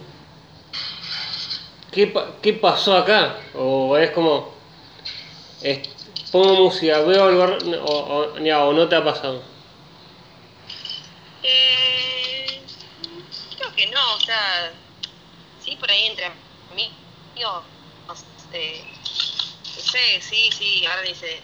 ¿qué, 1.93 2.13
¿qué 2.43 2.53
pasó 2.55 2.97
acá? 2.97 3.39
O 3.55 3.97
es 3.97 4.11
como, 4.11 4.53
pongo 6.33 6.57
música, 6.57 6.99
veo 7.03 7.27
algo, 7.27 7.45
o, 7.85 8.33
o, 8.35 8.73
no 8.73 8.89
te 8.89 8.97
ha 8.97 9.05
pasado. 9.05 9.41
Eh, 11.45 12.61
creo 13.57 13.73
que 13.77 13.87
no, 13.87 14.15
o 14.15 14.21
sea, 14.21 14.73
sí, 15.65 15.77
por 15.77 15.89
ahí 15.89 16.07
entre 16.07 16.29
mí, 16.75 16.91
yo, 17.37 17.63
no 18.09 18.17
sé, 18.17 18.85
sí, 20.21 20.51
sí, 20.51 20.85
ahora 20.87 21.03
dice, 21.03 21.41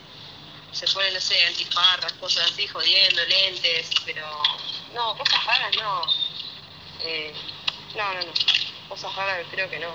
se 0.73 0.87
pone, 0.93 1.11
no 1.13 1.21
sé, 1.21 1.37
antiparras, 1.47 2.13
cosas 2.15 2.51
así, 2.51 2.67
jodiendo, 2.67 3.23
lentes, 3.25 3.91
pero 4.05 4.27
no, 4.95 5.17
cosas 5.17 5.45
raras 5.45 5.77
no. 5.77 6.03
Eh, 7.01 7.33
no, 7.97 8.15
no, 8.15 8.21
no. 8.21 8.33
Cosas 8.89 9.15
raras 9.17 9.47
creo 9.51 9.71
que 9.71 9.79
no. 9.79 9.95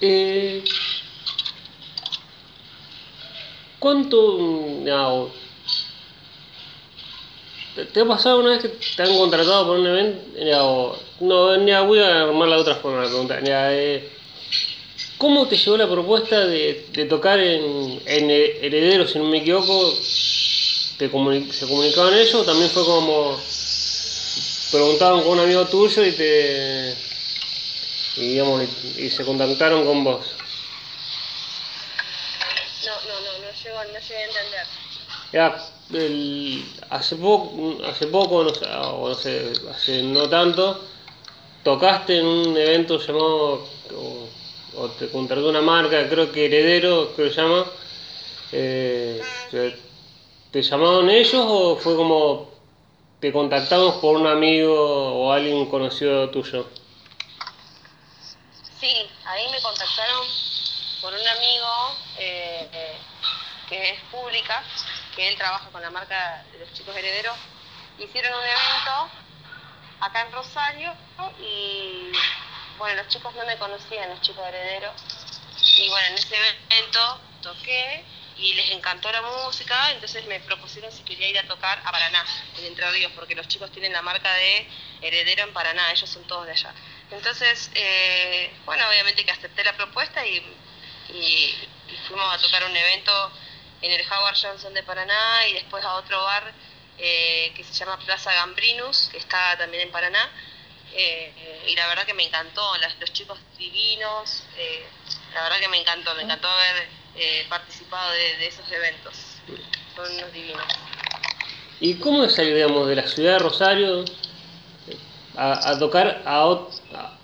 Eh, 0.00 0.64
¿Cuánto... 3.78 4.38
No, 4.38 5.30
¿Te 7.92 8.00
ha 8.00 8.06
pasado 8.06 8.40
una 8.40 8.50
vez 8.50 8.62
que 8.62 8.68
te 8.68 9.02
han 9.02 9.16
contratado 9.16 9.68
por 9.68 9.78
un 9.78 9.86
evento? 9.86 10.98
No, 11.20 11.66
ya 11.66 11.82
voy 11.82 12.00
a 12.00 12.22
armar 12.22 12.48
la 12.48 12.58
otra 12.58 12.74
forma 12.76 12.98
de 12.98 13.04
la 13.04 13.08
pregunta. 13.08 13.38
Eh, 13.40 14.17
¿Cómo 15.18 15.48
te 15.48 15.56
llegó 15.56 15.76
la 15.76 15.88
propuesta 15.88 16.46
de, 16.46 16.86
de 16.92 17.04
tocar 17.06 17.40
en, 17.40 18.00
en 18.06 18.30
Heredero, 18.30 19.06
si 19.06 19.18
no 19.18 19.24
me 19.24 19.38
equivoco, 19.38 19.92
se 19.92 21.10
comunicaban 21.10 22.14
ellos 22.14 22.46
también 22.46 22.70
fue 22.70 22.84
como 22.84 23.36
preguntaban 24.70 25.22
con 25.22 25.32
un 25.32 25.40
amigo 25.40 25.66
tuyo 25.66 26.04
y 26.04 26.12
te 26.12 26.94
y, 28.16 28.32
digamos, 28.32 28.64
y, 28.96 29.10
se 29.10 29.24
contactaron 29.24 29.84
con 29.84 30.02
vos? 30.02 30.26
No, 32.84 32.92
no, 32.92 33.20
no, 33.20 33.38
no 33.38 33.52
llego, 33.52 33.84
no 33.84 34.00
llegué 34.00 34.16
a 34.16 34.24
entender. 34.24 34.66
Ya, 35.32 35.70
el, 35.92 36.64
hace 36.90 37.16
poco, 37.16 37.78
hace 37.84 38.06
poco, 38.08 38.42
no 38.42 38.54
sé, 38.54 38.66
o 38.66 39.08
no 39.08 39.14
sé, 39.14 39.52
hace 39.70 40.02
no 40.02 40.28
tanto, 40.28 40.84
tocaste 41.62 42.18
en 42.18 42.26
un 42.26 42.56
evento 42.56 42.98
llamado, 42.98 43.68
o, 43.94 44.28
te 44.98 45.10
contrató 45.10 45.48
una 45.48 45.60
marca, 45.60 46.08
creo 46.08 46.30
que 46.30 46.46
Heredero, 46.46 47.12
creo 47.14 47.28
que 47.28 47.34
se 47.34 47.40
llama, 47.40 47.66
eh, 48.52 49.22
¿Te 50.50 50.62
llamaron 50.62 51.10
ellos 51.10 51.44
o 51.46 51.76
fue 51.76 51.94
como 51.94 52.50
te 53.20 53.30
contactamos 53.32 53.96
por 53.96 54.16
un 54.16 54.26
amigo 54.26 54.74
o 54.74 55.30
alguien 55.30 55.68
conocido 55.68 56.30
tuyo? 56.30 56.66
Sí, 58.80 59.10
ahí 59.26 59.50
me 59.50 59.60
contactaron 59.60 60.26
por 61.02 61.12
un 61.12 61.28
amigo 61.28 61.96
eh, 62.18 62.96
que 63.68 63.90
es 63.90 64.00
pública, 64.10 64.62
que 65.14 65.28
él 65.28 65.36
trabaja 65.36 65.68
con 65.70 65.82
la 65.82 65.90
marca 65.90 66.44
de 66.52 66.60
los 66.60 66.72
chicos 66.72 66.96
herederos. 66.96 67.36
Hicieron 67.98 68.32
un 68.32 68.40
evento 68.40 69.10
acá 70.00 70.22
en 70.22 70.32
Rosario 70.32 70.92
y 71.40 72.10
bueno, 72.78 73.02
los 73.02 73.08
chicos 73.08 73.34
no 73.34 73.44
me 73.44 73.56
conocían, 73.58 74.08
los 74.08 74.20
chicos 74.20 74.46
herederos. 74.46 74.92
Y 75.76 75.88
bueno, 75.88 76.08
en 76.08 76.14
ese 76.14 76.36
evento 76.36 77.20
toqué 77.42 78.04
y 78.38 78.54
les 78.54 78.70
encantó 78.70 79.10
la 79.10 79.20
música, 79.20 79.90
entonces 79.90 80.24
me 80.26 80.38
propusieron 80.40 80.92
si 80.92 81.02
quería 81.02 81.28
ir 81.28 81.38
a 81.38 81.46
tocar 81.46 81.80
a 81.84 81.90
Paraná, 81.90 82.24
en 82.56 82.66
Entre 82.66 82.88
Ríos, 82.92 83.12
porque 83.14 83.34
los 83.34 83.48
chicos 83.48 83.70
tienen 83.72 83.92
la 83.92 84.02
marca 84.02 84.32
de 84.32 84.68
heredero 85.02 85.42
en 85.42 85.52
Paraná, 85.52 85.90
ellos 85.90 86.08
son 86.08 86.24
todos 86.24 86.46
de 86.46 86.52
allá. 86.52 86.72
Entonces, 87.10 87.70
eh, 87.74 88.52
bueno, 88.64 88.88
obviamente 88.88 89.24
que 89.24 89.32
acepté 89.32 89.64
la 89.64 89.76
propuesta 89.76 90.24
y, 90.24 90.42
fuimos 92.06 92.34
a 92.34 92.38
tocar 92.38 92.64
un 92.64 92.76
evento 92.76 93.32
en 93.80 93.90
el 93.90 94.06
Howard 94.12 94.36
Johnson 94.40 94.74
de 94.74 94.82
Paraná 94.82 95.46
y 95.48 95.54
después 95.54 95.82
a 95.82 95.94
otro 95.94 96.22
bar 96.22 96.52
eh, 96.98 97.52
que 97.56 97.64
se 97.64 97.72
llama 97.72 97.98
Plaza 97.98 98.32
Gambrinus, 98.34 99.08
que 99.10 99.18
está 99.18 99.56
también 99.56 99.84
en 99.84 99.90
Paraná. 99.90 100.30
Eh, 100.94 101.64
y 101.68 101.76
la 101.76 101.86
verdad 101.88 102.06
que 102.06 102.14
me 102.14 102.24
encantó, 102.24 102.62
los 103.00 103.12
chicos 103.12 103.38
divinos, 103.56 104.42
la 105.34 105.42
verdad 105.42 105.60
que 105.60 105.68
me 105.68 105.80
encantó, 105.80 106.14
me 106.14 106.22
encantó 106.22 106.48
ver 106.48 106.88
eh, 107.16 107.46
participado 107.48 108.12
de, 108.12 108.46
esos 108.46 108.70
eventos. 108.70 109.14
Son 109.96 110.14
unos 110.16 110.32
divinos. 110.32 110.64
¿Y 111.80 111.94
cómo 111.94 112.24
es 112.24 112.34
salir, 112.34 112.54
digamos, 112.54 112.88
de 112.88 112.96
la 112.96 113.06
ciudad 113.06 113.32
de 113.34 113.38
Rosario 113.40 114.04
a, 115.36 115.78
tocar 115.78 116.22
a, 116.24 116.42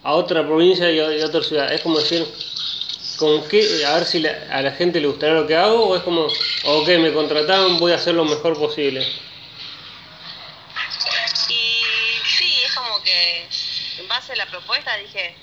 a, 0.03 0.15
otra 0.15 0.45
provincia 0.45 0.91
y 0.91 0.99
a, 0.99 1.27
otra 1.27 1.43
ciudad? 1.43 1.73
Es 1.73 1.81
como 1.81 1.99
decir, 1.99 2.27
¿con 3.19 3.47
qué, 3.49 3.85
a 3.87 3.95
ver 3.95 4.05
si 4.05 4.25
a 4.27 4.63
la 4.63 4.73
gente 4.73 5.01
le 5.01 5.07
gustará 5.07 5.35
lo 5.35 5.47
que 5.47 5.57
hago 5.57 5.87
o 5.87 5.97
es 5.97 6.03
como, 6.03 6.27
ok, 6.65 6.89
me 6.99 7.13
contrataron, 7.13 7.79
voy 7.79 7.93
a 7.93 7.97
hacer 7.97 8.15
lo 8.15 8.25
mejor 8.25 8.59
posible? 8.59 9.07
En 14.15 14.21
base 14.21 14.33
a 14.33 14.37
la 14.37 14.47
propuesta 14.47 14.97
dije, 14.97 15.35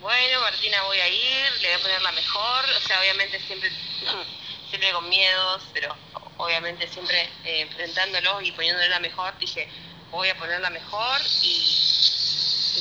bueno, 0.00 0.40
Martina, 0.40 0.82
voy 0.82 0.98
a 0.98 1.08
ir, 1.08 1.52
le 1.62 1.68
voy 1.68 1.76
a 1.76 1.82
poner 1.82 2.02
la 2.02 2.12
mejor, 2.12 2.64
o 2.76 2.80
sea, 2.80 3.00
obviamente 3.00 3.40
siempre, 3.40 3.70
siempre 4.68 4.92
con 4.92 5.08
miedos, 5.08 5.62
pero 5.72 5.96
obviamente 6.36 6.86
siempre 6.88 7.22
eh, 7.44 7.60
enfrentándolos 7.62 8.42
y 8.44 8.52
poniéndole 8.52 8.90
la 8.90 9.00
mejor, 9.00 9.32
dije, 9.38 9.66
voy 10.10 10.28
a 10.28 10.36
poner 10.36 10.60
la 10.60 10.68
mejor 10.68 11.22
y, 11.42 11.88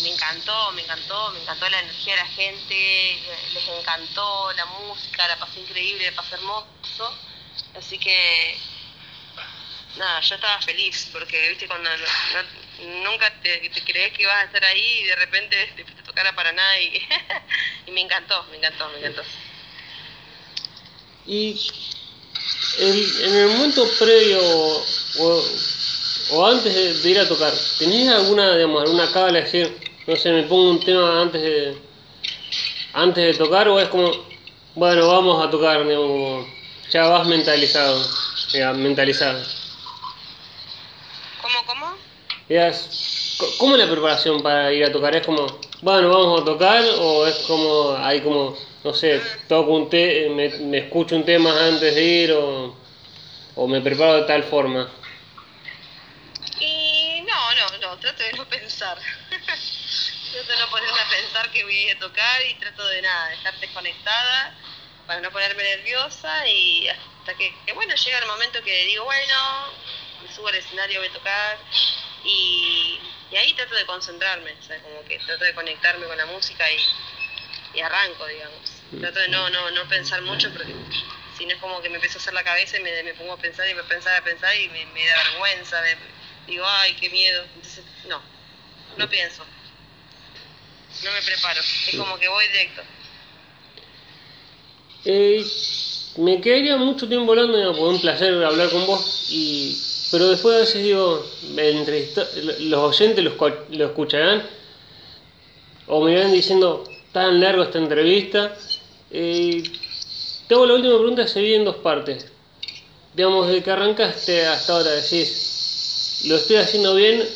me 0.03 0.09
encantó, 0.09 0.71
me 0.71 0.81
encantó, 0.81 1.31
me 1.31 1.41
encantó 1.41 1.69
la 1.69 1.79
energía 1.79 2.15
de 2.15 2.21
la 2.21 2.27
gente, 2.27 3.19
les 3.53 3.67
encantó 3.67 4.51
la 4.53 4.65
música, 4.65 5.27
la 5.27 5.37
pasé 5.37 5.61
increíble, 5.61 6.09
la 6.09 6.15
pasé 6.15 6.35
hermoso, 6.35 7.19
así 7.77 7.97
que 7.99 8.57
nada, 9.95 10.19
yo 10.21 10.35
estaba 10.35 10.61
feliz 10.61 11.09
porque, 11.11 11.49
viste, 11.49 11.67
cuando 11.67 11.89
nunca 13.03 13.31
te, 13.41 13.69
crees 13.85 14.13
que 14.13 14.23
ibas 14.23 14.35
a 14.35 14.43
estar 14.43 14.63
ahí 14.65 14.99
y 15.01 15.07
de 15.07 15.15
repente 15.15 15.55
te 15.75 15.83
fuiste 15.83 16.01
a 16.01 16.05
tocar 16.05 16.27
a 16.27 16.35
Paraná 16.35 16.79
y, 16.79 17.01
y 17.87 17.91
me 17.91 18.01
encantó, 18.01 18.43
me 18.49 18.57
encantó, 18.57 18.89
me 18.89 18.99
encantó. 18.99 19.23
Y 21.25 21.59
en 22.79 23.35
el 23.35 23.47
momento 23.49 23.87
previo 23.99 24.39
o, 25.19 25.43
o 26.31 26.47
antes 26.47 27.03
de, 27.03 27.09
ir 27.09 27.19
a 27.19 27.27
tocar, 27.27 27.53
¿tenés 27.77 28.09
alguna, 28.09 28.55
digamos, 28.55 28.83
alguna 28.83 29.11
cábala 29.11 29.39
de 29.39 29.43
decir, 29.43 29.77
no 30.07 30.15
sé, 30.15 30.31
me 30.31 30.43
pongo 30.43 30.71
un 30.71 30.79
tema 30.79 31.21
antes 31.21 31.41
de, 31.41 31.77
antes 32.93 33.23
de 33.23 33.33
tocar 33.33 33.67
o 33.67 33.79
es 33.79 33.89
como, 33.89 34.11
bueno, 34.75 35.07
vamos 35.07 35.45
a 35.45 35.49
tocar, 35.49 35.85
ya 36.91 37.07
vas 37.07 37.27
mentalizado, 37.27 38.03
ya, 38.49 38.73
mentalizado? 38.73 39.60
¿Cómo, 43.57 43.75
es 43.75 43.79
la 43.79 43.89
preparación 43.89 44.43
para 44.43 44.73
ir 44.73 44.83
a 44.83 44.91
tocar? 44.91 45.15
¿Es 45.15 45.25
como, 45.25 45.61
bueno, 45.81 46.09
vamos 46.09 46.41
a 46.41 46.43
tocar? 46.45 46.83
¿O 46.99 47.25
es 47.25 47.35
como, 47.47 47.95
hay 47.95 48.19
como, 48.19 48.57
no 48.83 48.93
sé, 48.93 49.21
toco 49.47 49.71
un 49.71 49.89
te 49.89 50.29
me, 50.29 50.49
me 50.49 50.79
escucho 50.79 51.15
un 51.15 51.23
tema 51.23 51.49
antes 51.65 51.95
de 51.95 52.03
ir? 52.03 52.33
¿O, 52.33 52.75
o 53.55 53.67
me 53.67 53.79
preparo 53.79 54.15
de 54.15 54.23
tal 54.23 54.43
forma? 54.43 54.91
Y 56.59 57.21
no, 57.21 57.53
no, 57.53 57.77
no, 57.87 57.97
trato 57.99 58.21
de 58.21 58.33
no 58.33 58.45
pensar. 58.45 58.97
trato 59.29 60.51
de 60.51 60.57
no 60.59 60.69
ponerme 60.69 60.99
a 60.99 61.09
pensar 61.09 61.49
que 61.51 61.63
voy 61.63 61.89
a 61.89 61.99
tocar 61.99 62.41
y 62.49 62.55
trato 62.55 62.85
de 62.85 63.01
nada, 63.01 63.29
de 63.29 63.35
estar 63.35 63.57
desconectada 63.61 64.57
para 65.07 65.21
no 65.21 65.31
ponerme 65.31 65.63
nerviosa 65.63 66.45
y 66.49 66.85
hasta 66.89 67.33
que, 67.35 67.55
que, 67.65 67.71
bueno, 67.71 67.95
llega 67.95 68.19
el 68.19 68.27
momento 68.27 68.61
que 68.61 68.85
digo, 68.87 69.05
bueno, 69.05 69.35
me 70.21 70.35
subo 70.35 70.49
al 70.49 70.55
escenario, 70.55 70.99
voy 70.99 71.07
a 71.07 71.13
tocar 71.13 71.57
y, 72.23 72.99
ahí 73.37 73.53
trato 73.53 73.75
de 73.75 73.85
concentrarme, 73.85 74.51
o 74.59 74.63
sea, 74.63 74.81
como 74.81 75.03
que 75.05 75.17
trato 75.19 75.43
de 75.43 75.53
conectarme 75.53 76.05
con 76.05 76.17
la 76.17 76.25
música 76.25 76.65
y, 76.71 77.77
y 77.77 77.81
arranco, 77.81 78.27
digamos. 78.27 78.61
Trato 78.99 79.19
de 79.19 79.29
no, 79.29 79.49
no, 79.49 79.71
no 79.71 79.87
pensar 79.87 80.21
mucho 80.21 80.51
porque 80.51 80.73
si 81.37 81.45
no 81.45 81.53
es 81.53 81.59
como 81.59 81.81
que 81.81 81.89
me 81.89 81.95
empiezo 81.95 82.17
a 82.17 82.21
hacer 82.21 82.33
la 82.33 82.43
cabeza 82.43 82.77
y 82.77 82.83
me, 82.83 83.03
me 83.03 83.13
pongo 83.13 83.33
a 83.33 83.37
pensar 83.37 83.67
y 83.69 83.73
me 83.73 83.83
pensar 83.83 84.19
a 84.19 84.23
pensar 84.23 84.53
y 84.55 84.67
me, 84.67 85.05
da 85.07 85.23
vergüenza, 85.23 85.81
me, 85.81 86.51
digo, 86.51 86.65
ay, 86.67 86.93
qué 86.99 87.09
miedo. 87.09 87.43
Entonces, 87.55 87.85
no, 88.07 88.21
no 88.97 89.09
pienso. 89.09 89.43
No 91.03 91.11
me 91.11 91.21
preparo. 91.21 91.61
Es 91.61 91.95
como 91.97 92.19
que 92.19 92.27
voy 92.27 92.47
directo. 92.49 92.81
Eh, 95.05 95.45
me 96.17 96.41
quedaría 96.41 96.77
mucho 96.77 97.07
tiempo 97.07 97.31
hablando, 97.31 97.57
porque 97.71 97.81
un 97.81 98.01
placer 98.01 98.43
hablar 98.43 98.69
con 98.69 98.85
vos, 98.85 99.27
y, 99.29 99.81
pero 100.11 100.29
después 100.29 100.55
a 100.55 100.59
veces 100.59 100.83
digo, 100.83 101.25
el 101.57 102.69
los 102.69 102.79
oyentes 102.79 103.23
lo, 103.23 103.31
lo 103.69 103.85
escucharán 103.85 104.43
o 105.87 106.01
me 106.03 106.11
irán 106.13 106.31
diciendo, 106.31 106.83
tan 107.11 107.39
largo 107.39 107.63
esta 107.63 107.77
entrevista. 107.79 108.55
Eh, 109.11 109.63
te 110.47 110.55
hago 110.55 110.65
la 110.65 110.75
última 110.75 110.97
pregunta, 110.97 111.27
se 111.27 111.39
divide 111.39 111.57
en 111.57 111.65
dos 111.65 111.77
partes. 111.77 112.25
Digamos, 113.15 113.47
desde 113.47 113.63
que 113.63 113.71
arrancaste 113.71 114.45
hasta 114.47 114.73
ahora, 114.73 114.91
decís, 114.91 116.21
¿lo 116.25 116.37
estoy 116.37 116.57
haciendo 116.57 116.95
bien? 116.95 117.27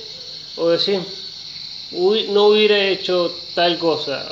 O 0.58 0.70
decís, 0.70 1.00
"Uy, 1.92 2.28
no 2.30 2.46
hubiera 2.48 2.78
hecho 2.88 3.32
tal 3.56 3.78
cosa, 3.78 4.26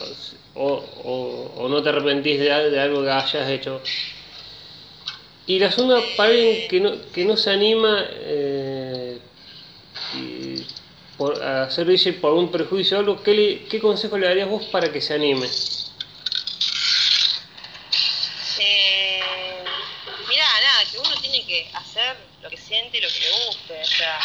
o, 0.55 0.83
o- 1.03 1.69
no 1.69 1.81
te 1.81 1.89
arrepentís 1.89 2.39
de, 2.39 2.45
de 2.69 2.79
algo 2.79 3.03
que 3.03 3.09
hayas 3.09 3.49
hecho. 3.49 3.81
Y 5.45 5.59
la 5.59 5.71
segunda, 5.71 6.01
para 6.15 6.29
alguien 6.29 6.67
que 6.69 6.79
no, 6.79 7.11
que 7.11 7.25
no 7.25 7.35
se 7.35 7.49
anima 7.51 8.07
eh, 8.11 9.19
por, 11.17 11.41
a 11.43 11.63
hacer 11.63 11.87
por 12.21 12.33
un 12.33 12.49
prejuicio 12.51 12.97
o 12.97 12.99
algo, 13.01 13.21
¿qué, 13.23 13.33
le- 13.33 13.63
¿qué 13.65 13.79
consejo 13.79 14.17
le 14.17 14.27
darías 14.27 14.47
vos 14.49 14.63
para 14.65 14.91
que 14.91 15.01
se 15.01 15.13
anime? 15.13 15.47
Eh, 18.59 19.63
mirá, 20.29 20.45
nada, 20.61 20.85
que 20.89 20.97
uno 20.97 21.15
tiene 21.21 21.45
que 21.45 21.69
hacer 21.73 22.15
lo 22.41 22.49
que 22.49 22.57
siente 22.57 22.97
y 22.97 23.01
lo 23.01 23.09
que 23.09 23.19
le 23.19 23.31
guste. 23.45 23.81
O 23.81 23.85
sea, 23.85 24.19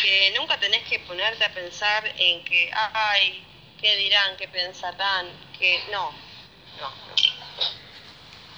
que 0.00 0.32
nunca 0.38 0.58
tenés 0.58 0.82
que 0.88 0.98
ponerte 1.00 1.44
a 1.44 1.52
pensar 1.52 2.04
en 2.18 2.44
que, 2.44 2.70
ay, 2.72 3.42
¿qué 3.80 3.96
dirán? 3.96 4.36
¿Qué 4.38 4.48
pensarán? 4.48 5.26
Que 5.58 5.80
no, 5.92 6.10
no, 6.80 6.88
no. 6.88 7.37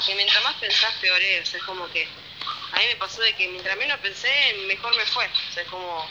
Que 0.07 0.15
mientras 0.15 0.43
más 0.43 0.57
pensás, 0.57 0.95
peor 1.01 1.21
es. 1.21 1.49
O 1.49 1.51
sea, 1.51 1.61
es 1.61 1.67
como 1.67 1.91
que 1.91 2.07
a 2.73 2.79
mí 2.79 2.85
me 2.87 2.97
pasó 2.97 3.21
de 3.23 3.35
que 3.35 3.49
mientras 3.49 3.77
menos 3.77 3.99
pensé, 4.01 4.55
mejor 4.67 4.97
me 4.97 5.05
fue. 5.07 5.27
O 5.27 5.53
sea, 5.53 5.63
es 5.63 5.69
como 5.69 6.09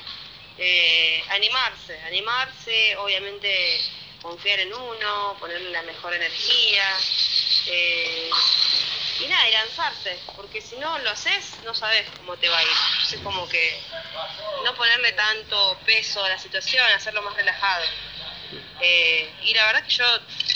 eh, 0.58 1.24
animarse, 1.30 2.00
animarse, 2.04 2.98
obviamente 2.98 3.80
confiar 4.22 4.60
en 4.60 4.74
uno, 4.74 5.38
ponerle 5.40 5.72
la 5.72 5.82
mejor 5.84 6.14
energía. 6.14 6.98
eh, 7.68 8.30
y 9.20 9.28
nada, 9.28 9.50
y 9.50 9.52
lanzarse, 9.52 10.18
porque 10.38 10.62
si 10.62 10.78
no 10.78 10.98
lo 11.00 11.10
haces, 11.10 11.58
no 11.66 11.76
sabes 11.76 12.08
cómo 12.20 12.38
te 12.38 12.48
va 12.48 12.58
a 12.58 12.64
ir. 12.64 12.70
Es 13.12 13.20
como 13.20 13.48
que 13.50 13.82
no 14.64 14.74
ponerle 14.76 15.12
tanto 15.12 15.78
peso 15.86 16.24
a 16.24 16.30
la 16.30 16.38
situación, 16.38 16.86
hacerlo 16.92 17.22
más 17.24 17.36
relajado. 17.36 17.86
Eh, 18.82 19.30
y 19.44 19.54
la 19.54 19.66
verdad 19.66 19.84
que 19.84 19.92
yo 19.92 20.06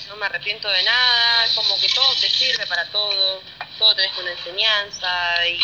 no 0.07 0.15
me 0.15 0.25
arrepiento 0.25 0.69
de 0.69 0.83
nada, 0.83 1.47
como 1.55 1.79
que 1.79 1.87
todo 1.89 2.13
te 2.15 2.29
sirve 2.29 2.65
para 2.67 2.85
todo, 2.91 3.41
todo 3.77 3.95
tenés 3.95 4.17
una 4.17 4.31
enseñanza 4.31 5.47
y 5.47 5.59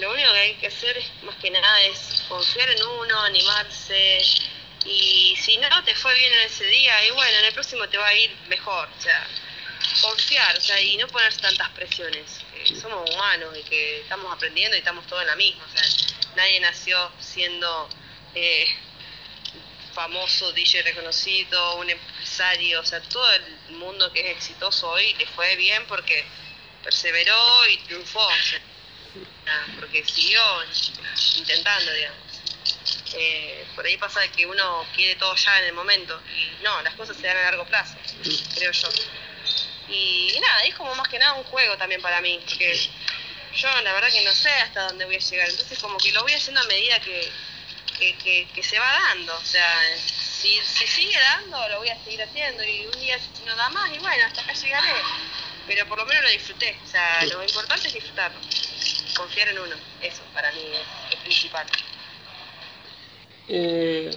lo 0.00 0.12
único 0.12 0.32
que 0.32 0.38
hay 0.38 0.54
que 0.54 0.66
hacer 0.68 1.02
más 1.22 1.36
que 1.36 1.50
nada 1.50 1.82
es 1.82 2.24
confiar 2.28 2.68
en 2.70 2.82
uno, 2.82 3.20
animarse 3.22 4.22
y 4.84 5.36
si 5.36 5.58
no 5.58 5.84
te 5.84 5.94
fue 5.94 6.14
bien 6.14 6.32
en 6.32 6.40
ese 6.40 6.64
día, 6.64 7.04
y 7.04 7.10
bueno, 7.10 7.38
en 7.38 7.44
el 7.46 7.52
próximo 7.52 7.86
te 7.88 7.98
va 7.98 8.08
a 8.08 8.14
ir 8.14 8.34
mejor, 8.48 8.88
o 8.88 9.02
sea, 9.02 9.26
confiar, 10.00 10.56
o 10.56 10.60
sea, 10.60 10.80
y 10.80 10.96
no 10.96 11.06
ponerse 11.08 11.40
tantas 11.40 11.68
presiones, 11.70 12.40
que 12.64 12.74
somos 12.76 13.08
humanos 13.10 13.56
y 13.58 13.62
que 13.64 14.00
estamos 14.00 14.32
aprendiendo 14.32 14.76
y 14.76 14.80
estamos 14.80 15.06
todos 15.06 15.22
en 15.22 15.28
la 15.28 15.36
misma, 15.36 15.64
nadie 16.36 16.60
nació 16.60 17.12
siendo 17.18 17.88
eh, 18.34 18.66
famoso, 19.92 20.52
DJ 20.52 20.82
reconocido, 20.82 21.76
un 21.76 21.90
o 22.78 22.84
sea, 22.86 23.00
todo 23.02 23.30
el 23.32 23.76
mundo 23.76 24.10
que 24.12 24.30
es 24.30 24.36
exitoso 24.36 24.88
hoy 24.88 25.12
le 25.14 25.26
fue 25.26 25.56
bien 25.56 25.84
porque 25.86 26.24
perseveró 26.82 27.68
y 27.68 27.76
triunfó, 27.78 28.26
porque 29.78 30.02
siguió 30.06 30.40
intentando, 31.36 31.92
digamos. 31.92 32.18
Eh, 33.12 33.66
por 33.74 33.84
ahí 33.84 33.98
pasa 33.98 34.26
que 34.28 34.46
uno 34.46 34.86
quiere 34.94 35.16
todo 35.16 35.34
ya 35.34 35.58
en 35.58 35.66
el 35.66 35.72
momento 35.74 36.18
y 36.34 36.62
no, 36.62 36.80
las 36.82 36.94
cosas 36.94 37.16
se 37.16 37.26
dan 37.26 37.36
a 37.36 37.42
largo 37.42 37.66
plazo, 37.66 37.96
creo 38.54 38.72
yo. 38.72 38.88
Y, 39.88 40.38
nada, 40.40 40.64
es 40.64 40.74
como 40.76 40.94
más 40.94 41.08
que 41.08 41.18
nada 41.18 41.34
un 41.34 41.44
juego 41.44 41.76
también 41.76 42.00
para 42.00 42.22
mí, 42.22 42.40
porque 42.46 42.74
yo 43.54 43.68
la 43.82 43.92
verdad 43.92 44.10
que 44.10 44.22
no 44.22 44.32
sé 44.32 44.50
hasta 44.50 44.86
dónde 44.86 45.04
voy 45.04 45.16
a 45.16 45.18
llegar, 45.18 45.48
entonces 45.50 45.78
como 45.78 45.98
que 45.98 46.12
lo 46.12 46.22
voy 46.22 46.32
haciendo 46.32 46.62
a 46.62 46.64
medida 46.64 47.00
que, 47.00 47.30
que, 47.98 48.16
que, 48.16 48.48
que 48.54 48.62
se 48.62 48.78
va 48.78 48.92
dando, 49.08 49.36
o 49.36 49.44
sea, 49.44 49.82
si, 50.40 50.56
si 50.64 50.86
sigue 50.86 51.18
dando 51.20 51.68
lo 51.68 51.78
voy 51.78 51.88
a 51.88 52.02
seguir 52.02 52.22
haciendo 52.22 52.62
y 52.64 52.86
un 52.86 53.00
día 53.00 53.18
no 53.44 53.54
da 53.56 53.68
más 53.70 53.90
y 53.94 53.98
bueno, 53.98 54.24
hasta 54.26 54.40
acá 54.42 54.52
llegaré, 54.54 55.02
pero 55.66 55.86
por 55.86 55.98
lo 55.98 56.06
menos 56.06 56.24
lo 56.24 56.30
disfruté, 56.30 56.78
o 56.82 56.86
sea, 56.86 57.24
lo 57.26 57.42
importante 57.42 57.88
es 57.88 57.94
disfrutarlo, 57.94 58.38
confiar 59.16 59.48
en 59.48 59.58
uno, 59.58 59.76
eso 60.00 60.22
para 60.32 60.50
mí 60.52 60.62
es 60.62 61.14
lo 61.16 61.22
principal. 61.22 61.66
Eh, 63.48 64.16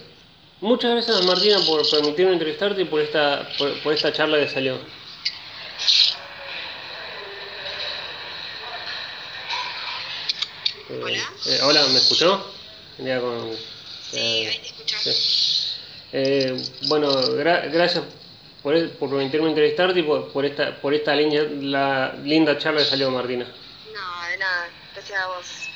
muchas 0.60 0.92
gracias 0.92 1.20
Martina 1.24 1.58
por 1.66 1.88
permitirme 1.90 2.32
entrevistarte 2.32 2.82
y 2.82 2.84
por 2.86 3.00
esta, 3.00 3.48
por, 3.58 3.78
por 3.82 3.92
esta 3.92 4.12
charla 4.12 4.38
que 4.38 4.48
salió. 4.48 4.76
Eh, 10.88 11.00
Hola. 11.02 11.32
eh, 11.46 11.60
hola, 11.62 11.86
¿me 11.86 11.98
escuchó? 11.98 12.54
Con- 12.96 13.56
Sí, 14.10 14.16
eh, 14.18 14.48
ahí 14.50 14.58
te 14.60 14.66
escucho. 14.66 14.96
sí. 15.02 15.63
Eh, 16.16 16.54
bueno, 16.82 17.08
gra- 17.36 17.68
gracias 17.72 18.04
por, 18.62 18.88
por 18.98 19.10
permitirme 19.10 19.48
entrevistarte 19.48 19.98
y 19.98 20.02
por, 20.04 20.32
por 20.32 20.44
esta, 20.44 20.80
por 20.80 20.94
esta 20.94 21.12
linda, 21.14 21.42
la 21.60 22.14
linda 22.22 22.56
charla 22.56 22.80
que 22.84 22.86
salió 22.86 23.10
Martina. 23.10 23.44
No, 23.44 24.30
de 24.30 24.38
nada, 24.38 24.68
gracias 24.94 25.20
a 25.20 25.26
vos. 25.26 25.73